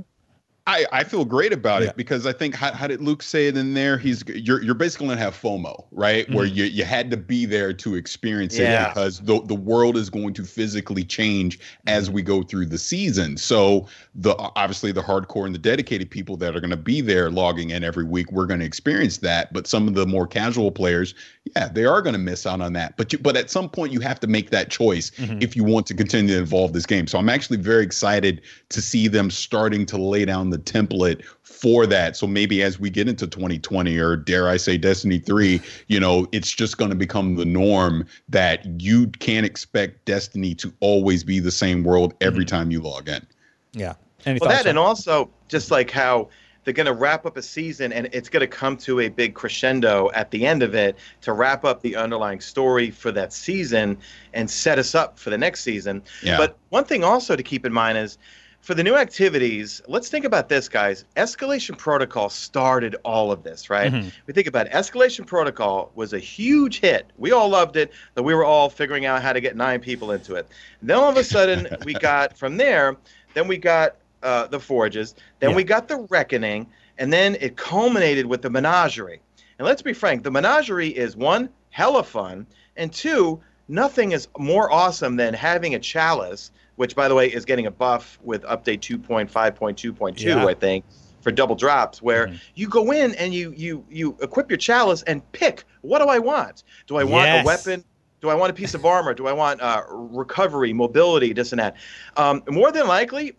I, 0.67 0.86
I 0.91 1.04
feel 1.04 1.25
great 1.25 1.54
about 1.54 1.84
Yeah. 1.84 1.89
it 1.89 1.95
because 1.97 2.25
I 2.25 2.34
think 2.34 2.56
how, 2.56 2.71
how 2.73 2.88
did 2.88 2.99
Luke 2.99 3.21
say 3.21 3.47
it 3.47 3.56
in 3.56 3.75
there? 3.75 3.99
He's 3.99 4.23
you're 4.28 4.63
you're 4.63 4.73
basically 4.73 5.08
gonna 5.10 5.19
have 5.21 5.39
FOMO, 5.39 5.86
right? 5.91 6.28
Where 6.32 6.45
Mm-hmm. 6.47 6.56
you 6.56 6.63
you 6.65 6.84
had 6.84 7.12
to 7.12 7.17
be 7.17 7.45
there 7.45 7.71
to 7.73 7.93
experience 7.93 8.56
it 8.58 8.67
because 8.89 9.19
the 9.19 9.41
the 9.43 9.54
world 9.54 9.95
is 9.95 10.10
going 10.10 10.34
to 10.34 10.43
physically 10.43 11.04
change 11.04 11.60
as 11.86 12.08
Mm-hmm. 12.08 12.15
we 12.15 12.21
go 12.23 12.41
through 12.41 12.65
the 12.65 12.80
season. 12.80 13.38
So 13.38 13.88
the 14.15 14.36
obviously 14.56 14.91
the 14.91 15.04
hardcore 15.04 15.45
and 15.45 15.54
the 15.54 15.60
dedicated 15.60 16.10
people 16.10 16.36
that 16.38 16.56
are 16.56 16.60
gonna 16.62 16.78
be 16.78 16.99
there 17.01 17.30
logging 17.30 17.69
in 17.69 17.84
every 17.84 18.04
week, 18.04 18.32
we're 18.32 18.47
gonna 18.47 18.65
experience 18.65 19.17
that. 19.19 19.54
But 19.54 19.67
some 19.67 19.88
of 19.88 19.93
the 19.93 20.08
more 20.08 20.25
casual 20.25 20.71
players, 20.71 21.13
yeah, 21.56 21.67
they 21.67 21.86
are 21.86 22.01
gonna 22.01 22.17
miss 22.17 22.47
out 22.47 22.62
on 22.62 22.73
that. 22.73 22.97
But 22.97 23.13
you 23.13 23.19
but 23.19 23.38
at 23.38 23.51
some 23.51 23.69
point 23.69 23.93
you 23.93 23.99
have 23.99 24.19
to 24.21 24.28
make 24.28 24.49
that 24.49 24.71
choice 24.71 25.12
Mm-hmm. 25.12 25.38
if 25.41 25.56
you 25.56 25.63
want 25.63 25.86
to 25.88 25.93
continue 25.93 26.36
to 26.36 26.41
evolve 26.41 26.73
this 26.73 26.88
game. 26.88 27.06
So 27.06 27.19
I'm 27.19 27.30
actually 27.30 27.58
very 27.58 27.84
excited 27.84 28.41
to 28.69 28.82
see 28.82 29.08
them 29.08 29.30
starting 29.30 29.86
to 29.86 29.97
lay 29.97 30.25
down 30.25 30.49
the 30.49 30.54
template 30.57 31.23
for 31.43 31.85
that. 31.87 32.15
So 32.15 32.27
maybe 32.27 32.61
as 32.63 32.79
we 32.79 32.89
get 32.89 33.07
into 33.07 33.27
2020 33.27 33.97
or 33.97 34.15
dare 34.15 34.47
I 34.47 34.57
say 34.57 34.77
Destiny 34.77 35.19
3, 35.19 35.61
you 35.87 35.99
know, 35.99 36.27
it's 36.31 36.51
just 36.51 36.77
going 36.77 36.91
to 36.91 36.95
become 36.95 37.35
the 37.35 37.45
norm 37.45 38.05
that 38.29 38.65
you 38.81 39.07
can't 39.07 39.45
expect 39.45 40.05
Destiny 40.05 40.53
to 40.55 40.73
always 40.79 41.23
be 41.23 41.39
the 41.39 41.51
same 41.51 41.83
world 41.83 42.13
every 42.21 42.45
mm-hmm. 42.45 42.55
time 42.55 42.71
you 42.71 42.81
log 42.81 43.09
in. 43.09 43.25
Yeah. 43.73 43.93
Any 44.25 44.39
Well, 44.39 44.49
thoughts, 44.49 44.63
that 44.63 44.69
and 44.69 44.79
also 44.79 45.29
just 45.47 45.71
like 45.71 45.91
how 45.91 46.29
they're 46.65 46.73
going 46.73 46.87
to 46.87 46.93
wrap 46.93 47.25
up 47.25 47.37
a 47.37 47.41
season 47.41 47.93
and 47.93 48.09
it's 48.11 48.27
going 48.27 48.41
to 48.41 48.47
come 48.47 48.75
to 48.75 48.99
a 48.99 49.07
big 49.07 49.35
crescendo 49.35 50.09
at 50.13 50.31
the 50.31 50.45
end 50.45 50.63
of 50.63 50.73
it 50.75 50.97
to 51.21 51.31
wrap 51.31 51.63
up 51.63 51.81
the 51.81 51.95
underlying 51.95 52.41
story 52.41 52.89
for 52.89 53.11
that 53.11 53.31
season 53.31 53.97
and 54.33 54.49
set 54.49 54.79
us 54.79 54.95
up 54.95 55.17
for 55.17 55.29
the 55.29 55.37
next 55.37 55.61
season. 55.61 56.03
Yeah. 56.23 56.37
But 56.37 56.57
one 56.69 56.83
thing 56.83 57.03
also 57.03 57.35
to 57.35 57.43
keep 57.43 57.65
in 57.65 57.71
mind 57.71 57.99
is 57.99 58.17
for 58.65 58.73
the 58.73 58.84
new 58.84 58.95
activities, 58.95 59.80
let's 59.88 60.10
think 60.10 60.25
about 60.25 60.49
this, 60.49 60.67
guys. 60.67 61.06
Escalation 61.15 61.78
Protocol 61.78 62.30
started 62.30 62.95
all 63.06 63.32
of 63.32 63.43
this, 63.43 63.69
right? 63.69 63.93
Mhm. 63.93 64.12
We 64.25 64.34
think 64.34 64.47
about 64.47 64.65
it. 64.65 64.71
Escalation 64.73 65.23
Protocol 65.28 65.91
was 65.93 66.13
a 66.13 66.19
huge 66.19 66.80
hit. 66.80 67.06
We 67.17 67.32
all 67.32 67.47
loved 67.47 67.75
it, 67.75 67.91
that 68.15 68.23
we 68.23 68.34
were 68.34 68.43
all 68.43 68.71
figuring 68.71 69.06
out 69.06 69.21
how 69.21 69.34
to 69.34 69.39
get 69.39 69.56
nine 69.56 69.82
people 69.82 70.12
into 70.12 70.34
it. 70.34 70.47
Then 70.82 70.97
all 70.97 71.08
of 71.10 71.15
a 71.15 71.23
sudden, 71.23 71.67
we 71.86 71.93
got 71.93 72.36
from 72.36 72.58
there, 72.58 72.97
then 73.36 73.47
we 73.47 73.58
got 73.58 73.97
uh, 74.23 74.47
the 74.47 74.60
Forges, 74.60 75.13
then 75.39 75.51
Yeah. 75.51 75.56
we 75.58 75.63
got 75.63 75.88
the 75.88 75.97
Reckoning, 76.10 76.65
and 76.97 77.13
then 77.13 77.38
it 77.39 77.56
culminated 77.58 78.25
with 78.25 78.41
the 78.41 78.49
Menagerie. 78.49 79.21
And 79.60 79.67
let's 79.67 79.84
be 79.84 79.93
frank, 79.93 80.23
the 80.23 80.32
Menagerie 80.32 80.89
is 80.89 81.15
one, 81.15 81.49
hella 81.69 82.01
fun, 82.04 82.47
and 82.78 82.91
two, 82.91 83.39
nothing 83.67 84.13
is 84.13 84.28
more 84.39 84.71
awesome 84.71 85.17
than 85.17 85.36
having 85.36 85.75
a 85.75 85.80
chalice, 85.80 86.49
which 86.75 86.95
by 86.95 87.07
the 87.07 87.15
way 87.15 87.27
is 87.27 87.45
getting 87.45 87.65
a 87.67 87.71
buff 87.71 88.19
with 88.23 88.43
update 88.43 88.79
2.5.2.2, 88.81 90.19
Yeah. 90.19 90.45
I 90.45 90.53
think, 90.53 90.85
for 91.21 91.31
double 91.31 91.55
drops, 91.55 92.01
where 92.01 92.27
Mhm. 92.27 92.39
you 92.55 92.67
go 92.67 92.91
in 92.91 93.15
and 93.15 93.33
you 93.33 93.53
you 93.55 93.83
you 93.89 94.17
equip 94.21 94.49
your 94.49 94.57
chalice 94.57 95.01
and 95.03 95.29
pick 95.31 95.63
what 95.81 95.99
do 95.99 96.05
I 96.05 96.19
want? 96.19 96.63
Do 96.88 96.97
I 96.97 97.03
want 97.03 97.25
Yes. 97.25 97.43
a 97.43 97.45
weapon? 97.45 97.83
Do 98.21 98.29
I 98.29 98.35
want 98.35 98.49
a 98.49 98.53
piece 98.53 98.73
of 98.73 98.85
armor? 98.85 99.13
Do 99.13 99.27
I 99.27 99.33
want 99.33 99.61
uh, 99.61 99.83
recovery, 99.89 100.73
mobility, 100.73 101.33
this 101.33 101.51
and 101.51 101.59
that? 101.59 101.75
Um, 102.17 102.43
more 102.49 102.71
than 102.71 102.88
likely, 102.88 103.35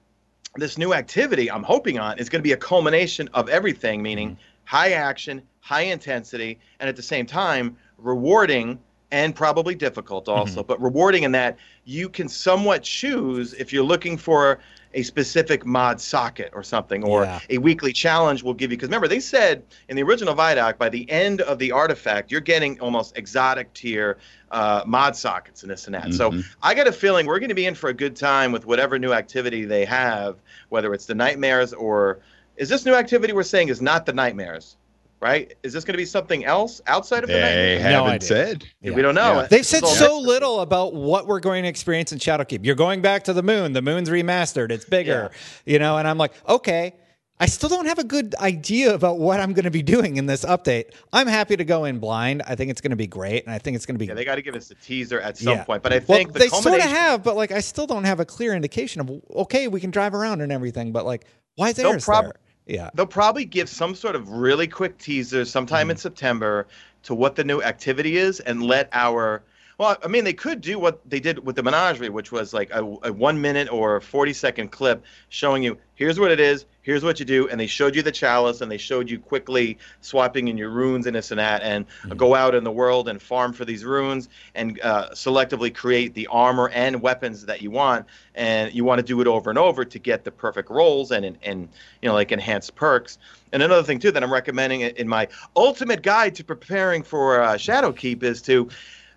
this 0.56 0.78
new 0.78 0.94
activity 0.94 1.50
I'm 1.50 1.62
hoping 1.64 1.98
on 1.98 2.18
is 2.18 2.28
going 2.28 2.40
to 2.40 2.44
be 2.44 2.52
a 2.52 2.56
culmination 2.56 3.28
of 3.34 3.48
everything, 3.48 4.02
meaning 4.02 4.36
high 4.64 4.92
action, 4.92 5.42
high 5.60 5.82
intensity, 5.82 6.58
and 6.80 6.88
at 6.88 6.96
the 6.96 7.02
same 7.02 7.26
time 7.26 7.76
rewarding 7.98 8.78
and 9.10 9.34
probably 9.34 9.74
difficult 9.74 10.28
also, 10.28 10.62
but 10.62 10.80
rewarding 10.80 11.22
in 11.22 11.32
that 11.32 11.56
you 11.84 12.08
can 12.08 12.28
somewhat 12.28 12.82
choose 12.82 13.52
if 13.54 13.72
you're 13.72 13.84
looking 13.84 14.16
for 14.16 14.58
a 14.94 15.02
specific 15.02 15.66
mod 15.66 16.00
socket 16.00 16.50
or 16.54 16.62
something, 16.62 17.04
or 17.04 17.24
Yeah. 17.24 17.38
a 17.50 17.58
weekly 17.58 17.92
challenge 17.92 18.42
will 18.42 18.54
give 18.54 18.70
you. 18.70 18.76
Because 18.78 18.88
remember, 18.88 19.08
they 19.08 19.20
said 19.20 19.62
in 19.88 19.96
the 19.96 20.02
original 20.02 20.34
Vidoc, 20.34 20.78
by 20.78 20.88
the 20.88 21.08
end 21.10 21.42
of 21.42 21.58
the 21.58 21.70
artifact, 21.70 22.32
you're 22.32 22.40
getting 22.40 22.80
almost 22.80 23.16
exotic 23.16 23.72
tier 23.74 24.16
uh, 24.52 24.82
mod 24.86 25.14
sockets 25.14 25.62
and 25.62 25.70
this 25.70 25.86
and 25.86 25.94
that. 25.94 26.14
So 26.14 26.30
Mhm. 26.30 26.44
I 26.62 26.72
got 26.74 26.86
a 26.86 26.92
feeling 26.92 27.26
we're 27.26 27.40
going 27.40 27.50
to 27.50 27.54
be 27.54 27.66
in 27.66 27.74
for 27.74 27.90
a 27.90 27.94
good 27.94 28.16
time 28.16 28.52
with 28.52 28.64
whatever 28.64 28.98
new 28.98 29.12
activity 29.12 29.64
they 29.64 29.84
have, 29.84 30.36
whether 30.70 30.94
it's 30.94 31.06
the 31.06 31.14
nightmares 31.14 31.72
or 31.72 32.20
is 32.56 32.68
this 32.68 32.86
new 32.86 32.94
activity 32.94 33.32
we're 33.34 33.42
saying 33.42 33.68
is 33.68 33.82
not 33.82 34.06
the 34.06 34.12
nightmares, 34.14 34.76
right? 35.20 35.54
Is 35.62 35.72
this 35.72 35.84
going 35.84 35.94
to 35.94 35.98
be 35.98 36.04
something 36.04 36.44
else 36.44 36.80
outside 36.86 37.24
of 37.24 37.28
the 37.28 37.34
They 37.34 37.40
nightmares? 37.40 37.82
Haven't 37.82 38.10
idea. 38.10 38.28
said. 38.28 38.64
Yeah. 38.82 38.92
We 38.92 39.02
don't 39.02 39.14
know. 39.14 39.40
Yeah. 39.40 39.46
They've 39.48 39.66
said 39.66 39.82
all 39.82 39.90
so 39.90 40.16
mystery. 40.16 40.26
little 40.32 40.60
about 40.60 40.94
what 40.94 41.26
we're 41.26 41.40
going 41.40 41.62
to 41.64 41.68
experience 41.68 42.12
in 42.12 42.18
Shadowkeep. 42.18 42.64
You're 42.64 42.74
going 42.74 43.02
back 43.02 43.24
to 43.24 43.32
the 43.32 43.42
moon. 43.42 43.72
The 43.72 43.82
moon's 43.82 44.08
remastered. 44.10 44.70
It's 44.70 44.84
bigger, 44.84 45.30
you 45.64 45.78
know. 45.78 45.98
And 45.98 46.06
I'm 46.06 46.18
like, 46.18 46.32
okay. 46.48 46.94
I 47.38 47.44
still 47.44 47.68
don't 47.68 47.84
have 47.84 47.98
a 47.98 48.04
good 48.04 48.34
idea 48.36 48.94
about 48.94 49.18
what 49.18 49.40
I'm 49.40 49.52
going 49.52 49.66
to 49.66 49.70
be 49.70 49.82
doing 49.82 50.16
in 50.16 50.24
this 50.24 50.42
update. 50.42 50.94
I'm 51.12 51.26
happy 51.26 51.54
to 51.54 51.64
go 51.64 51.84
in 51.84 51.98
blind. 51.98 52.40
I 52.46 52.54
think 52.54 52.70
it's 52.70 52.80
going 52.80 52.92
to 52.92 52.96
be 52.96 53.06
great, 53.06 53.44
and 53.44 53.52
I 53.54 53.58
think 53.58 53.76
it's 53.76 53.84
going 53.84 53.96
to 53.96 53.98
be. 53.98 54.06
Yeah, 54.06 54.14
they 54.14 54.24
got 54.24 54.36
to 54.36 54.40
give 54.42 54.54
us 54.54 54.70
a 54.70 54.74
teaser 54.76 55.20
at 55.20 55.36
some 55.36 55.52
Yeah. 55.52 55.64
point. 55.64 55.82
But 55.82 55.92
I 55.92 55.96
well, 55.96 56.16
think 56.16 56.32
the 56.32 56.38
they 56.38 56.48
sort 56.48 56.64
of 56.76 56.80
have, 56.80 57.22
but 57.22 57.36
like 57.36 57.52
I 57.52 57.60
still 57.60 57.86
don't 57.86 58.04
have 58.04 58.20
a 58.20 58.24
clear 58.24 58.54
indication 58.54 59.02
of 59.02 59.10
okay, 59.34 59.68
we 59.68 59.80
can 59.82 59.90
drive 59.90 60.14
around 60.14 60.40
and 60.40 60.50
everything, 60.50 60.92
but 60.92 61.04
like 61.04 61.26
why 61.56 61.68
is 61.68 61.76
They'll 61.76 61.90
Eris 61.90 62.06
prob- 62.06 62.24
there? 62.24 62.34
Yeah, 62.66 62.90
They'll 62.94 63.06
probably 63.06 63.44
give 63.44 63.68
some 63.68 63.94
sort 63.94 64.16
of 64.16 64.28
really 64.28 64.66
quick 64.66 64.98
teaser 64.98 65.44
sometime 65.44 65.84
Mm-hmm. 65.84 65.90
in 65.92 65.96
September 65.96 66.66
to 67.04 67.14
what 67.14 67.36
the 67.36 67.44
new 67.44 67.62
activity 67.62 68.16
is 68.16 68.40
and 68.40 68.62
let 68.62 68.88
our 68.92 69.42
Well, 69.78 69.98
I 70.02 70.08
mean, 70.08 70.24
they 70.24 70.32
could 70.32 70.62
do 70.62 70.78
what 70.78 71.08
they 71.08 71.20
did 71.20 71.44
with 71.44 71.56
the 71.56 71.62
Menagerie, 71.62 72.08
which 72.08 72.32
was 72.32 72.54
like 72.54 72.70
a, 72.70 72.80
a 73.02 73.12
one 73.12 73.38
minute 73.38 73.70
or 73.70 74.00
40 74.00 74.32
second 74.32 74.68
clip 74.72 75.04
showing 75.28 75.62
you 75.62 75.76
here's 75.96 76.18
what 76.18 76.30
it 76.30 76.40
is, 76.40 76.64
here's 76.80 77.04
what 77.04 77.20
you 77.20 77.26
do, 77.26 77.46
and 77.48 77.60
they 77.60 77.66
showed 77.66 77.94
you 77.94 78.00
the 78.00 78.12
chalice 78.12 78.62
and 78.62 78.72
they 78.72 78.78
showed 78.78 79.10
you 79.10 79.18
quickly 79.18 79.76
swapping 80.00 80.48
in 80.48 80.56
your 80.56 80.70
runes 80.70 81.06
and 81.06 81.14
this 81.14 81.30
and 81.30 81.38
that, 81.38 81.62
and 81.62 81.86
mm-hmm. 81.86 82.16
go 82.16 82.34
out 82.34 82.54
in 82.54 82.64
the 82.64 82.72
world 82.72 83.06
and 83.06 83.20
farm 83.20 83.52
for 83.52 83.66
these 83.66 83.84
runes 83.84 84.30
and 84.54 84.80
uh, 84.80 85.10
selectively 85.10 85.74
create 85.74 86.14
the 86.14 86.26
armor 86.28 86.70
and 86.70 87.02
weapons 87.02 87.44
that 87.44 87.60
you 87.60 87.70
want, 87.70 88.06
and 88.34 88.72
you 88.72 88.82
want 88.82 88.98
to 88.98 89.04
do 89.04 89.20
it 89.20 89.26
over 89.26 89.50
and 89.50 89.58
over 89.58 89.84
to 89.84 89.98
get 89.98 90.24
the 90.24 90.30
perfect 90.30 90.70
rolls 90.70 91.10
and 91.10 91.36
and 91.42 91.68
you 92.00 92.08
know 92.08 92.14
like 92.14 92.32
enhanced 92.32 92.74
perks. 92.76 93.18
And 93.52 93.62
another 93.62 93.82
thing 93.82 93.98
too 93.98 94.10
that 94.12 94.22
I'm 94.22 94.32
recommending 94.32 94.80
in 94.80 95.06
my 95.06 95.28
ultimate 95.54 96.02
guide 96.02 96.34
to 96.36 96.44
preparing 96.44 97.02
for 97.02 97.42
uh, 97.42 97.54
Shadowkeep 97.54 98.22
is 98.22 98.40
to 98.42 98.70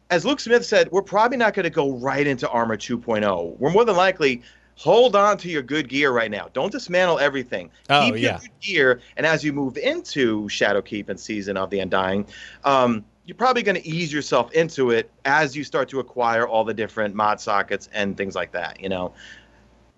as 0.09 0.25
Luke 0.25 0.39
Smith 0.39 0.65
said, 0.65 0.91
we're 0.91 1.01
probably 1.01 1.37
not 1.37 1.53
going 1.53 1.63
to 1.65 1.69
go 1.69 1.93
right 1.93 2.25
into 2.25 2.49
Armor 2.49 2.77
2.0. 2.77 3.57
We're 3.59 3.69
more 3.69 3.85
than 3.85 3.95
likely 3.95 4.41
hold 4.75 5.15
on 5.15 5.37
to 5.37 5.49
your 5.49 5.61
good 5.61 5.89
gear 5.89 6.11
right 6.11 6.31
now. 6.31 6.47
Don't 6.53 6.71
dismantle 6.71 7.19
everything. 7.19 7.69
Oh, 7.89 8.05
Keep 8.05 8.15
yeah. 8.15 8.21
your 8.21 8.39
good 8.39 8.59
gear, 8.61 9.01
and 9.17 9.25
as 9.25 9.43
you 9.43 9.51
move 9.53 9.77
into 9.77 10.43
Shadowkeep 10.43 11.09
and 11.09 11.19
Season 11.19 11.57
of 11.57 11.69
the 11.69 11.79
Undying, 11.79 12.25
um, 12.63 13.03
you're 13.25 13.35
probably 13.35 13.61
going 13.61 13.75
to 13.75 13.85
ease 13.87 14.11
yourself 14.11 14.51
into 14.53 14.89
it 14.89 15.11
as 15.25 15.55
you 15.55 15.63
start 15.63 15.89
to 15.89 15.99
acquire 15.99 16.47
all 16.47 16.63
the 16.63 16.73
different 16.73 17.13
mod 17.13 17.39
sockets 17.39 17.89
and 17.93 18.17
things 18.17 18.35
like 18.35 18.51
that. 18.53 18.79
You 18.79 18.89
know, 18.89 19.13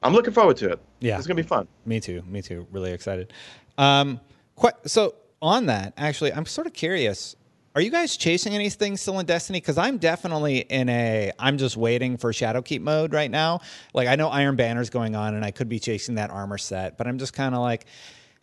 I'm 0.04 0.14
looking 0.14 0.34
forward 0.34 0.58
to 0.58 0.72
it. 0.72 0.80
Yeah, 1.00 1.18
it's 1.18 1.28
going 1.28 1.38
to 1.38 1.44
be 1.44 1.48
fun. 1.48 1.68
Me 1.86 2.00
too. 2.02 2.24
Me 2.28 2.42
too. 2.42 2.68
Really 2.72 2.92
excited. 2.92 3.32
Um, 3.78 4.20
quite, 4.56 4.74
so 4.86 5.16
on 5.42 5.68
that, 5.68 5.94
actually, 5.96 6.34
I'm 6.34 6.46
sort 6.46 6.68
of 6.68 6.74
curious. 6.74 7.36
Are 7.74 7.82
you 7.82 7.90
guys 7.90 8.18
chasing 8.18 8.54
anything 8.54 8.98
still 8.98 9.20
in 9.20 9.26
Destiny? 9.26 9.62
Because 9.62 9.78
I'm 9.78 9.98
definitely 9.98 10.60
in 10.60 10.90
a 10.90 11.32
I'm 11.40 11.58
just 11.58 11.78
waiting 11.78 12.18
for 12.18 12.34
Shadowkeep 12.34 12.82
mode 12.82 13.14
right 13.14 13.32
now. 13.32 13.62
Like 13.94 14.10
I 14.10 14.16
know 14.16 14.28
Iron 14.28 14.58
Banner's 14.58 14.90
going 14.90 15.16
on, 15.16 15.36
and 15.36 15.46
I 15.46 15.52
could 15.52 15.70
be 15.70 15.80
chasing 15.80 16.16
that 16.16 16.32
armor 16.32 16.58
set, 16.58 16.98
but 16.98 17.08
I'm 17.08 17.18
just 17.18 17.34
kind 17.34 17.56
of 17.56 17.62
like, 17.62 17.86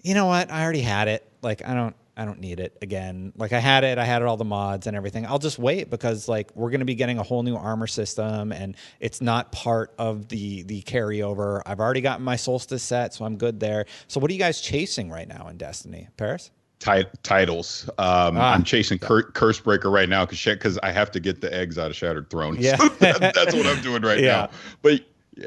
you 0.02 0.14
know 0.14 0.24
what? 0.24 0.50
I 0.50 0.62
already 0.62 0.80
had 0.80 1.08
it. 1.08 1.30
Like 1.42 1.62
I 1.66 1.74
don't 1.74 1.94
I 2.16 2.24
don't 2.24 2.40
need 2.40 2.58
it 2.58 2.78
again. 2.80 3.34
Like 3.36 3.52
I 3.52 3.58
had 3.58 3.84
it, 3.84 3.98
I 3.98 4.04
had 4.04 4.22
it 4.22 4.28
all 4.28 4.38
the 4.38 4.46
mods 4.46 4.86
and 4.86 4.96
everything. 4.96 5.26
I'll 5.26 5.38
just 5.38 5.58
wait 5.58 5.90
because 5.90 6.26
like 6.26 6.50
we're 6.56 6.70
going 6.70 6.80
to 6.80 6.86
be 6.86 6.94
getting 6.94 7.18
a 7.18 7.22
whole 7.22 7.42
new 7.42 7.54
armor 7.54 7.86
system 7.86 8.50
and 8.50 8.76
it's 8.98 9.20
not 9.20 9.52
part 9.52 9.92
of 9.98 10.28
the 10.28 10.62
the 10.62 10.80
carryover. 10.82 11.60
I've 11.66 11.80
already 11.80 12.00
gotten 12.00 12.24
my 12.24 12.36
solstice 12.36 12.82
set, 12.82 13.12
so 13.12 13.26
I'm 13.26 13.36
good 13.36 13.60
there. 13.60 13.84
So 14.06 14.20
what 14.20 14.30
are 14.30 14.34
you 14.34 14.40
guys 14.40 14.62
chasing 14.62 15.10
right 15.10 15.28
now 15.28 15.48
in 15.48 15.58
Destiny? 15.58 16.08
Paris? 16.16 16.50
Titles. 16.78 17.88
Um, 17.98 18.36
ah, 18.36 18.54
I'm 18.54 18.64
chasing 18.64 18.98
Cur- 18.98 19.30
Cursebreaker 19.32 19.92
right 19.92 20.08
now 20.08 20.24
because 20.24 20.42
because 20.44 20.78
I 20.78 20.92
have 20.92 21.10
to 21.12 21.20
get 21.20 21.40
the 21.40 21.52
eggs 21.52 21.78
out 21.78 21.90
of 21.90 21.96
Shattered 21.96 22.30
Throne. 22.30 22.56
Yeah, 22.58 22.76
so 22.76 22.88
that, 23.00 23.34
that's 23.34 23.54
what 23.54 23.66
I'm 23.66 23.82
doing 23.82 24.02
right 24.02 24.20
yeah. 24.22 24.26
now. 24.26 24.50
But 24.82 25.04
yeah, 25.36 25.46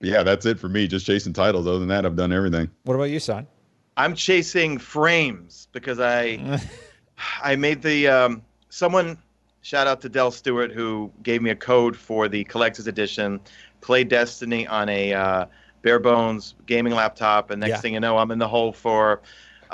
yeah, 0.00 0.22
that's 0.22 0.46
it 0.46 0.58
for 0.58 0.68
me. 0.68 0.86
Just 0.88 1.06
chasing 1.06 1.32
titles. 1.32 1.66
Other 1.66 1.78
than 1.78 1.88
that, 1.88 2.06
I've 2.06 2.16
done 2.16 2.32
everything. 2.32 2.70
What 2.84 2.94
about 2.94 3.04
you, 3.04 3.20
son? 3.20 3.46
I'm 3.96 4.14
chasing 4.14 4.78
frames 4.78 5.68
because 5.72 6.00
I 6.00 6.60
I 7.42 7.56
made 7.56 7.82
the 7.82 8.08
um, 8.08 8.42
someone 8.70 9.18
shout 9.62 9.86
out 9.86 10.00
to 10.02 10.08
Dell 10.08 10.30
Stewart 10.30 10.72
who 10.72 11.12
gave 11.22 11.42
me 11.42 11.50
a 11.50 11.56
code 11.56 11.96
for 11.96 12.28
the 12.28 12.44
collector's 12.44 12.86
edition. 12.86 13.40
Played 13.80 14.08
Destiny 14.08 14.66
on 14.66 14.88
a 14.88 15.12
uh, 15.12 15.46
bare 15.82 15.98
bones 15.98 16.54
gaming 16.66 16.94
laptop, 16.94 17.50
and 17.50 17.60
next 17.60 17.70
yeah. 17.70 17.80
thing 17.80 17.94
you 17.94 18.00
know, 18.00 18.16
I'm 18.16 18.30
in 18.30 18.38
the 18.38 18.48
hole 18.48 18.72
for 18.72 19.20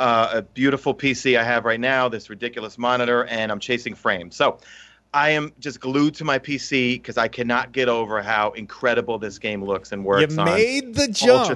uh, 0.01 0.31
a 0.33 0.43
beautiful 0.43 0.95
PC 0.95 1.39
I 1.39 1.45
have 1.45 1.67
right 1.67 1.79
now, 1.79 2.09
this 2.09 2.31
ridiculous 2.31 2.79
monitor, 2.79 3.27
and 3.27 3.53
I'm 3.53 3.61
chasing 3.61 3.95
frames. 3.95 4.35
So 4.35 4.59
I 5.13 5.31
am 5.31 5.53
just 5.61 5.79
glued 5.79 6.15
to 6.15 6.25
my 6.25 6.39
PC 6.39 6.95
because 6.95 7.19
I 7.19 7.29
cannot 7.29 7.73
get 7.73 7.89
over 7.89 8.23
how 8.23 8.53
incredible 8.53 9.19
this 9.19 9.39
game 9.39 9.63
looks 9.63 9.93
and 9.93 10.03
works. 10.03 10.35
You 10.35 10.43
made 10.43 10.95
the 10.95 11.09
jump. 11.09 11.55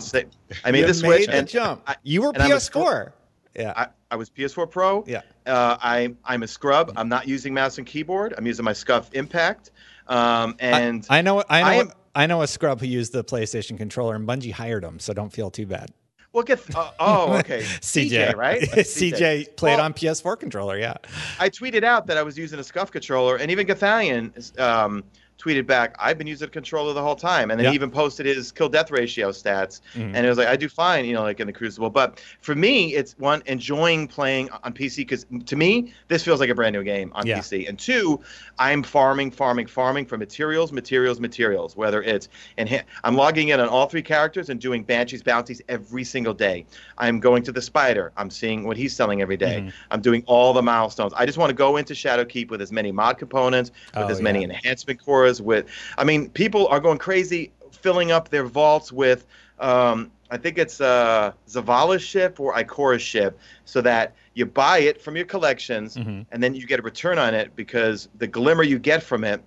I 0.63 0.71
made 0.71 0.81
you 0.81 0.87
the 0.89 0.95
switch. 0.95 1.27
Made 1.27 1.35
and 1.35 1.49
jump. 1.49 1.83
I, 1.87 1.97
you 2.03 2.21
were 2.21 2.33
PS4. 2.33 3.13
yeah. 3.57 3.73
I, 3.75 3.87
I, 4.11 4.17
was 4.17 4.29
PS4 4.29 4.71
Pro. 4.71 5.05
Yeah. 5.07 5.23
Uh, 5.47 5.79
I, 5.81 6.15
I'm 6.27 6.43
a 6.43 6.49
scrub. 6.49 6.93
I'm 6.97 7.09
not 7.09 7.27
using 7.27 7.55
mouse 7.55 7.79
and 7.79 7.87
keyboard. 7.87 8.35
I'm 8.37 8.47
using 8.47 8.65
my 8.65 8.73
Scuf 8.73 9.13
Impact. 9.15 9.71
Um, 10.07 10.57
and 10.59 11.07
I, 11.09 11.19
I 11.19 11.23
know. 11.23 11.43
I 11.49 11.63
know. 11.63 11.67
I, 11.67 11.75
am, 11.77 11.93
I 12.15 12.27
know 12.27 12.43
a 12.43 12.47
scrub 12.47 12.81
who 12.81 12.87
used 12.87 13.15
the 13.15 13.25
PlayStation 13.25 13.79
controller, 13.79 14.15
and 14.15 14.29
Bungie 14.29 14.53
hired 14.53 14.85
him, 14.85 14.99
so 14.99 15.15
don't 15.15 15.33
feel 15.33 15.51
too 15.51 15.67
bad. 15.67 15.91
Well, 16.35 16.43
get 16.43 16.77
uh, 16.77 16.91
oh 16.99 17.35
okay. 17.39 17.61
CJ, 17.63 18.11
CJ 18.11 18.37
right? 18.37 18.61
CJ. 18.73 19.13
CJ 19.13 19.57
played 19.57 19.77
well, 19.77 19.85
on 19.87 19.95
PS4 19.95 20.39
controller. 20.39 20.77
Yeah. 20.77 20.97
I 21.39 21.49
tweeted 21.49 21.85
out 21.85 22.09
that 22.09 22.19
I 22.19 22.23
was 22.25 22.37
using 22.37 22.59
a 22.59 22.63
Scuf 22.63 22.91
controller, 22.91 23.37
and 23.37 23.53
even 23.53 23.69
Gothalion 23.69 24.61
um, 24.61 25.05
tweeted 25.39 25.67
back, 25.67 25.97
I've 25.99 26.17
been 26.17 26.27
using 26.27 26.49
a 26.49 26.51
controller 26.51 26.93
the 26.93 27.03
whole 27.03 27.17
time. 27.17 27.51
And 27.51 27.59
then 27.59 27.69
he 27.69 27.75
even 27.75 27.91
posted 27.91 28.27
his 28.27 28.53
kill 28.53 28.69
death 28.69 28.91
ratio 28.91 29.31
stats. 29.31 29.81
Mm-hmm. 29.95 30.15
And 30.15 30.27
it 30.27 30.29
was 30.29 30.39
like, 30.39 30.49
I 30.49 30.57
do 30.57 30.69
fine, 30.69 31.05
you 31.05 31.13
know, 31.13 31.23
like 31.23 31.41
in 31.41 31.47
the 31.47 31.53
Crucible. 31.53 31.91
But 31.91 32.23
for 32.41 32.55
me, 32.55 32.95
it's 32.95 33.19
one, 33.19 33.43
enjoying 33.47 34.07
playing 34.09 34.51
on 34.51 34.73
PC 34.73 34.99
because 34.99 35.27
to 35.47 35.57
me, 35.57 35.93
this 36.09 36.25
feels 36.25 36.41
like 36.41 36.51
a 36.51 36.55
brand 36.55 36.75
new 36.75 36.85
game 36.85 37.13
on 37.15 37.27
yeah. 37.27 37.39
PC. 37.39 37.69
And 37.69 37.79
two, 37.79 38.21
I'm 38.59 38.83
farming, 38.83 39.33
farming, 39.33 39.67
farming 39.67 40.07
for 40.07 40.17
materials, 40.17 40.73
materials, 40.73 41.21
materials, 41.21 41.77
whether 41.77 42.03
it's, 42.03 42.29
and 42.57 42.85
I'm 43.03 43.17
logging 43.17 43.49
in 43.49 43.61
on 43.61 43.69
all 43.69 43.87
three 43.87 44.03
characters 44.03 44.49
and 44.49 44.61
doing 44.61 44.85
Banshees 44.85 45.23
bounties 45.23 45.61
every 45.69 46.05
single 46.05 46.35
day. 46.35 46.65
I'm 46.99 47.21
going 47.21 47.43
to 47.45 47.53
the 47.53 47.63
Spider. 47.63 48.13
I'm 48.17 48.31
seeing 48.31 48.65
what 48.65 48.77
he's 48.77 48.95
selling 48.95 49.21
every 49.21 49.37
day. 49.37 49.61
Mm-hmm. 49.61 49.69
I'm 49.91 50.01
doing 50.01 50.23
all 50.27 50.53
the 50.53 50.63
milestones. 50.63 51.13
I 51.15 51.27
just 51.27 51.39
want 51.39 51.51
to 51.51 51.55
go 51.55 51.77
into 51.77 51.95
Shadowkeep 51.95 52.51
with 52.51 52.63
as 52.63 52.71
many 52.71 52.93
mod 52.93 53.19
components, 53.19 53.73
with 53.95 54.05
oh, 54.05 54.09
as 54.09 54.21
many 54.21 54.45
enhancement 54.45 55.05
cores 55.05 55.24
with. 55.41 55.67
I 55.99 56.05
mean, 56.05 56.31
people 56.31 56.67
are 56.69 56.81
going 56.81 56.99
crazy 56.99 57.53
filling 57.73 58.13
up 58.13 58.29
their 58.29 58.45
vaults 58.45 58.93
with. 58.93 59.27
Um, 59.59 60.11
I 60.31 60.37
think 60.37 60.59
it's 60.59 60.81
uh, 60.81 61.33
Zavala's 61.49 62.03
ship 62.03 62.41
or 62.41 62.55
Ikora's 62.55 63.03
ship, 63.03 63.39
so 63.65 63.81
that 63.83 64.15
you 64.35 64.47
buy 64.47 64.79
it 64.79 65.01
from 65.01 65.17
your 65.17 65.27
collections 65.27 65.97
mm-hmm. 65.97 66.23
and 66.33 66.43
then 66.43 66.55
you 66.55 66.67
get 66.67 66.81
a 66.81 66.83
return 66.83 67.19
on 67.19 67.35
it 67.35 67.55
because 67.55 68.09
the 68.19 68.27
glimmer 68.27 68.63
you 68.63 68.79
get 68.79 69.03
from 69.03 69.23
it, 69.23 69.41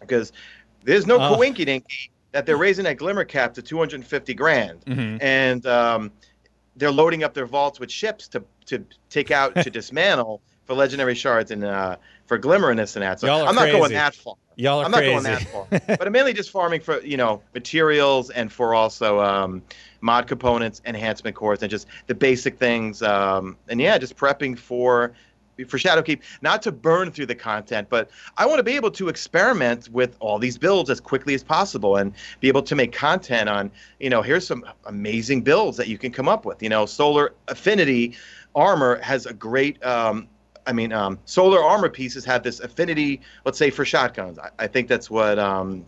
because 0.00 0.32
there's 0.84 1.06
no 1.06 1.16
oh. 1.16 1.36
coinky 1.36 1.82
that 2.32 2.44
they're 2.44 2.58
raising 2.58 2.84
that 2.84 2.98
glimmer 2.98 3.24
cap 3.24 3.54
to 3.54 3.62
250 3.62 4.34
grand, 4.34 4.84
mm-hmm. 4.84 5.16
and 5.22 5.64
um, 5.66 6.12
they're 6.76 6.90
loading 6.90 7.24
up 7.24 7.32
their 7.32 7.46
vaults 7.46 7.80
with 7.80 7.90
ships 7.90 8.28
to 8.28 8.44
to 8.66 8.84
take 9.08 9.30
out 9.30 9.54
to 9.62 9.70
dismantle 9.78 10.42
for 10.64 10.74
legendary 10.74 11.14
shards 11.14 11.50
and 11.50 11.64
uh, 11.64 11.96
for 12.26 12.38
glimmer 12.38 12.70
and 12.70 12.78
this 12.78 12.96
and 12.96 13.02
that. 13.02 13.20
So 13.20 13.28
I'm 13.28 13.54
not 13.54 13.62
crazy. 13.62 13.78
going 13.78 13.92
that 13.92 14.14
far. 14.14 14.34
Y'all 14.56 14.80
are 14.80 14.84
I'm 14.84 14.92
crazy. 14.92 15.12
not 15.12 15.22
going 15.22 15.70
that 15.70 15.80
far. 15.80 15.96
but 15.96 16.06
I'm 16.06 16.12
mainly 16.12 16.32
just 16.32 16.50
farming 16.50 16.80
for 16.80 17.00
you 17.02 17.16
know 17.16 17.42
materials 17.54 18.30
and 18.30 18.52
for 18.52 18.74
also 18.74 19.20
um, 19.20 19.62
mod 20.00 20.26
components, 20.26 20.82
enhancement 20.84 21.36
cores, 21.36 21.62
and 21.62 21.70
just 21.70 21.86
the 22.06 22.14
basic 22.14 22.58
things. 22.58 23.02
Um, 23.02 23.56
and 23.68 23.80
yeah, 23.80 23.98
just 23.98 24.16
prepping 24.16 24.58
for 24.58 25.12
for 25.64 25.78
Shadowkeep, 25.78 26.20
not 26.42 26.60
to 26.62 26.72
burn 26.72 27.10
through 27.10 27.26
the 27.26 27.34
content, 27.34 27.88
but 27.88 28.10
I 28.36 28.44
want 28.44 28.58
to 28.58 28.62
be 28.62 28.72
able 28.72 28.90
to 28.90 29.08
experiment 29.08 29.88
with 29.88 30.16
all 30.20 30.38
these 30.38 30.58
builds 30.58 30.90
as 30.90 31.00
quickly 31.00 31.34
as 31.34 31.42
possible 31.42 31.96
and 31.96 32.12
be 32.40 32.48
able 32.48 32.62
to 32.62 32.74
make 32.74 32.92
content 32.92 33.48
on, 33.48 33.70
you 33.98 34.10
know, 34.10 34.20
here's 34.20 34.46
some 34.46 34.66
amazing 34.84 35.40
builds 35.40 35.78
that 35.78 35.88
you 35.88 35.96
can 35.96 36.12
come 36.12 36.28
up 36.28 36.44
with. 36.44 36.62
You 36.62 36.68
know, 36.68 36.84
Solar 36.84 37.32
Affinity 37.48 38.16
armor 38.54 39.00
has 39.00 39.24
a 39.24 39.32
great 39.32 39.82
um, 39.82 40.28
I 40.66 40.72
mean, 40.72 40.92
um, 40.92 41.18
solar 41.24 41.62
armor 41.62 41.88
pieces 41.88 42.24
have 42.24 42.42
this 42.42 42.60
affinity, 42.60 43.20
let's 43.44 43.58
say, 43.58 43.70
for 43.70 43.84
shotguns. 43.84 44.38
I, 44.38 44.50
I 44.58 44.66
think 44.66 44.88
that's 44.88 45.08
what 45.08 45.38
um, 45.38 45.86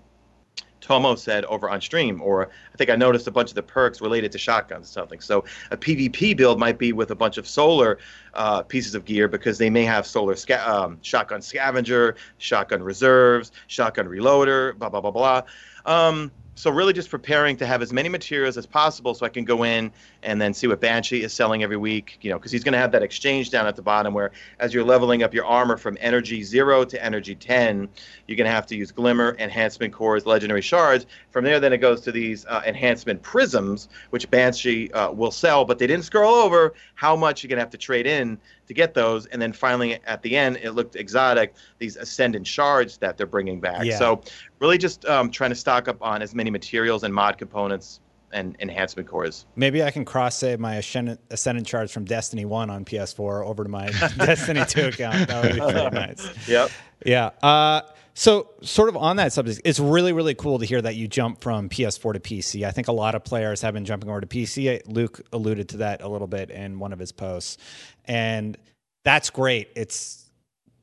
Tomo 0.80 1.16
said 1.16 1.44
over 1.46 1.68
on 1.68 1.80
stream, 1.80 2.22
or 2.22 2.48
I 2.72 2.76
think 2.76 2.90
I 2.90 2.96
noticed 2.96 3.26
a 3.26 3.30
bunch 3.30 3.50
of 3.50 3.54
the 3.56 3.62
perks 3.62 4.00
related 4.00 4.32
to 4.32 4.38
shotguns 4.38 4.88
or 4.88 4.92
something. 4.92 5.20
So 5.20 5.44
a 5.70 5.76
PvP 5.76 6.36
build 6.36 6.58
might 6.58 6.78
be 6.78 6.92
with 6.92 7.10
a 7.10 7.14
bunch 7.14 7.38
of 7.38 7.46
solar 7.46 7.98
uh, 8.34 8.62
pieces 8.62 8.94
of 8.94 9.04
gear 9.04 9.28
because 9.28 9.58
they 9.58 9.70
may 9.70 9.84
have 9.84 10.06
solar 10.06 10.36
sca- 10.36 10.66
um, 10.66 10.98
shotgun 11.02 11.42
scavenger, 11.42 12.16
shotgun 12.38 12.82
reserves, 12.82 13.52
shotgun 13.66 14.06
reloader, 14.06 14.78
blah 14.78 14.88
blah 14.88 15.00
blah 15.00 15.10
blah. 15.10 15.42
Um, 15.84 16.30
so 16.58 16.70
really 16.72 16.92
just 16.92 17.08
preparing 17.08 17.56
to 17.56 17.64
have 17.64 17.82
as 17.82 17.92
many 17.92 18.08
materials 18.08 18.56
as 18.58 18.66
possible 18.66 19.14
so 19.14 19.24
I 19.24 19.28
can 19.28 19.44
go 19.44 19.62
in 19.62 19.92
and 20.24 20.40
then 20.40 20.52
see 20.52 20.66
what 20.66 20.80
Banshee 20.80 21.22
is 21.22 21.32
selling 21.32 21.62
every 21.62 21.76
week, 21.76 22.18
you 22.20 22.30
know, 22.30 22.36
because 22.36 22.50
he's 22.50 22.64
going 22.64 22.72
to 22.72 22.78
have 22.78 22.90
that 22.90 23.02
exchange 23.04 23.50
down 23.50 23.68
at 23.68 23.76
the 23.76 23.82
bottom 23.82 24.12
where 24.12 24.32
as 24.58 24.74
you're 24.74 24.82
leveling 24.82 25.22
up 25.22 25.32
your 25.32 25.44
armor 25.44 25.76
from 25.76 25.96
energy 26.00 26.42
0 26.42 26.84
to 26.86 27.04
energy 27.04 27.36
10, 27.36 27.88
you're 28.26 28.36
going 28.36 28.44
to 28.44 28.50
have 28.50 28.66
to 28.66 28.76
use 28.76 28.90
glimmer, 28.90 29.36
enhancement 29.38 29.92
cores, 29.92 30.26
legendary 30.26 30.60
shards. 30.60 31.06
From 31.30 31.44
there 31.44 31.60
then 31.60 31.72
it 31.72 31.78
goes 31.78 32.00
to 32.00 32.10
these 32.10 32.44
uh, 32.46 32.62
enhancement 32.66 33.22
prisms 33.22 33.88
which 34.10 34.28
Banshee 34.28 34.90
uh, 34.90 35.12
will 35.12 35.30
sell, 35.30 35.64
but 35.64 35.78
they 35.78 35.86
didn't 35.86 36.06
scroll 36.06 36.34
over 36.34 36.74
how 36.96 37.14
much 37.14 37.44
you're 37.44 37.48
going 37.48 37.58
to 37.58 37.62
have 37.62 37.70
to 37.70 37.78
trade 37.78 38.08
in 38.08 38.36
to 38.68 38.74
get 38.74 38.94
those. 38.94 39.26
And 39.26 39.42
then 39.42 39.52
finally, 39.52 39.98
at 40.06 40.22
the 40.22 40.36
end, 40.36 40.58
it 40.62 40.72
looked 40.72 40.96
exotic. 40.96 41.54
These 41.78 41.96
ascendant 41.96 42.46
shards 42.46 42.98
that 42.98 43.16
they're 43.16 43.26
bringing 43.26 43.60
back. 43.60 43.84
Yeah. 43.84 43.98
So 43.98 44.22
really, 44.60 44.78
just 44.78 45.04
um, 45.06 45.30
trying 45.30 45.50
to 45.50 45.56
stock 45.56 45.88
up 45.88 45.98
on 46.00 46.22
as 46.22 46.34
many 46.34 46.50
materials 46.50 47.02
and 47.02 47.12
mod 47.12 47.38
components 47.38 48.00
and 48.32 48.56
enhancement 48.60 49.08
cores. 49.08 49.46
Maybe 49.56 49.82
I 49.82 49.90
can 49.90 50.04
cross 50.04 50.36
save 50.36 50.60
my 50.60 50.76
Ascendant, 50.76 51.20
Ascendant 51.30 51.66
shards 51.66 51.92
from 51.92 52.04
Destiny 52.04 52.44
1 52.44 52.68
on 52.68 52.84
PS4 52.84 53.46
over 53.46 53.64
to 53.64 53.70
my 53.70 53.86
Destiny 54.18 54.64
2 54.66 54.88
account. 54.88 55.28
That 55.28 55.44
would 55.44 55.54
be 55.54 55.60
pretty 55.60 55.90
nice. 55.96 56.48
Yep. 56.48 56.70
Yeah. 57.06 57.30
Uh, 57.42 57.80
so, 58.18 58.50
sort 58.62 58.88
of 58.88 58.96
on 58.96 59.14
that 59.18 59.32
subject, 59.32 59.60
it's 59.64 59.78
really, 59.78 60.12
really 60.12 60.34
cool 60.34 60.58
to 60.58 60.64
hear 60.64 60.82
that 60.82 60.96
you 60.96 61.06
jump 61.06 61.40
from 61.40 61.68
PS4 61.68 62.14
to 62.14 62.18
PC. 62.18 62.66
I 62.66 62.72
think 62.72 62.88
a 62.88 62.92
lot 62.92 63.14
of 63.14 63.22
players 63.22 63.62
have 63.62 63.74
been 63.74 63.84
jumping 63.84 64.10
over 64.10 64.20
to 64.20 64.26
PC. 64.26 64.82
Luke 64.86 65.20
alluded 65.32 65.68
to 65.68 65.76
that 65.76 66.02
a 66.02 66.08
little 66.08 66.26
bit 66.26 66.50
in 66.50 66.80
one 66.80 66.92
of 66.92 66.98
his 66.98 67.12
posts. 67.12 67.58
And 68.06 68.58
that's 69.04 69.30
great. 69.30 69.68
It's 69.76 70.28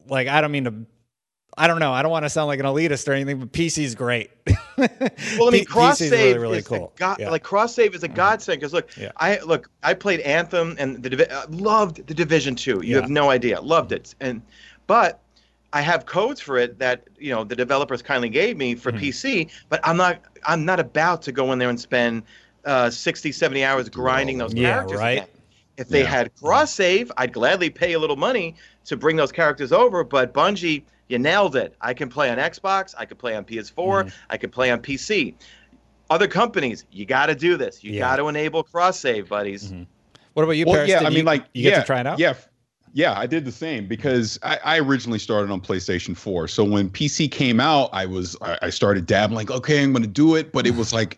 like, 0.07 0.29
I 0.29 0.39
don't 0.39 0.53
mean 0.53 0.63
to 0.63 0.86
I 1.57 1.67
don't 1.67 1.79
know. 1.79 1.91
I 1.91 2.03
don't 2.03 2.11
want 2.11 2.23
to 2.23 2.29
sound 2.29 2.47
like 2.47 2.61
an 2.61 2.65
elitist 2.65 3.09
or 3.09 3.11
anything, 3.11 3.39
but 3.39 3.51
PC 3.51 3.83
is 3.83 3.95
great. 3.95 4.31
well, 4.77 4.89
I 5.47 5.49
mean, 5.49 5.65
cross 5.65 5.99
save 5.99 6.11
really, 6.11 6.38
really 6.38 6.57
is 6.59 6.67
cool. 6.67 6.93
God, 6.95 7.17
yeah. 7.19 7.29
like 7.29 7.43
cross 7.43 7.75
save 7.75 7.95
is 7.95 8.03
a 8.03 8.07
mm-hmm. 8.07 8.15
godsend 8.15 8.61
because 8.61 8.71
look, 8.71 8.95
Yeah. 8.95 9.11
I 9.17 9.39
look, 9.39 9.69
I 9.83 9.93
played 9.93 10.21
Anthem 10.21 10.77
and 10.79 11.03
the 11.03 11.09
Divi- 11.09 11.27
loved 11.49 12.07
the 12.07 12.13
Division 12.13 12.55
Two. 12.55 12.81
You 12.81 12.95
Yeah. 12.95 13.01
have 13.01 13.09
no 13.09 13.29
idea, 13.29 13.59
loved 13.59 13.91
it, 13.91 14.15
and 14.21 14.41
but 14.88 15.21
I 15.76 15.82
have 15.82 16.05
codes 16.05 16.39
for 16.39 16.57
it 16.57 16.80
that 16.80 17.03
you 17.19 17.32
know 17.32 17.43
the 17.43 17.55
developers 17.55 18.01
kindly 18.01 18.30
gave 18.30 18.55
me 18.57 18.73
Mm-hmm. 18.73 18.80
for 18.82 18.91
PC, 18.93 19.51
but 19.69 19.80
I'm 19.84 19.97
not, 19.97 20.21
I'm 20.45 20.63
not 20.65 20.80
about 20.80 21.21
to 21.23 21.32
go 21.34 21.51
in 21.51 21.59
there 21.59 21.69
and 21.69 21.80
spend 21.80 22.23
uh, 22.63 22.89
60, 22.89 23.32
70 23.32 23.63
hours 23.63 23.89
grinding 23.89 24.38
those 24.39 24.53
Yeah, 24.53 24.71
characters. 24.73 24.97
right. 24.99 25.17
again. 25.17 25.28
If 25.78 25.89
they 25.89 26.01
Yeah. 26.03 26.07
had 26.07 26.34
cross 26.36 26.73
save, 26.73 27.11
I'd 27.17 27.34
gladly 27.34 27.69
pay 27.69 27.91
a 27.93 27.99
little 27.99 28.15
money 28.15 28.55
to 28.86 28.95
bring 28.95 29.17
those 29.17 29.32
characters 29.34 29.73
over. 29.73 30.03
But 30.05 30.34
Bungie, 30.34 30.84
you 31.09 31.19
nailed 31.19 31.57
it. 31.57 31.76
I 31.82 31.93
can 31.93 32.07
play 32.09 32.30
on 32.32 32.38
Xbox. 32.38 32.95
I 32.97 33.03
can 33.05 33.17
play 33.17 33.36
on 33.36 33.43
PS4. 33.43 33.76
Mm-hmm. 33.76 34.09
I 34.30 34.38
can 34.38 34.49
play 34.49 34.71
on 34.71 34.80
PC. 34.82 35.34
Other 36.09 36.28
companies, 36.30 36.86
you 36.91 37.05
got 37.05 37.26
to 37.26 37.36
do 37.36 37.57
this. 37.57 37.84
You 37.84 37.91
Yeah. 37.91 37.99
got 37.99 38.15
to 38.15 38.30
enable 38.30 38.63
cross 38.63 38.97
save, 38.99 39.28
buddies. 39.28 39.73
What 40.34 40.43
about 40.43 40.53
you, 40.53 40.65
well, 40.65 40.76
Paris? 40.76 40.89
yeah, 40.89 40.99
Did 40.99 41.05
I 41.05 41.09
you- 41.09 41.15
mean, 41.17 41.26
like, 41.26 41.45
you 41.53 41.63
yeah, 41.65 41.69
get 41.71 41.80
to 41.82 41.86
try 41.86 41.99
it 41.99 42.07
out? 42.07 42.17
Yeah, 42.19 42.30
f- 42.32 42.47
yeah, 42.95 43.19
I 43.19 43.27
did 43.27 43.43
the 43.43 43.51
same 43.51 43.89
because 43.89 44.39
I, 44.41 44.57
I 44.63 44.79
originally 44.79 45.19
started 45.19 45.51
on 45.51 45.59
PlayStation 45.59 46.15
4. 46.15 46.47
So 46.47 46.63
when 46.63 46.89
PC 46.89 47.29
came 47.29 47.59
out, 47.59 47.89
I 47.91 48.05
was 48.05 48.37
I, 48.39 48.69
started 48.69 49.05
dabbling. 49.05 49.51
Okay, 49.51 49.83
I'm 49.83 49.91
going 49.91 50.03
to 50.03 50.07
do 50.07 50.35
it, 50.35 50.53
but 50.53 50.65
it 50.65 50.75
was 50.75 50.93
like 50.93 51.17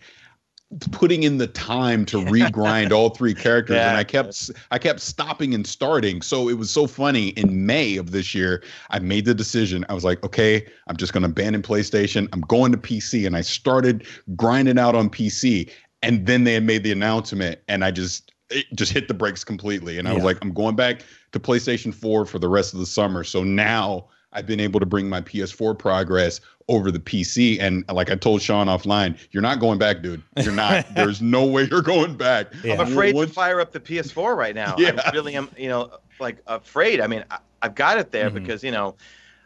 putting 0.92 1.22
in 1.22 1.38
the 1.38 1.46
time 1.46 2.04
to 2.08 2.18
regrind 2.26 2.92
all 2.92 3.12
three 3.12 3.36
characters, 3.36 3.78
and 3.78 3.96
I 3.96 4.04
kept 4.04 4.50
I 4.72 4.80
kept 4.80 5.02
stopping 5.02 5.54
and 5.54 5.68
starting. 5.68 6.24
So 6.24 6.50
it 6.50 6.56
was 6.58 6.72
so 6.72 6.88
funny. 6.88 7.28
In 7.30 7.68
May 7.68 7.98
of 7.98 8.10
this 8.10 8.34
year, 8.34 8.64
I 8.90 8.98
made 8.98 9.26
the 9.26 9.36
decision. 9.36 9.86
I 9.88 9.94
was 9.94 10.04
like, 10.04 10.24
okay, 10.24 10.66
I'm 10.88 10.98
just 10.98 11.14
going 11.14 11.22
to 11.22 11.30
abandon 11.30 11.62
PlayStation. 11.62 12.28
I'm 12.34 12.42
going 12.42 12.72
to 12.72 12.80
PC, 12.80 13.28
and 13.28 13.38
I 13.38 13.42
started 13.42 14.08
grinding 14.36 14.80
out 14.80 14.96
on 14.96 15.12
PC. 15.12 15.70
And 16.02 16.26
then 16.26 16.44
they 16.44 16.54
had 16.54 16.64
made 16.64 16.84
the 16.84 16.92
announcement, 16.92 17.60
and 17.68 17.84
I 17.84 17.92
just 17.92 18.32
it 18.50 18.66
just 18.76 18.92
hit 18.92 19.08
the 19.08 19.14
brakes 19.14 19.44
completely. 19.44 19.98
And 20.00 20.08
I 20.08 20.14
was 20.14 20.24
like, 20.24 20.38
I'm 20.42 20.54
going 20.54 20.76
back 20.76 21.02
to 21.34 21.40
PlayStation 21.40 21.94
4 21.94 22.26
for 22.26 22.40
the 22.40 22.48
rest 22.48 22.74
of 22.74 22.80
the 22.80 22.86
summer. 22.86 23.24
So 23.24 23.44
now 23.44 24.08
I've 24.34 24.46
been 24.46 24.60
able 24.60 24.80
to 24.80 24.86
bring 24.86 25.10
my 25.10 25.22
PS4 25.22 25.78
progress 25.78 26.40
over 26.70 26.92
the 26.92 27.00
PC. 27.00 27.60
And 27.60 27.84
like 27.90 28.10
I 28.12 28.16
told 28.16 28.42
Sean 28.42 28.68
offline, 28.68 29.18
you're 29.32 29.42
not 29.42 29.60
going 29.60 29.80
back, 29.80 30.02
dude. 30.02 30.22
You're 30.38 30.54
not. 30.54 30.86
There's 30.96 31.22
no 31.22 31.46
way 31.46 31.64
you're 31.70 31.82
going 31.82 32.16
back. 32.16 32.48
Yeah. 32.64 32.76
I'm 32.76 32.92
afraid 32.92 33.16
Once- 33.16 33.30
to 33.32 33.36
fire 33.36 33.60
up 33.60 33.72
the 33.72 33.80
PS4 33.80 34.36
right 34.36 34.56
now. 34.56 34.76
Yeah. 34.80 35.00
I 35.06 35.12
really 35.12 35.36
am, 35.36 35.50
you 35.58 35.70
know, 35.70 35.92
like 36.20 36.38
afraid. 36.48 37.02
I 37.02 37.08
mean, 37.08 37.24
I, 37.32 37.40
I've 37.62 37.76
got 37.76 37.98
it 38.00 38.12
there 38.12 38.30
Mhm. 38.30 38.36
because 38.36 38.64
you 38.64 38.72
know, 38.72 38.96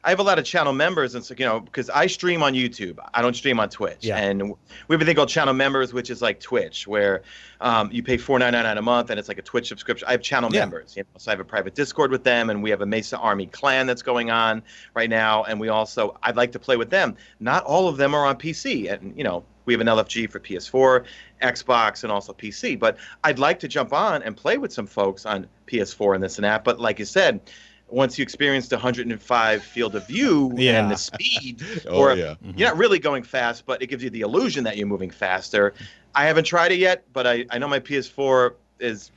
I 0.04 0.10
have 0.10 0.20
a 0.20 0.24
lot 0.24 0.39
of 0.39 0.45
channel 0.45 0.74
members, 0.74 1.14
and 1.14 1.24
so 1.24 1.36
you 1.38 1.45
know, 1.45 1.60
because 1.60 1.89
I 1.91 2.08
stream 2.08 2.41
on 2.41 2.54
YouTube, 2.54 2.97
I 3.14 3.22
don't 3.22 3.36
stream 3.36 3.60
on 3.60 3.70
Twitch, 3.70 3.99
Yeah. 4.04 4.18
and 4.18 4.41
we 4.88 4.93
have 4.95 5.02
a 5.02 5.06
thing 5.06 5.16
called 5.16 5.30
channel 5.30 5.54
members, 5.54 5.93
which 5.93 6.10
is 6.10 6.22
like 6.24 6.39
Twitch, 6.39 6.88
where 6.88 7.22
um, 7.60 7.91
you 7.91 8.02
pay 8.02 8.18
four 8.18 8.39
ninety 8.39 8.58
nine 8.62 8.78
a 8.80 8.82
month, 8.82 9.12
and 9.12 9.20
it's 9.20 9.28
like 9.28 9.38
a 9.38 9.43
Twitch 9.43 9.68
subscription. 9.68 10.08
I 10.08 10.12
have 10.14 10.22
channel 10.24 10.49
Yeah. 10.52 10.62
members, 10.62 10.95
you 10.97 11.04
know, 11.04 11.10
so 11.18 11.30
I 11.30 11.34
have 11.34 11.39
a 11.39 11.45
private 11.45 11.76
Discord 11.76 12.10
with 12.10 12.24
them, 12.24 12.49
and 12.49 12.64
we 12.64 12.72
have 12.72 12.82
a 12.82 12.86
Mesa 12.86 13.18
Army 13.20 13.45
clan 13.45 13.86
that's 13.86 14.02
going 14.02 14.32
on 14.32 14.64
right 14.95 15.10
now, 15.10 15.43
and 15.43 15.60
we 15.60 15.70
also 15.70 16.18
I'd 16.24 16.36
like 16.36 16.52
to 16.54 16.60
play 16.60 16.78
with 16.78 16.89
them. 16.89 17.16
Not 17.39 17.64
all 17.66 17.88
of 17.88 17.97
them 17.97 18.16
are 18.16 18.26
on 18.26 18.38
PC, 18.38 18.91
and 18.91 19.16
you 19.16 19.24
know. 19.24 19.43
We 19.66 19.76
have 19.76 19.82
an 19.82 19.88
LFG 19.88 20.28
for 20.32 20.39
PS4, 20.39 21.06
Xbox, 21.43 22.02
and 22.02 22.12
also 22.12 22.34
PC. 22.34 22.78
But 22.80 22.97
I'd 23.24 23.38
like 23.38 23.60
to 23.60 23.68
jump 23.68 23.93
on 23.93 24.24
and 24.24 24.36
play 24.36 24.58
with 24.58 24.74
some 24.74 24.88
folks 24.88 25.24
on 25.24 25.45
PS4 25.68 26.16
and 26.16 26.24
this 26.24 26.38
and 26.39 26.45
that. 26.45 26.64
But 26.64 26.80
like 26.80 26.97
you 26.97 27.06
said, 27.06 27.39
once 27.92 28.18
you 28.18 28.24
experience 28.24 28.68
the 28.70 28.76
105 28.78 29.64
field 29.64 29.96
of 29.96 30.08
view 30.08 30.52
Yeah. 30.56 30.82
and 30.82 30.89
the 30.92 30.96
speed, 30.96 31.62
Oh, 31.88 31.98
or 31.98 32.14
yeah. 32.16 32.36
you're 32.56 32.70
not 32.70 32.78
really 32.78 33.00
going 33.00 33.24
fast, 33.24 33.66
but 33.66 33.82
it 33.82 33.88
gives 33.88 34.04
you 34.04 34.10
the 34.10 34.22
illusion 34.22 34.64
that 34.64 34.78
you're 34.78 34.88
moving 34.88 35.10
faster. 35.12 35.74
I 36.16 36.26
haven't 36.26 36.46
tried 36.46 36.72
it 36.72 36.80
yet, 36.80 37.04
but 37.14 37.28
I, 37.28 37.46
I 37.50 37.58
know 37.58 37.68
my 37.68 37.80
PS4 37.80 38.54
is 38.80 39.12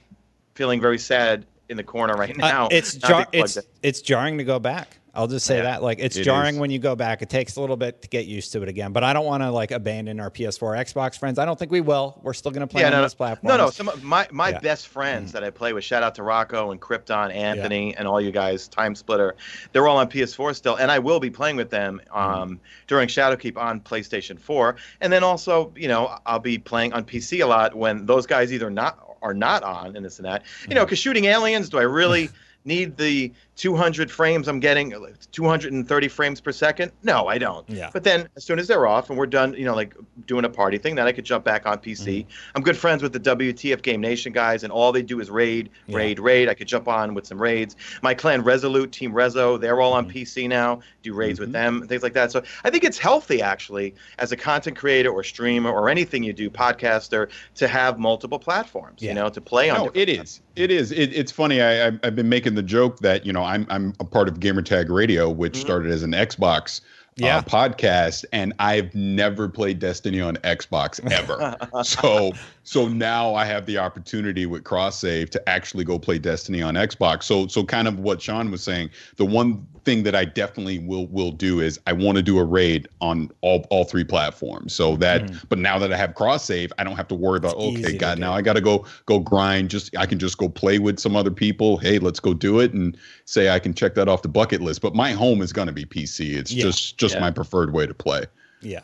feeling 0.55 0.81
very 0.81 0.99
sad 0.99 1.47
in 1.69 1.77
the 1.77 1.83
corner 1.83 2.15
right 2.15 2.31
Uh, 2.35 2.47
now. 2.49 2.69
it's 2.71 2.95
jar- 2.95 3.27
it's 3.33 3.59
it's 3.83 4.01
jarring 4.03 4.39
to 4.39 4.45
go 4.45 4.59
back. 4.59 4.99
I'll 5.15 5.27
just 5.29 5.47
say 5.47 5.57
Yeah. 5.59 5.63
that. 5.65 5.83
Like 5.83 5.99
it's 6.01 6.17
It 6.17 6.25
jarring 6.25 6.55
is. 6.57 6.61
when 6.61 6.71
you 6.71 6.79
go 6.79 6.97
back. 6.97 7.23
It 7.23 7.31
takes 7.31 7.57
a 7.57 7.61
little 7.61 7.77
bit 7.77 8.03
to 8.03 8.09
get 8.09 8.27
used 8.27 8.53
to 8.53 8.63
it 8.63 8.69
again. 8.69 8.93
But 8.93 9.05
I 9.05 9.13
don't 9.13 9.25
want 9.27 9.43
to 9.43 9.51
like 9.51 9.71
abandon 9.71 10.19
our 10.21 10.31
PS4 10.31 10.77
Xbox 10.77 11.19
friends. 11.19 11.39
I 11.39 11.45
don't 11.45 11.59
think 11.59 11.71
we 11.71 11.81
will. 11.81 12.19
We're 12.23 12.33
still 12.35 12.51
going 12.51 12.61
to 12.61 12.67
play 12.67 12.81
Yeah, 12.83 12.89
on 12.89 12.93
no, 12.95 13.03
those 13.03 13.15
no, 13.15 13.17
platforms. 13.19 13.59
no, 13.59 13.65
no. 13.65 13.71
Some 13.71 13.89
of 13.89 14.03
my 14.03 14.27
my 14.31 14.49
Yeah. 14.49 14.57
Mm-hmm. 14.57 14.65
best 14.65 14.89
friends 14.89 15.33
that 15.33 15.45
I 15.45 15.51
play 15.51 15.73
with. 15.73 15.85
Shout 15.85 16.03
out 16.03 16.15
to 16.17 16.23
Rocco 16.23 16.71
and 16.73 16.81
Krypton, 16.81 17.33
Anthony, 17.35 17.95
and 17.97 18.07
all 18.09 18.21
you 18.21 18.31
guys. 18.33 18.69
Time 18.69 18.95
Splitter. 18.95 19.37
They're 19.73 19.87
all 19.89 19.97
on 19.99 20.09
PS4 20.09 20.55
still, 20.55 20.77
and 20.77 20.91
I 20.91 20.99
will 20.99 21.21
be 21.21 21.31
playing 21.31 21.57
with 21.57 21.71
them 21.71 22.01
Mm-hmm. 22.15 22.19
um, 22.43 22.61
during 22.87 23.09
Shadowkeep 23.09 23.57
on 23.57 23.81
PlayStation 23.81 24.39
4, 24.39 24.77
and 25.01 25.13
then 25.13 25.23
also, 25.23 25.73
you 25.77 25.89
know, 25.89 26.19
I'll 26.27 26.39
be 26.39 26.59
playing 26.59 26.93
on 26.93 27.05
PC 27.05 27.43
a 27.43 27.47
lot 27.47 27.75
when 27.75 28.07
those 28.07 28.27
guys 28.27 28.53
either 28.53 28.71
not 28.71 28.99
are 29.23 29.33
not 29.35 29.63
on 29.63 29.97
and 29.97 30.05
this 30.05 30.19
and 30.19 30.27
that. 30.27 30.43
You 30.43 30.49
Mm-hmm. 30.69 30.75
know, 30.75 30.85
because 30.85 30.99
shooting 30.99 31.25
aliens, 31.27 31.69
do 31.69 31.79
I 31.79 31.83
really? 31.83 32.31
Need 32.67 32.97
the 32.97 33.31
200 33.57 34.11
frames 34.11 34.49
I'm 34.49 34.59
getting, 34.61 34.93
230 35.33 36.09
frames 36.09 36.41
per 36.41 36.53
second? 36.53 36.91
No, 37.03 37.29
I 37.29 37.39
don't. 37.39 37.69
Yeah. 37.71 37.91
But 37.93 38.03
then 38.05 38.29
as 38.37 38.45
soon 38.45 38.59
as 38.59 38.67
they're 38.67 38.87
off 38.87 39.11
and 39.11 39.19
we're 39.19 39.27
done, 39.27 39.55
you 39.55 39.65
know, 39.65 39.75
like 39.75 39.95
doing 40.27 40.45
a 40.45 40.49
party 40.49 40.77
thing, 40.79 40.95
then 40.97 41.07
I 41.07 41.13
could 41.13 41.25
jump 41.25 41.45
back 41.45 41.65
on 41.67 41.79
PC. 41.79 42.21
Mm-hmm. 42.21 42.31
I'm 42.57 42.63
good 42.63 42.77
friends 42.77 43.03
with 43.03 43.13
the 43.13 43.21
WTF 43.21 43.83
Game 43.83 44.01
Nation 44.01 44.33
guys, 44.33 44.65
and 44.65 44.73
all 44.73 44.91
they 44.93 45.03
do 45.03 45.21
is 45.21 45.31
raid, 45.31 45.71
Yeah. 45.87 45.97
raid, 45.99 46.19
raid. 46.19 46.49
I 46.49 46.55
could 46.55 46.67
jump 46.67 46.89
on 46.89 47.15
with 47.15 47.27
some 47.27 47.41
raids. 47.41 47.77
My 48.03 48.13
clan 48.15 48.43
Resolute, 48.43 48.91
Team 48.91 49.13
Rezo, 49.13 49.61
they're 49.61 49.81
all 49.81 49.93
Mm-hmm. 49.95 50.09
on 50.09 50.13
PC 50.13 50.49
now. 50.49 50.81
Do 51.03 51.15
raids 51.15 51.39
with 51.39 51.53
them, 51.53 51.87
things 51.87 52.03
like 52.03 52.15
that. 52.15 52.33
So 52.33 52.43
I 52.65 52.71
think 52.71 52.83
it's 52.83 52.99
healthy, 52.99 53.41
actually, 53.43 53.95
as 54.19 54.33
a 54.33 54.37
content 54.37 54.77
creator 54.77 55.11
or 55.11 55.23
streamer 55.23 55.71
or 55.71 55.89
anything 55.89 56.25
you 56.25 56.33
do, 56.33 56.51
podcaster, 56.51 57.29
to 57.57 57.69
have 57.69 57.99
multiple 57.99 58.39
platforms. 58.39 59.01
Yeah. 59.03 59.11
You 59.11 59.15
know, 59.15 59.29
to 59.29 59.41
play 59.41 59.71
on. 59.71 59.77
No, 59.79 59.85
different 59.91 60.09
it 60.09 60.21
is. 60.21 60.41
It 60.57 60.71
is. 60.71 60.91
It, 60.93 61.13
it's 61.13 61.31
funny. 61.31 61.61
I, 61.61 61.89
I've, 61.89 62.01
I've 62.03 62.17
been 62.17 62.29
making 62.29 62.55
the 62.55 62.63
joke 62.63 62.99
that 63.01 63.25
you 63.27 63.33
know 63.33 63.44
I'm 63.45 63.67
I'm 63.71 63.95
a 64.01 64.05
part 64.05 64.29
of 64.29 64.41
Gamertag 64.41 64.91
Radio, 64.91 65.31
which 65.31 65.55
mm-hmm. 65.55 65.63
started 65.63 65.93
as 65.93 66.03
an 66.03 66.13
Xbox 66.13 66.81
Yeah. 67.17 67.39
uh, 67.39 67.43
podcast, 67.43 68.25
and 68.33 68.53
I've 68.59 68.95
never 68.95 69.49
played 69.49 69.79
Destiny 69.79 70.21
on 70.21 70.37
Xbox 70.39 71.01
ever. 71.13 71.57
so 71.85 72.33
so 72.65 72.89
now 72.89 73.35
I 73.35 73.45
have 73.45 73.67
the 73.67 73.79
opportunity 73.79 74.47
with 74.47 74.65
cross 74.65 74.99
save 74.99 75.31
to 75.31 75.49
actually 75.49 75.85
go 75.85 75.99
play 75.99 76.19
Destiny 76.19 76.63
on 76.63 76.75
Xbox. 76.75 77.25
So 77.25 77.47
so 77.47 77.65
kind 77.65 77.87
of 77.87 78.01
what 78.01 78.21
Sean 78.23 78.51
was 78.51 78.63
saying. 78.63 78.91
The 79.17 79.25
one 79.25 79.67
thing 79.85 80.03
that 80.05 80.15
I 80.15 80.25
definitely 80.25 80.79
will 80.79 81.07
will 81.09 81.31
do 81.31 81.61
is 81.61 81.79
I 81.87 81.93
want 81.93 82.17
to 82.17 82.23
do 82.23 82.39
a 82.39 82.45
raid 82.45 82.89
on 83.01 83.31
all 83.43 83.67
all 83.71 83.85
three 83.85 84.05
platforms. 84.05 84.75
So 84.75 84.97
that 84.97 85.31
but 85.49 85.59
now 85.59 85.79
that 85.79 85.93
I 85.93 85.97
have 85.97 86.15
cross 86.15 86.45
save, 86.45 86.73
I 86.79 86.85
don't 86.85 86.97
have 86.97 87.09
to 87.09 87.15
worry 87.15 87.37
about 87.37 87.55
It's 87.59 87.87
okay, 87.87 87.97
God, 87.97 88.19
now 88.19 88.33
I 88.33 88.43
got 88.43 88.55
to 88.55 88.61
go 88.61 88.87
go 89.07 89.21
grind. 89.21 89.71
Just 89.71 89.97
I 89.97 90.07
can 90.07 90.19
just 90.19 90.39
go 90.39 90.49
play 90.49 90.79
with 90.79 90.99
some 90.99 91.15
other 91.15 91.31
people. 91.31 91.77
Hey, 91.77 91.99
let's 91.99 92.19
go 92.19 92.35
do 92.35 92.61
it 92.61 92.73
and 92.73 92.97
say 93.27 93.51
I 93.51 93.59
can 93.59 93.75
check 93.75 93.95
that 93.95 94.09
off 94.09 94.23
the 94.23 94.29
bucket 94.29 94.61
list. 94.61 94.81
But 94.81 94.95
my 94.95 95.13
home 95.13 95.43
is 95.43 95.53
going 95.53 95.69
to 95.69 95.73
be 95.73 95.85
PC. 95.85 96.35
It's 96.35 96.51
Yeah. 96.51 96.65
just 96.65 96.97
just 97.05 97.15
Yeah. 97.15 97.21
my 97.21 97.31
preferred 97.31 97.73
way 97.73 97.87
to 97.87 97.95
play. 97.95 98.25
Yeah. 98.61 98.81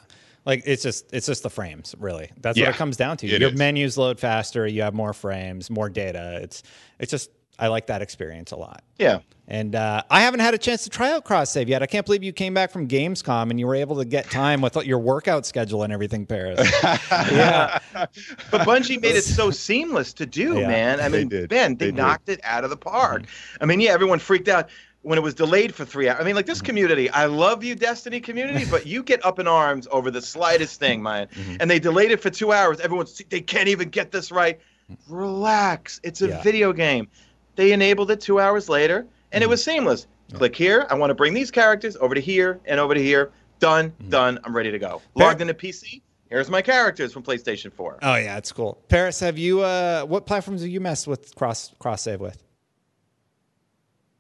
Like 0.47 0.63
it's 0.65 0.83
just 0.83 1.13
it's 1.13 1.27
just 1.27 1.43
the 1.43 1.51
frames, 1.51 1.95
really. 1.99 2.31
That's 2.41 2.59
what 2.59 2.69
it 2.69 2.75
comes 2.77 2.97
down 2.97 3.17
to. 3.19 3.27
it 3.27 3.41
Your 3.41 3.51
is. 3.51 3.59
menus 3.59 3.99
load 3.99 4.19
faster, 4.19 4.67
you 4.67 4.83
have 4.83 4.95
more 4.95 5.13
frames, 5.13 5.69
more 5.71 5.89
data. 5.91 6.41
It's 6.43 6.63
it's 6.99 7.11
just 7.11 7.31
I 7.59 7.67
like 7.69 7.89
that 7.89 8.01
experience 8.01 8.53
a 8.53 8.57
lot. 8.57 8.83
Yeah. 8.99 9.19
And 9.47 9.75
uh, 9.75 10.03
I 10.09 10.23
haven't 10.23 10.41
had 10.41 10.55
a 10.55 10.59
chance 10.59 10.85
to 10.85 10.91
try 10.91 11.11
out 11.13 11.25
cross 11.25 11.51
save 11.51 11.69
yet. 11.69 11.83
I 11.83 11.87
can't 11.87 12.07
believe 12.07 12.23
you 12.23 12.33
came 12.33 12.55
back 12.55 12.71
from 12.71 12.89
Gamescom 12.89 13.51
and 13.51 13.61
you 13.61 13.67
were 13.67 13.75
able 13.75 13.97
to 13.97 14.05
get 14.07 14.31
time 14.31 14.63
with 14.63 14.77
your 14.87 14.99
workout 14.99 15.45
schedule 15.45 15.83
and 15.83 15.93
everything, 15.93 16.25
Paris. 16.25 16.59
yeah. 17.13 17.79
But 18.51 18.63
Bungie 18.67 19.01
made 19.03 19.17
it 19.17 19.25
so 19.25 19.51
seamless 19.51 20.13
to 20.15 20.25
do, 20.27 20.59
Yeah, 20.61 20.69
man. 20.69 21.01
I 21.01 21.09
mean, 21.09 21.29
did. 21.29 21.51
man, 21.51 21.75
they, 21.75 21.87
They 21.87 21.91
did. 21.91 21.97
knocked 21.97 22.29
it 22.29 22.41
out 22.45 22.65
of 22.65 22.71
the 22.71 22.77
park. 22.77 23.25
I 23.61 23.67
mean, 23.67 23.81
yeah, 23.81 23.91
everyone 23.91 24.21
freaked 24.21 24.49
out 24.49 24.71
when 25.03 25.19
it 25.19 25.23
was 25.23 25.35
delayed 25.35 25.75
for 25.75 25.85
three 25.85 26.09
hours. 26.09 26.19
I 26.21 26.25
mean, 26.25 26.35
like 26.35 26.47
this 26.47 26.59
mm-hmm. 26.59 26.67
community, 26.67 27.11
I 27.11 27.27
love 27.27 27.65
you, 27.65 27.75
Destiny 27.75 28.21
community, 28.21 28.67
but 28.71 28.87
you 28.87 29.03
get 29.03 29.25
up 29.25 29.39
in 29.39 29.47
arms 29.47 29.89
over 29.91 30.11
the 30.11 30.21
slightest 30.21 30.79
thing, 30.79 30.99
mm-hmm. 30.99 31.05
man. 31.05 31.27
Mm-hmm. 31.29 31.57
And 31.61 31.71
they 31.71 31.79
delayed 31.79 32.11
it 32.11 32.21
for 32.21 32.31
two 32.31 32.53
hours. 32.53 32.81
Everyone's 32.81 33.21
they 33.31 33.41
can't 33.41 33.69
even 33.69 33.89
get 33.89 34.11
this 34.11 34.31
right. 34.31 34.61
Relax, 35.09 36.01
it's 36.03 36.21
a 36.23 36.29
Yeah. 36.29 36.43
video 36.43 36.73
game. 36.73 37.09
They 37.57 37.73
enabled 37.73 38.11
it 38.11 38.21
two 38.21 38.41
hours 38.41 38.69
later, 38.69 39.07
and 39.33 39.43
it 39.43 39.49
was 39.49 39.63
seamless. 39.63 40.07
Click 40.33 40.55
here. 40.55 40.87
I 40.91 40.95
want 40.95 41.11
to 41.11 41.15
bring 41.15 41.35
these 41.35 41.51
characters 41.51 41.97
over 42.01 42.15
to 42.15 42.21
here 42.21 42.61
and 42.65 42.79
over 42.79 42.95
to 42.95 43.03
here. 43.03 43.33
Done, 43.59 43.93
done. 44.09 44.39
I'm 44.45 44.55
ready 44.55 44.71
to 44.71 44.79
go. 44.79 45.03
Logged 45.15 45.41
into 45.41 45.55
PC. 45.55 46.03
here's 46.29 46.49
my 46.49 46.63
characters 46.63 47.13
from 47.13 47.23
PlayStation 47.23 47.73
4. 47.73 47.99
Oh 48.03 48.15
yeah, 48.17 48.37
it's 48.37 48.53
cool. 48.53 48.79
Paris, 48.89 49.21
have 49.21 49.39
you? 49.39 49.63
Uh, 49.63 50.03
what 50.03 50.27
platforms 50.27 50.63
have 50.63 50.71
you 50.71 50.81
messed 50.81 51.07
with 51.07 51.35
cross 51.35 51.75
cross 51.79 52.03
save 52.03 52.21
with? 52.21 52.43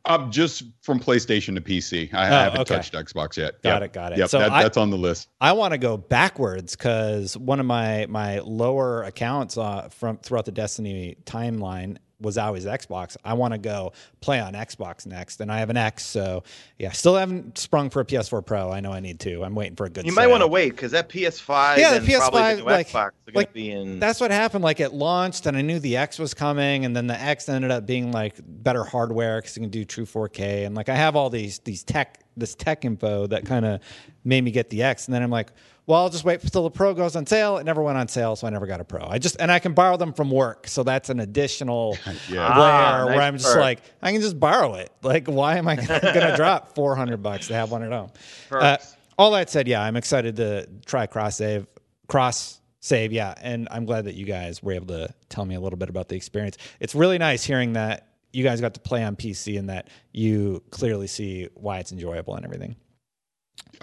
Um, 0.07 0.30
just 0.30 0.62
from 0.82 0.98
PlayStation 0.98 1.55
to 1.55 1.61
PC. 1.61 2.12
I, 2.14 2.26
Oh, 2.26 2.30
haven't 2.30 2.61
okay. 2.62 2.74
touched 2.76 2.94
Xbox 2.94 3.36
yet. 3.36 3.61
Got 3.62 3.82
Yep. 3.82 3.82
it, 3.82 3.92
got 3.92 4.12
it. 4.12 4.18
Yep, 4.18 4.28
So 4.30 4.38
that, 4.38 4.51
I- 4.51 4.62
that's 4.62 4.76
on 4.78 4.90
the 4.90 4.96
list. 4.96 5.28
I 5.40 5.53
want 5.53 5.72
to 5.72 5.78
go 5.78 5.96
backwards 5.98 6.74
because 6.74 7.36
one 7.36 7.61
of 7.61 7.66
my 7.66 8.07
my 8.09 8.38
lower 8.38 9.03
accounts 9.03 9.59
uh, 9.59 9.88
from 9.90 10.16
throughout 10.18 10.46
the 10.46 10.53
Destiny 10.53 11.16
timeline 11.26 11.98
was 12.21 12.39
always 12.39 12.64
Xbox. 12.66 13.16
I 13.25 13.35
want 13.35 13.55
to 13.55 13.59
go 13.59 13.93
play 14.21 14.41
on 14.41 14.55
Xbox 14.55 15.07
next, 15.07 15.41
and 15.41 15.51
I 15.51 15.59
have 15.59 15.71
an 15.71 15.77
X, 15.77 16.05
so 16.05 16.43
yeah, 16.79 16.93
still 16.93 17.16
haven't 17.16 17.59
sprung 17.59 17.91
for 17.91 18.01
a 18.01 18.05
PS4 18.05 18.45
Pro. 18.45 18.71
I 18.71 18.81
know 18.81 18.93
I 18.93 19.01
need 19.01 19.21
to. 19.21 19.43
I'm 19.45 19.55
waiting 19.55 19.77
for 19.77 19.87
a 19.87 19.91
good. 19.91 20.07
You 20.07 20.12
might 20.12 20.27
want 20.29 20.43
to 20.43 20.47
wait 20.47 20.71
because 20.71 20.93
that 20.93 21.09
PS5 21.09 21.79
Yeah, 21.79 21.91
the 21.91 21.97
and 21.97 22.07
PS5, 22.07 22.57
the 22.59 22.64
like- 22.64 22.89
Xbox 22.89 22.95
are 22.95 23.12
like, 23.35 23.49
to 23.49 23.55
be 23.55 23.71
in. 23.71 23.99
That's 24.01 24.21
what 24.21 24.31
happened. 24.31 24.64
Like 24.64 24.81
it 24.81 24.93
launched, 24.93 25.47
and 25.47 25.57
I 25.57 25.62
knew 25.62 25.79
the 25.79 25.97
X 25.97 26.18
was 26.18 26.35
coming, 26.35 26.85
and 26.85 26.97
then 26.97 27.07
the 27.07 27.21
X 27.21 27.49
ended 27.49 27.71
up 27.71 27.87
being 27.87 28.12
like 28.12 28.35
better 28.45 28.85
hardware 28.85 29.39
because 29.41 29.57
you 29.57 29.62
can 29.62 29.71
do 29.71 29.85
true 29.85 30.05
4K, 30.07 30.66
and 30.66 30.75
like 30.75 30.89
I 30.89 30.95
have 30.95 31.16
all 31.16 31.31
these 31.31 31.59
these 31.61 31.83
tech 31.83 32.25
this 32.41 32.55
tech 32.55 32.84
info 32.84 33.26
that 33.28 33.45
kind 33.45 33.64
of 33.64 33.80
made 34.24 34.43
me 34.43 34.51
get 34.51 34.70
the 34.70 34.82
X, 34.82 35.07
and 35.07 35.14
then 35.14 35.22
I'm 35.22 35.30
like, 35.30 35.53
well, 35.86 36.03
I'll 36.03 36.11
just 36.11 36.24
wait 36.24 36.43
until 36.45 36.62
the 36.62 36.70
Pro 36.70 36.95
goes 36.95 37.16
on 37.16 37.26
sale. 37.26 37.59
It 37.59 37.64
never 37.64 37.82
went 37.82 37.99
on 37.99 38.07
sale, 38.07 38.36
so 38.36 38.47
I 38.47 38.51
never 38.51 38.66
got 38.66 38.80
a 38.80 38.84
Pro. 38.84 39.05
I 39.07 39.18
just 39.18 39.36
and 39.41 39.51
I 39.51 39.59
can 39.59 39.72
borrow 39.72 39.97
them 39.97 40.12
from 40.12 40.30
work, 40.30 40.66
so 40.68 40.82
that's 40.82 41.09
an 41.11 41.20
additional 41.20 41.97
Yeah. 42.28 42.43
layer 42.59 42.72
Ah, 42.72 43.07
where 43.07 43.20
I'm 43.20 43.36
just 43.38 43.53
perk. 43.55 43.61
like, 43.61 43.80
I 44.03 44.12
can 44.12 44.20
just 44.20 44.38
borrow 44.38 44.74
it. 44.74 44.93
Like, 45.03 45.26
why 45.26 45.57
am 45.59 45.66
I 45.68 45.76
going 45.76 45.88
to 46.01 46.32
drop 46.36 46.74
400 46.74 47.22
bucks 47.22 47.49
to 47.49 47.55
have 47.55 47.70
one 47.70 47.82
at 47.82 47.91
home? 47.93 48.11
Uh, 48.51 48.76
all 49.18 49.32
that 49.32 49.51
said, 49.51 49.66
yeah, 49.68 49.82
I'm 49.82 49.97
excited 49.97 50.36
to 50.36 50.68
try 50.86 51.07
cross 51.07 51.36
save, 51.36 51.66
cross 52.07 52.61
save, 52.80 53.12
yeah, 53.12 53.34
and 53.43 53.66
I'm 53.70 53.84
glad 53.84 54.05
that 54.05 54.14
you 54.14 54.24
guys 54.26 54.62
were 54.62 54.72
able 54.72 54.86
to 54.88 55.12
tell 55.28 55.45
me 55.45 55.55
a 55.57 55.61
little 55.61 55.78
bit 55.78 55.88
about 55.91 56.09
the 56.09 56.16
experience. 56.16 56.57
It's 56.78 56.95
really 56.95 57.18
nice 57.18 57.43
hearing 57.45 57.72
that 57.74 58.07
you 58.33 58.45
guys 58.45 58.61
got 58.61 58.74
to 58.74 58.81
play 58.81 59.03
on 59.03 59.16
PC 59.16 59.59
and 59.59 59.68
that 59.70 59.89
you 60.12 60.62
clearly 60.70 61.07
see 61.07 61.49
why 61.55 61.78
it's 61.78 61.93
enjoyable 61.93 62.35
and 62.37 62.45
everything. 62.45 62.76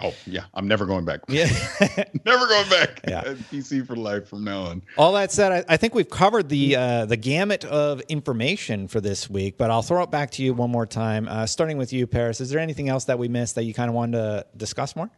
Oh 0.00 0.14
yeah, 0.26 0.44
I'm 0.54 0.68
never 0.68 0.86
going 0.86 1.04
back. 1.04 1.20
Yeah. 1.28 1.46
never 2.24 2.46
going 2.46 2.68
back. 2.68 3.00
Yeah. 3.08 3.22
PC 3.50 3.86
for 3.86 3.96
life 3.96 4.28
from 4.28 4.44
now 4.44 4.62
on. 4.62 4.82
All 4.96 5.12
that 5.14 5.32
said, 5.32 5.50
I, 5.68 5.74
I 5.74 5.76
think 5.76 5.94
we've 5.94 6.08
covered 6.08 6.48
the 6.48 6.76
uh, 6.76 7.06
the 7.06 7.16
gamut 7.16 7.64
of 7.64 8.00
information 8.02 8.86
for 8.86 9.00
this 9.00 9.28
week. 9.28 9.56
But 9.58 9.70
I'll 9.70 9.82
throw 9.82 10.02
it 10.02 10.10
back 10.10 10.30
to 10.32 10.42
you 10.42 10.54
one 10.54 10.70
more 10.70 10.86
time, 10.86 11.26
uh, 11.28 11.46
starting 11.46 11.78
with 11.78 11.92
you, 11.92 12.06
Paris. 12.06 12.40
Is 12.40 12.50
there 12.50 12.60
anything 12.60 12.88
else 12.88 13.04
that 13.04 13.18
we 13.18 13.28
missed 13.28 13.54
that 13.56 13.64
you 13.64 13.74
kind 13.74 13.88
of 13.88 13.94
wanted 13.94 14.18
to 14.18 14.46
discuss 14.56 14.94
more? 14.94 15.10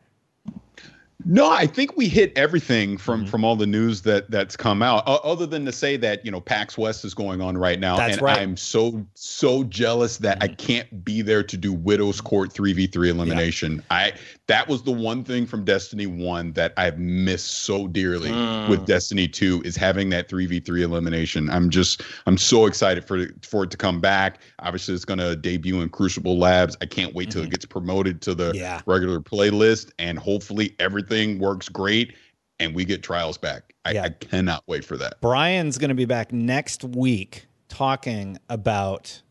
No, 1.25 1.51
I 1.51 1.67
think 1.67 1.97
we 1.97 2.09
hit 2.09 2.33
everything 2.37 2.97
from 2.97 3.21
Mm-hmm. 3.23 3.31
from 3.31 3.45
all 3.45 3.57
the 3.57 3.67
news 3.67 4.03
that 4.03 4.31
that's 4.31 4.57
come 4.57 4.83
out. 4.83 5.03
O- 5.07 5.17
other 5.25 5.45
than 5.47 5.65
to 5.67 5.73
say 5.73 5.97
that 5.99 6.25
you 6.25 6.31
know 6.31 6.41
PAX 6.41 6.79
West 6.79 7.05
is 7.05 7.13
going 7.13 7.41
on 7.41 7.59
right 7.59 7.79
now, 7.79 7.97
That's 7.97 8.15
and 8.15 8.23
right. 8.23 8.37
Mm-hmm. 8.39 8.43
I'm 8.51 8.57
so 8.57 9.07
so 9.15 9.65
jealous 9.65 10.17
that 10.19 10.43
I 10.43 10.49
can't 10.49 11.05
be 11.05 11.21
there 11.23 11.43
to 11.43 11.57
do 11.57 11.73
Widow's 11.73 12.21
Court 12.21 12.53
three 12.53 12.73
v 12.73 12.87
three 12.87 13.11
elimination. 13.11 13.83
I 13.91 14.13
that 14.47 14.69
was 14.69 14.83
the 14.83 14.93
one 14.93 15.23
thing 15.25 15.47
from 15.47 15.65
Destiny 15.65 16.07
one 16.07 16.53
that 16.53 16.73
I've 16.77 16.99
missed 16.99 17.65
so 17.65 17.87
dearly 17.89 18.31
Mm. 18.31 18.69
with 18.69 18.87
Destiny 18.87 19.29
two 19.29 19.61
is 19.65 19.77
having 19.77 20.11
that 20.11 20.29
three 20.29 20.47
v 20.47 20.61
three 20.61 20.83
elimination. 20.83 21.51
I'm 21.51 21.69
just 21.71 22.03
I'm 22.27 22.39
so 22.39 22.67
excited 22.67 23.05
for 23.05 23.19
it- 23.19 23.45
for 23.45 23.65
it 23.65 23.71
to 23.73 23.77
come 23.77 24.01
back. 24.01 24.41
Obviously, 24.61 24.95
it's 24.95 25.05
going 25.05 25.19
to 25.19 25.35
debut 25.37 25.81
in 25.81 25.89
Crucible 25.89 26.39
Labs. 26.39 26.77
I 26.81 26.87
can't 26.87 27.15
wait 27.15 27.31
till 27.31 27.43
it 27.43 27.51
gets 27.51 27.65
promoted 27.67 28.21
to 28.23 28.35
the 28.35 28.51
Mm-hmm. 28.51 28.57
Yeah. 28.59 28.81
regular 28.87 29.21
playlist 29.21 29.91
and 29.99 30.19
hopefully 30.19 30.75
everything 30.79 31.10
works 31.11 31.69
great 31.69 32.15
and 32.59 32.75
we 32.75 32.85
get 32.85 33.03
trials 33.03 33.37
back. 33.37 33.75
I, 33.85 33.93
Yeah. 33.93 34.05
I 34.05 34.11
cannot 34.11 34.63
wait 34.67 34.85
for 34.85 34.97
that. 34.99 35.21
Brian's 35.21 35.79
going 35.79 35.89
to 35.89 35.95
be 35.95 36.05
back 36.05 36.33
next 36.33 36.85
week 36.85 37.47
talking 37.69 38.39
about 38.49 39.23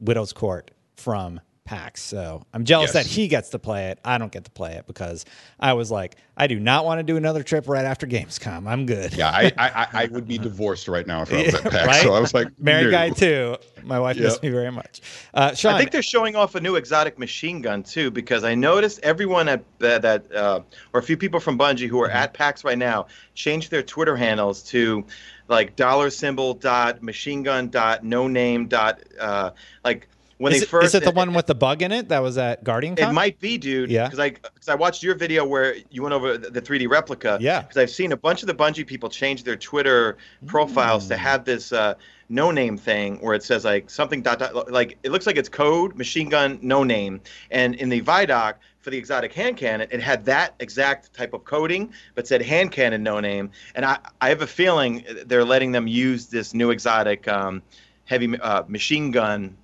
Widow's 0.00 0.32
Court 0.32 0.70
from 0.96 1.40
PAX. 1.68 2.02
So 2.02 2.42
I'm 2.54 2.64
jealous 2.64 2.94
Yes. 2.94 3.04
that 3.04 3.06
he 3.12 3.28
gets 3.28 3.50
to 3.50 3.58
play 3.58 3.88
it. 3.88 3.98
I 4.02 4.16
don't 4.16 4.32
get 4.32 4.44
to 4.44 4.50
play 4.50 4.72
it 4.76 4.86
because 4.86 5.26
I 5.60 5.74
was 5.74 5.90
like, 5.90 6.16
I 6.34 6.46
do 6.46 6.58
not 6.58 6.86
want 6.86 6.98
to 7.00 7.02
do 7.02 7.16
another 7.18 7.42
trip 7.42 7.68
right 7.68 7.84
after 7.84 8.06
Gamescom. 8.06 8.66
I'm 8.66 8.86
good. 8.86 9.12
Yeah, 9.12 9.28
I, 9.28 9.52
I 9.58 9.68
I- 9.68 9.88
I 9.92 10.06
would 10.06 10.26
be 10.26 10.38
divorced 10.48 10.88
right 10.88 11.06
now 11.06 11.22
if 11.22 11.32
I 11.32 11.42
was 11.44 11.54
at 11.54 11.62
PAX. 11.64 11.86
Right? 11.86 12.02
So 12.02 12.14
I 12.14 12.20
was 12.20 12.32
like, 12.32 12.48
Married 12.58 12.84
no. 12.86 12.90
guy 12.92 13.10
too. 13.10 13.56
My 13.84 14.00
wife 14.00 14.18
missed 14.18 14.42
me 14.42 14.48
very 14.48 14.70
much. 14.72 15.02
Uh, 15.34 15.54
Sean, 15.54 15.74
I 15.74 15.78
think 15.78 15.90
they're 15.90 16.02
showing 16.02 16.36
off 16.36 16.54
a 16.54 16.60
new 16.60 16.76
exotic 16.76 17.18
machine 17.18 17.60
gun 17.60 17.82
too, 17.82 18.10
because 18.10 18.44
I 18.44 18.54
noticed 18.54 19.00
everyone 19.02 19.48
at 19.48 19.62
that, 19.78 20.00
that 20.02 20.32
uh, 20.34 20.60
or 20.94 21.00
a 21.00 21.02
few 21.02 21.16
people 21.18 21.38
from 21.40 21.58
Bungie 21.58 21.86
who 21.88 22.00
are 22.00 22.10
at 22.10 22.32
PAX 22.32 22.64
right 22.64 22.78
now 22.78 23.06
changed 23.34 23.70
their 23.70 23.82
Twitter 23.82 24.16
handles 24.16 24.62
to 24.64 25.04
like 25.48 25.76
dollar 25.76 26.08
symbol 26.10 26.54
dot 26.54 27.02
machine 27.02 27.42
gun 27.42 27.68
dot 27.68 28.04
no 28.04 28.26
name 28.28 28.66
dot 28.68 29.00
uh, 29.20 29.50
like 29.84 30.08
when 30.38 30.52
is 30.52 30.60
they 30.60 30.64
it, 30.64 30.68
first 30.68 30.86
is 30.86 30.94
it 30.94 31.04
the 31.04 31.10
one 31.10 31.34
with 31.34 31.46
the 31.46 31.54
bug 31.54 31.82
in 31.82 31.92
it 31.92 32.08
that 32.08 32.20
was 32.20 32.38
at 32.38 32.64
Guardian? 32.64 32.94
It 32.98 33.12
might 33.12 33.38
be, 33.40 33.58
dude. 33.58 33.90
Yeah. 33.90 34.06
Because 34.06 34.18
I 34.20 34.30
because 34.30 34.68
I 34.68 34.74
watched 34.74 35.02
your 35.02 35.14
video 35.14 35.44
where 35.44 35.76
you 35.90 36.02
went 36.02 36.14
over 36.14 36.38
the 36.38 36.50
the 36.50 36.62
3D 36.62 36.88
replica. 36.88 37.38
Yeah. 37.40 37.62
Because 37.62 37.76
I've 37.76 37.90
seen 37.90 38.12
a 38.12 38.16
bunch 38.16 38.42
of 38.42 38.46
the 38.46 38.54
Bungie 38.54 38.86
people 38.86 39.08
change 39.08 39.44
their 39.44 39.56
Twitter 39.56 40.16
profiles 40.46 41.04
Mm. 41.04 41.08
to 41.08 41.16
have 41.16 41.44
this 41.44 41.72
uh, 41.72 41.94
no 42.28 42.50
name 42.50 42.76
thing 42.76 43.18
where 43.20 43.34
it 43.34 43.42
says 43.42 43.64
like 43.64 43.88
something 43.90 44.22
dot 44.22 44.38
dot 44.38 44.70
like 44.70 44.98
it 45.02 45.10
looks 45.10 45.26
like 45.26 45.36
it's 45.36 45.48
code 45.48 45.96
machine 45.96 46.28
gun 46.28 46.58
no 46.62 46.82
name, 46.84 47.20
and 47.50 47.74
in 47.74 47.88
the 47.88 48.00
Vidoc 48.02 48.54
for 48.80 48.90
the 48.90 48.98
exotic 48.98 49.32
hand 49.32 49.56
cannon 49.56 49.88
it 49.90 50.00
had 50.00 50.24
that 50.26 50.54
exact 50.60 51.12
type 51.14 51.32
of 51.34 51.44
coding 51.44 51.92
but 52.14 52.26
said 52.26 52.42
hand 52.42 52.70
cannon 52.72 53.02
no 53.02 53.18
name, 53.20 53.50
and 53.74 53.84
I 53.84 53.98
I 54.20 54.28
have 54.28 54.42
a 54.42 54.46
feeling 54.46 55.04
they're 55.26 55.44
letting 55.44 55.72
them 55.72 55.86
use 55.86 56.26
this 56.26 56.54
new 56.54 56.70
exotic 56.70 57.26
um, 57.28 57.62
heavy 58.04 58.38
uh, 58.40 58.62
machine 58.68 59.10
gun. 59.10 59.56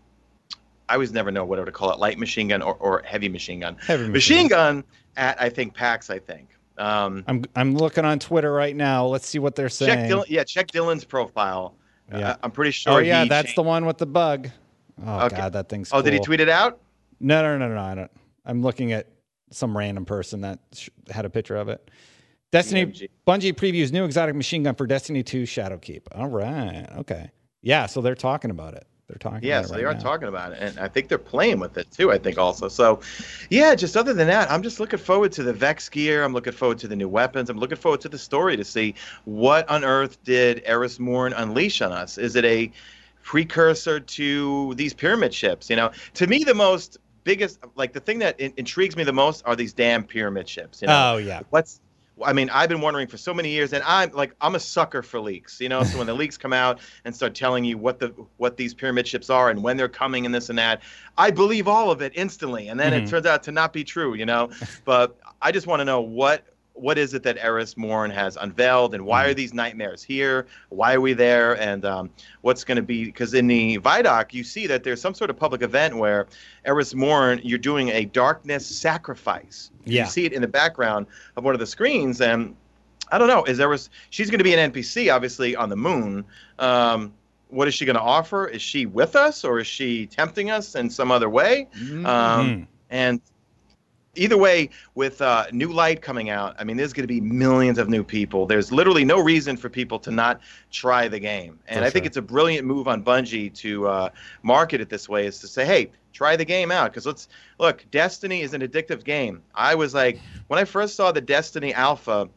I 0.89 0.95
always 0.95 1.13
never 1.13 1.31
know 1.31 1.45
whatever 1.45 1.67
to 1.67 1.73
call 1.73 1.91
it, 1.93 1.99
light 1.99 2.19
machine 2.19 2.49
gun 2.49 2.63
or, 2.63 2.75
or 2.75 3.03
heavy 3.05 3.29
machine 3.29 3.61
gun. 3.61 3.77
Heavy 3.87 4.09
machine 4.09 4.13
machine 4.13 4.49
gun 4.49 4.85
at 5.17 5.41
I 5.41 5.49
think 5.49 5.75
PAX. 5.75 6.11
I 6.11 6.19
think. 6.19 6.49
Um, 6.77 7.25
I'm 7.29 7.45
I'm 7.57 7.75
looking 7.77 8.05
on 8.05 8.19
Twitter 8.19 8.53
right 8.53 8.75
now. 8.75 9.07
Let's 9.07 9.27
see 9.29 9.39
what 9.39 9.55
they're 9.55 9.69
saying. 9.69 10.09
check 10.09 10.11
Dylan, 10.11 10.25
yeah, 10.29 10.45
check 10.45 10.67
Dylan's 10.69 11.05
profile. 11.05 11.75
Yeah. 12.11 12.31
Uh, 12.31 12.37
I'm 12.43 12.51
pretty 12.51 12.73
sure. 12.73 12.95
oh 12.95 12.99
yeah, 12.99 13.25
that's 13.25 13.47
changed- 13.49 13.59
the 13.59 13.63
one 13.63 13.87
with 13.87 13.99
the 13.99 14.07
bug. 14.07 14.51
Oh 15.05 15.27
Okay. 15.27 15.37
god, 15.37 15.53
that 15.55 15.69
thing's. 15.69 15.91
Oh, 15.93 16.03
did 16.03 16.13
he 16.13 16.21
tweet 16.21 16.41
it 16.41 16.49
out? 16.49 16.81
No, 17.21 17.43
no, 17.43 17.57
no, 17.59 17.69
no, 17.69 17.75
no. 17.77 17.81
I 17.81 17.95
don't. 17.95 18.11
I'm 18.45 18.63
looking 18.63 18.93
at 18.93 19.09
some 19.51 19.77
random 19.77 20.05
person 20.05 20.43
that 20.43 20.59
sh- 20.75 20.91
had 21.11 21.25
a 21.25 21.31
picture 21.31 21.57
of 21.57 21.69
it. 21.69 21.91
Destiny 22.53 22.87
DMG. 22.87 23.09
Bungie 23.27 23.53
previews 23.55 23.91
new 23.93 24.05
exotic 24.05 24.35
machine 24.35 24.63
gun 24.65 24.75
for 24.75 24.87
Destiny 24.87 25.23
2 25.23 25.43
Shadowkeep. 25.45 26.03
All 26.13 26.29
right. 26.29 26.87
Okay. 26.99 27.31
Yeah, 27.63 27.87
so 27.87 28.01
they're 28.01 28.15
talking 28.15 28.51
about 28.51 28.75
it. 28.75 28.87
They're 29.09 29.19
talking 29.19 29.47
Yeah, 29.47 29.61
so 29.63 29.75
right 29.75 29.79
they 29.81 29.85
are 29.85 29.93
now. 29.93 30.01
talking 30.01 30.29
about 30.29 30.53
it, 30.53 30.59
and 30.63 30.79
I 30.79 30.89
think 30.89 31.09
they're 31.09 31.19
playing 31.19 31.61
with 31.61 31.77
it 31.77 31.91
too. 31.91 32.11
I 32.11 32.17
think 32.19 32.39
also. 32.39 32.69
So, 32.69 33.01
yeah, 33.51 33.75
just 33.75 33.97
other 33.99 34.15
than 34.15 34.27
that, 34.29 34.51
I'm 34.51 34.63
just 34.63 34.81
looking 34.81 34.99
forward 34.99 35.31
to 35.33 35.43
the 35.43 35.53
Vex 35.53 35.89
gear. 35.91 36.25
I'm 36.25 36.33
looking 36.33 36.55
forward 36.55 36.79
to 36.79 36.89
the 36.89 36.97
new 36.97 37.09
weapons. 37.09 37.51
I'm 37.51 37.59
looking 37.59 37.77
forward 37.77 38.01
to 38.01 38.09
the 38.09 38.19
story 38.19 38.57
to 38.57 38.65
see 38.65 38.95
what 39.27 39.69
on 39.69 39.85
earth 39.85 40.23
did 40.25 40.63
Eris 40.65 40.99
Morn 40.99 41.35
unleash 41.35 41.83
on 41.83 41.93
us. 41.93 42.17
Is 42.17 42.35
it 42.35 42.47
a 42.47 42.73
precursor 43.23 44.01
to 44.01 44.75
these 44.75 44.95
pyramid 44.95 45.35
ships? 45.35 45.69
You 45.69 45.77
know, 45.77 45.91
to 46.15 46.27
me, 46.27 46.43
the 46.45 46.55
most 46.55 46.97
biggest, 47.25 47.59
like 47.75 47.93
the 47.93 48.01
thing 48.01 48.19
that 48.21 48.39
in- 48.41 48.55
intrigues 48.57 48.97
me 48.97 49.05
the 49.05 49.13
most 49.13 49.43
are 49.47 49.55
these 49.57 49.75
damn 49.75 50.05
pyramid 50.05 50.49
ships. 50.49 50.81
You 50.81 50.89
know, 50.89 51.13
Oh, 51.15 51.17
yeah. 51.19 51.41
what's 51.51 51.81
I 52.23 52.33
mean, 52.33 52.49
I've 52.51 52.69
been 52.69 52.81
wondering 52.81 53.09
for 53.09 53.17
so 53.17 53.35
many 53.35 53.51
years, 53.51 53.73
and 53.73 53.83
I'm 53.85 54.13
like, 54.13 54.35
I'm 54.41 54.55
a 54.55 54.61
sucker 54.61 55.03
for 55.03 55.21
leaks, 55.21 55.61
you 55.61 55.69
know. 55.69 55.83
So 55.83 55.99
when 55.99 56.07
the 56.07 56.15
leaks 56.15 56.37
come 56.37 56.53
out 56.53 56.79
and 57.05 57.15
start 57.15 57.35
telling 57.35 57.65
you 57.65 57.77
what 57.77 57.99
the 57.99 58.15
what 58.37 58.57
these 58.57 58.73
pyramid 58.73 59.07
ships 59.09 59.31
are 59.31 59.51
and 59.51 59.63
when 59.63 59.77
they're 59.77 59.89
coming 59.89 60.25
and 60.25 60.35
this 60.35 60.49
and 60.49 60.59
that, 60.59 60.83
I 61.19 61.31
believe 61.31 61.67
all 61.67 61.91
of 61.91 62.03
it 62.03 62.13
instantly, 62.15 62.69
and 62.69 62.79
then 62.79 62.93
Mhm. 62.93 62.99
it 62.99 63.07
turns 63.07 63.27
out 63.27 63.43
to 63.45 63.53
not 63.53 63.73
be 63.73 63.83
true, 63.85 64.15
you 64.15 64.27
know. 64.27 64.51
But 64.85 65.19
I 65.43 65.51
just 65.51 65.67
want 65.67 65.81
to 65.81 65.85
know 65.85 66.01
what 66.01 66.54
what 66.75 66.99
is 66.99 67.15
it 67.15 67.23
that 67.23 67.39
Eris 67.39 67.77
Morn 67.77 68.11
has 68.11 68.37
unveiled, 68.37 68.95
and 68.95 69.07
why 69.07 69.27
are 69.27 69.35
these 69.35 69.55
nightmares 69.55 70.03
here? 70.03 70.47
Why 70.69 70.95
are 70.95 71.01
we 71.01 71.13
there? 71.13 71.59
And 71.61 71.85
um, 71.85 72.11
what's 72.43 72.65
going 72.65 72.77
to 72.77 72.83
be? 72.83 73.05
Because 73.05 73.33
in 73.33 73.47
the 73.47 73.79
Vidoc, 73.79 74.35
you 74.35 74.43
see 74.43 74.67
that 74.67 74.83
there's 74.83 75.01
some 75.01 75.15
sort 75.15 75.31
of 75.31 75.37
public 75.37 75.63
event 75.63 75.97
where 75.97 76.27
Eris 76.65 76.95
Morn, 76.95 77.41
you're 77.45 77.59
doing 77.59 77.91
a 77.91 78.05
darkness 78.07 78.67
sacrifice. 78.67 79.71
Yeah. 79.85 80.05
You 80.05 80.11
see 80.11 80.25
it 80.25 80.33
in 80.33 80.43
the 80.43 80.49
background 80.49 81.07
of 81.37 81.45
one 81.45 81.55
of 81.55 81.61
the 81.61 81.67
screens, 81.67 82.21
and 82.21 82.57
I 83.13 83.19
don't 83.19 83.29
know. 83.29 83.45
Is 83.45 83.57
there 83.57 83.69
was 83.69 83.89
she's 84.11 84.29
going 84.29 84.39
to 84.39 84.45
be 84.45 84.55
an 84.55 84.73
NPC, 84.73 85.15
obviously 85.15 85.55
on 85.55 85.69
the 85.69 85.77
moon. 85.77 86.25
Um, 86.59 87.13
what 87.49 87.69
is 87.69 87.75
she 87.75 87.85
going 87.85 87.97
to 87.97 88.03
offer? 88.03 88.49
Is 88.49 88.63
she 88.63 88.87
with 88.87 89.15
us, 89.15 89.45
or 89.45 89.61
is 89.61 89.67
she 89.69 90.07
tempting 90.07 90.51
us 90.51 90.75
in 90.75 90.91
some 90.91 91.13
other 91.13 91.31
way? 91.31 91.69
Mm-hmm. 91.77 92.05
Um, 92.05 92.67
and 92.91 93.21
either 94.17 94.37
way, 94.37 94.71
with 94.95 95.21
uh, 95.21 95.47
new 95.53 95.73
light 95.73 96.03
coming 96.03 96.31
out, 96.31 96.57
I 96.59 96.65
mean, 96.65 96.77
there's 96.77 96.93
going 96.93 97.05
to 97.05 97.13
be 97.13 97.21
millions 97.21 97.79
of 97.79 97.89
new 97.89 98.05
people. 98.05 98.47
There's 98.47 98.73
literally 98.73 99.05
no 99.05 99.21
reason 99.21 99.57
for 99.57 99.69
people 99.69 99.99
to 100.01 100.11
not 100.11 100.41
try 100.71 101.09
the 101.09 101.21
game, 101.21 101.59
and 101.69 101.81
For 101.81 101.87
I 101.87 101.91
think 101.91 102.07
it's 102.07 102.17
a 102.17 102.23
brilliant 102.23 102.67
move 102.67 102.89
on 102.89 103.03
Bungie 103.05 103.53
to 103.55 103.89
uh, 103.89 104.09
market 104.43 104.81
it 104.81 104.89
this 104.89 105.09
way. 105.09 105.27
Is 105.27 105.41
to 105.41 105.49
say, 105.49 105.65
hey. 105.65 105.91
Try 106.15 106.37
the 106.37 106.45
game 106.45 106.71
out 106.71 106.93
because 106.93 107.07
let's 107.07 107.27
look. 107.59 107.85
Destiny 107.91 108.43
is 108.43 108.55
an 108.55 108.61
addictive 108.61 109.03
game. 109.03 109.43
I 109.53 109.75
was 109.75 109.95
like, 109.95 110.21
when 110.47 110.61
I 110.61 110.65
first 110.65 110.95
saw 110.95 111.11
the 111.11 111.21
Destiny 111.21 111.75
Alpha, 111.75 112.29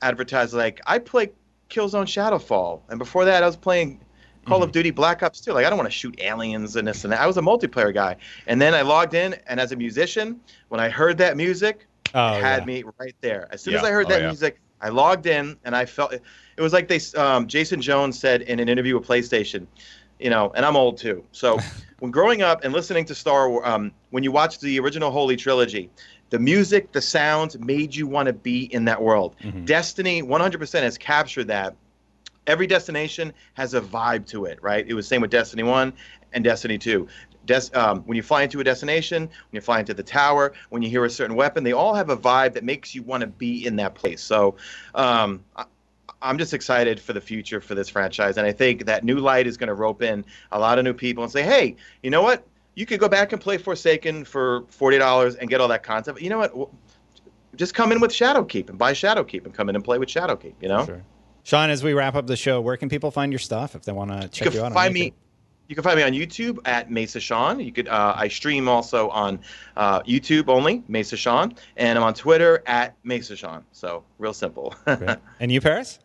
advertised, 0.00 0.54
like 0.54 0.80
I 0.86 0.98
play 0.98 1.32
Killzone 1.68 2.06
Shadowfall, 2.06 2.80
and 2.88 2.98
before 2.98 3.26
that 3.26 3.42
I 3.42 3.46
was 3.46 3.54
playing 3.54 4.00
Call 4.48 4.62
of 4.62 4.72
Duty 4.72 4.90
Black 4.90 5.22
Ops 5.22 5.40
2. 5.40 5.52
Like 5.52 5.66
I 5.66 5.70
don't 5.70 5.78
want 5.78 5.90
to 5.90 5.96
shoot 5.96 6.18
aliens 6.20 6.76
and 6.76 6.88
this 6.88 7.04
and 7.04 7.12
that. 7.12 7.20
I 7.20 7.26
was 7.26 7.36
a 7.36 7.40
multiplayer 7.42 7.92
guy, 7.92 8.16
and 8.46 8.60
then 8.60 8.74
I 8.74 8.82
logged 8.82 9.14
in, 9.14 9.34
and 9.46 9.60
as 9.60 9.72
a 9.72 9.76
musician, 9.76 10.40
when 10.68 10.80
I 10.80 10.88
heard 10.88 11.18
that 11.18 11.36
music, 11.36 11.86
Oh, 12.14 12.38
it 12.38 12.40
had 12.42 12.60
yeah. 12.62 12.64
me 12.66 12.84
right 12.98 13.14
there. 13.20 13.48
As 13.50 13.60
soon 13.60 13.74
as 13.74 13.84
I 13.84 13.90
heard 13.90 14.06
Oh, 14.06 14.08
that 14.10 14.22
yeah. 14.22 14.28
music, 14.28 14.58
I 14.80 14.88
logged 14.88 15.26
in, 15.26 15.56
and 15.64 15.76
I 15.76 15.84
felt 15.84 16.12
it 16.14 16.22
was 16.60 16.72
like 16.72 16.88
they. 16.88 17.00
Um, 17.16 17.46
Jason 17.46 17.80
Jones 17.82 18.18
said 18.18 18.42
in 18.42 18.60
an 18.60 18.68
interview 18.68 18.98
with 18.98 19.06
PlayStation, 19.06 19.66
you 20.18 20.30
know, 20.30 20.50
and 20.54 20.64
I'm 20.64 20.76
old 20.76 20.96
too. 20.98 21.22
So 21.32 21.58
when 21.98 22.10
growing 22.10 22.40
up 22.42 22.64
and 22.64 22.72
listening 22.72 23.04
to 23.06 23.14
Star 23.14 23.50
Wars, 23.50 23.62
um, 23.66 23.92
when 24.10 24.24
you 24.24 24.32
watch 24.32 24.58
the 24.60 24.78
original 24.80 25.10
Holy 25.10 25.36
Trilogy, 25.36 25.90
the 26.30 26.38
music, 26.38 26.92
the 26.92 27.00
sounds 27.02 27.58
made 27.58 27.94
you 27.94 28.06
want 28.06 28.26
to 28.26 28.32
be 28.32 28.72
in 28.72 28.84
that 28.86 29.02
world. 29.02 29.36
Mhm. 29.42 29.64
Destiny 29.66 30.22
100% 30.22 30.82
has 30.82 30.96
captured 30.98 31.48
that. 31.48 31.74
Every 32.48 32.66
destination 32.66 33.32
has 33.54 33.74
a 33.74 33.80
vibe 33.80 34.26
to 34.28 34.46
it, 34.46 34.58
right? 34.62 34.84
It 34.88 34.94
was 34.94 35.06
same 35.06 35.20
with 35.20 35.30
Destiny 35.30 35.62
1 35.62 35.92
and 36.32 36.42
Destiny 36.42 36.78
2. 36.78 37.06
Des- 37.44 37.70
um, 37.74 38.00
when 38.02 38.16
you 38.16 38.22
fly 38.22 38.42
into 38.42 38.58
a 38.58 38.64
destination, 38.64 39.22
when 39.22 39.30
you 39.52 39.60
fly 39.60 39.80
into 39.80 39.94
the 39.94 40.02
tower, 40.02 40.54
when 40.70 40.82
you 40.82 40.88
hear 40.88 41.04
a 41.04 41.10
certain 41.10 41.36
weapon, 41.36 41.62
they 41.62 41.72
all 41.72 41.94
have 41.94 42.08
a 42.10 42.16
vibe 42.16 42.54
that 42.54 42.64
makes 42.64 42.94
you 42.94 43.02
want 43.02 43.20
to 43.20 43.26
be 43.26 43.66
in 43.66 43.76
that 43.76 43.94
place. 43.94 44.22
So 44.22 44.56
um, 44.94 45.44
I- 45.56 45.66
I'm 46.20 46.38
just 46.38 46.54
excited 46.54 46.98
for 46.98 47.12
the 47.12 47.20
future 47.20 47.60
for 47.60 47.74
this 47.74 47.88
franchise. 47.88 48.38
And 48.38 48.46
I 48.46 48.52
think 48.52 48.86
that 48.86 49.04
new 49.04 49.18
light 49.18 49.46
is 49.46 49.56
going 49.56 49.68
to 49.68 49.74
rope 49.74 50.02
in 50.02 50.24
a 50.50 50.58
lot 50.58 50.78
of 50.78 50.84
new 50.84 50.94
people 50.94 51.22
and 51.22 51.32
say, 51.32 51.42
hey, 51.42 51.76
you 52.02 52.10
know 52.10 52.22
what? 52.22 52.44
You 52.74 52.86
could 52.86 52.98
go 52.98 53.08
back 53.08 53.32
and 53.32 53.40
play 53.40 53.58
Forsaken 53.58 54.24
for 54.24 54.62
$40 54.62 55.36
and 55.36 55.50
get 55.50 55.60
all 55.60 55.68
that 55.68 55.82
content. 55.82 56.20
You 56.20 56.30
know 56.30 56.38
what? 56.38 56.70
Just 57.56 57.74
come 57.74 57.92
in 57.92 58.00
with 58.00 58.10
Shadowkeep 58.10 58.68
and 58.68 58.78
buy 58.78 58.92
Shadowkeep 58.92 59.44
and 59.44 59.54
come 59.54 59.68
in 59.68 59.74
and 59.74 59.84
play 59.84 59.98
with 59.98 60.08
Shadowkeep, 60.08 60.54
you 60.60 60.68
know? 60.68 60.86
Sure. 60.86 61.02
Sean, 61.48 61.70
as 61.70 61.82
we 61.82 61.94
wrap 61.94 62.14
up 62.14 62.26
the 62.26 62.36
show, 62.36 62.60
where 62.60 62.76
can 62.76 62.90
people 62.90 63.10
find 63.10 63.32
your 63.32 63.38
stuff 63.38 63.74
if 63.74 63.82
they 63.82 63.92
want 63.92 64.10
to 64.10 64.28
check 64.28 64.44
you 64.44 64.52
you, 64.52 64.58
can 64.58 64.66
out? 64.66 64.74
find 64.74 64.88
on 64.88 64.92
me 64.92 65.14
you 65.66 65.74
can 65.74 65.82
find 65.82 65.96
me 65.96 66.02
on 66.02 66.12
youtube 66.12 66.58
at 66.66 66.90
mesa 66.90 67.20
sean 67.20 67.58
you 67.58 67.72
could 67.72 67.88
uh, 67.88 68.14
i 68.16 68.28
stream 68.28 68.68
also 68.68 69.08
on 69.08 69.38
uh, 69.76 70.02
youtube 70.02 70.48
only 70.48 70.82
mesa 70.88 71.16
sean 71.16 71.54
and 71.78 71.98
i'm 71.98 72.04
on 72.04 72.12
twitter 72.12 72.62
at 72.66 72.96
mesa 73.02 73.34
sean 73.34 73.64
so 73.72 74.04
real 74.18 74.34
simple 74.34 74.74
And 75.40 75.50
you, 75.50 75.62
Paris? 75.62 76.00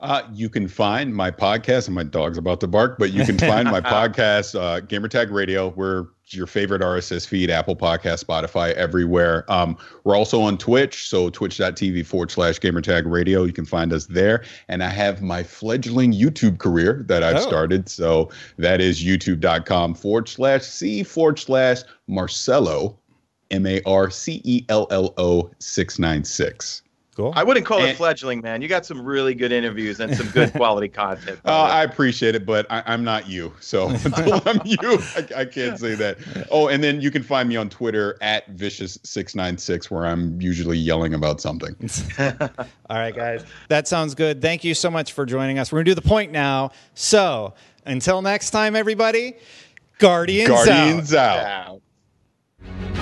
Uh, 0.00 0.22
you 0.32 0.48
can 0.48 0.66
find 0.66 1.14
my 1.14 1.30
podcast, 1.30 1.86
and 1.86 1.94
my 1.94 2.02
dog's 2.02 2.36
about 2.36 2.60
to 2.60 2.66
bark, 2.66 2.98
but 2.98 3.12
you 3.12 3.24
can 3.24 3.38
find 3.38 3.70
my 3.70 3.80
podcast, 3.96 4.58
uh, 4.58 4.80
Gamertag 4.80 5.30
Radio. 5.30 5.68
We're 5.68 6.08
your 6.28 6.46
favorite 6.46 6.80
RSS 6.80 7.26
feed, 7.26 7.50
Apple 7.50 7.76
Podcast, 7.76 8.24
Spotify, 8.24 8.72
everywhere. 8.74 9.44
Um, 9.52 9.76
we're 10.04 10.16
also 10.16 10.40
on 10.40 10.56
Twitch, 10.56 11.08
so 11.08 11.28
twitch.tv 11.28 12.06
forward 12.06 12.30
slash 12.30 12.58
Gamertag 12.60 13.02
Radio. 13.10 13.42
You 13.44 13.52
can 13.52 13.66
find 13.66 13.92
us 13.92 14.06
there. 14.06 14.42
And 14.68 14.82
I 14.82 14.88
have 14.88 15.20
my 15.20 15.42
fledgling 15.42 16.12
YouTube 16.12 16.58
career 16.58 17.04
that 17.08 17.22
I've 17.22 17.36
Oh. 17.36 17.40
started. 17.40 17.88
So 17.88 18.30
that 18.56 18.80
is 18.80 19.02
youtube.com 19.04 19.94
forward 19.94 20.28
slash 20.28 20.62
C 20.62 21.02
forward 21.02 21.38
slash 21.38 21.82
Marcello, 22.06 22.96
M 23.50 23.66
A 23.66 23.82
R 23.84 24.08
C 24.10 24.40
E 24.44 24.64
L 24.70 24.86
L 24.90 25.12
O 25.18 25.50
696. 25.58 26.82
Cool. 27.14 27.32
i 27.36 27.44
wouldn't 27.44 27.64
call 27.64 27.78
it 27.78 27.96
fledgling 27.96 28.40
man 28.40 28.60
you 28.60 28.68
got 28.68 28.84
some 28.84 29.04
really 29.04 29.34
good 29.34 29.52
interviews 29.52 30.00
and 30.00 30.16
some 30.16 30.28
good 30.30 30.52
quality 30.54 30.88
content 30.88 31.38
Uh, 31.44 31.62
I 31.62 31.84
appreciate 31.84 32.34
it, 32.34 32.44
but 32.44 32.66
I, 32.70 32.82
I'm 32.86 33.04
not 33.04 33.28
you. 33.28 33.52
So 33.60 33.88
until 33.88 34.42
I'm 34.46 34.60
you, 34.64 34.78
I, 34.82 35.28
I 35.36 35.44
can't 35.44 35.78
say 35.78 35.94
that. 35.94 36.18
Oh, 36.50 36.68
and 36.68 36.82
then 36.82 37.00
you 37.00 37.10
can 37.10 37.22
find 37.22 37.48
me 37.48 37.56
on 37.56 37.68
Twitter 37.68 38.16
at 38.20 38.56
vicious696, 38.56 39.90
where 39.90 40.06
I'm 40.06 40.40
usually 40.40 40.78
yelling 40.78 41.14
about 41.14 41.40
something. 41.40 41.74
All 42.18 42.96
right, 42.98 43.14
guys. 43.14 43.44
That 43.68 43.86
sounds 43.88 44.14
good. 44.14 44.40
Thank 44.42 44.64
you 44.64 44.74
so 44.74 44.90
much 44.90 45.12
for 45.12 45.26
joining 45.26 45.58
us. 45.58 45.70
We're 45.72 45.78
going 45.78 45.86
to 45.86 45.90
do 45.90 45.94
the 45.94 46.08
point 46.08 46.32
now. 46.32 46.70
So 46.94 47.54
until 47.84 48.22
next 48.22 48.50
time, 48.50 48.74
everybody, 48.76 49.34
Guardians, 49.98 50.50
out. 50.50 50.66
Guardians 50.66 51.14
out. 51.14 51.80
Yeah. 52.64 53.00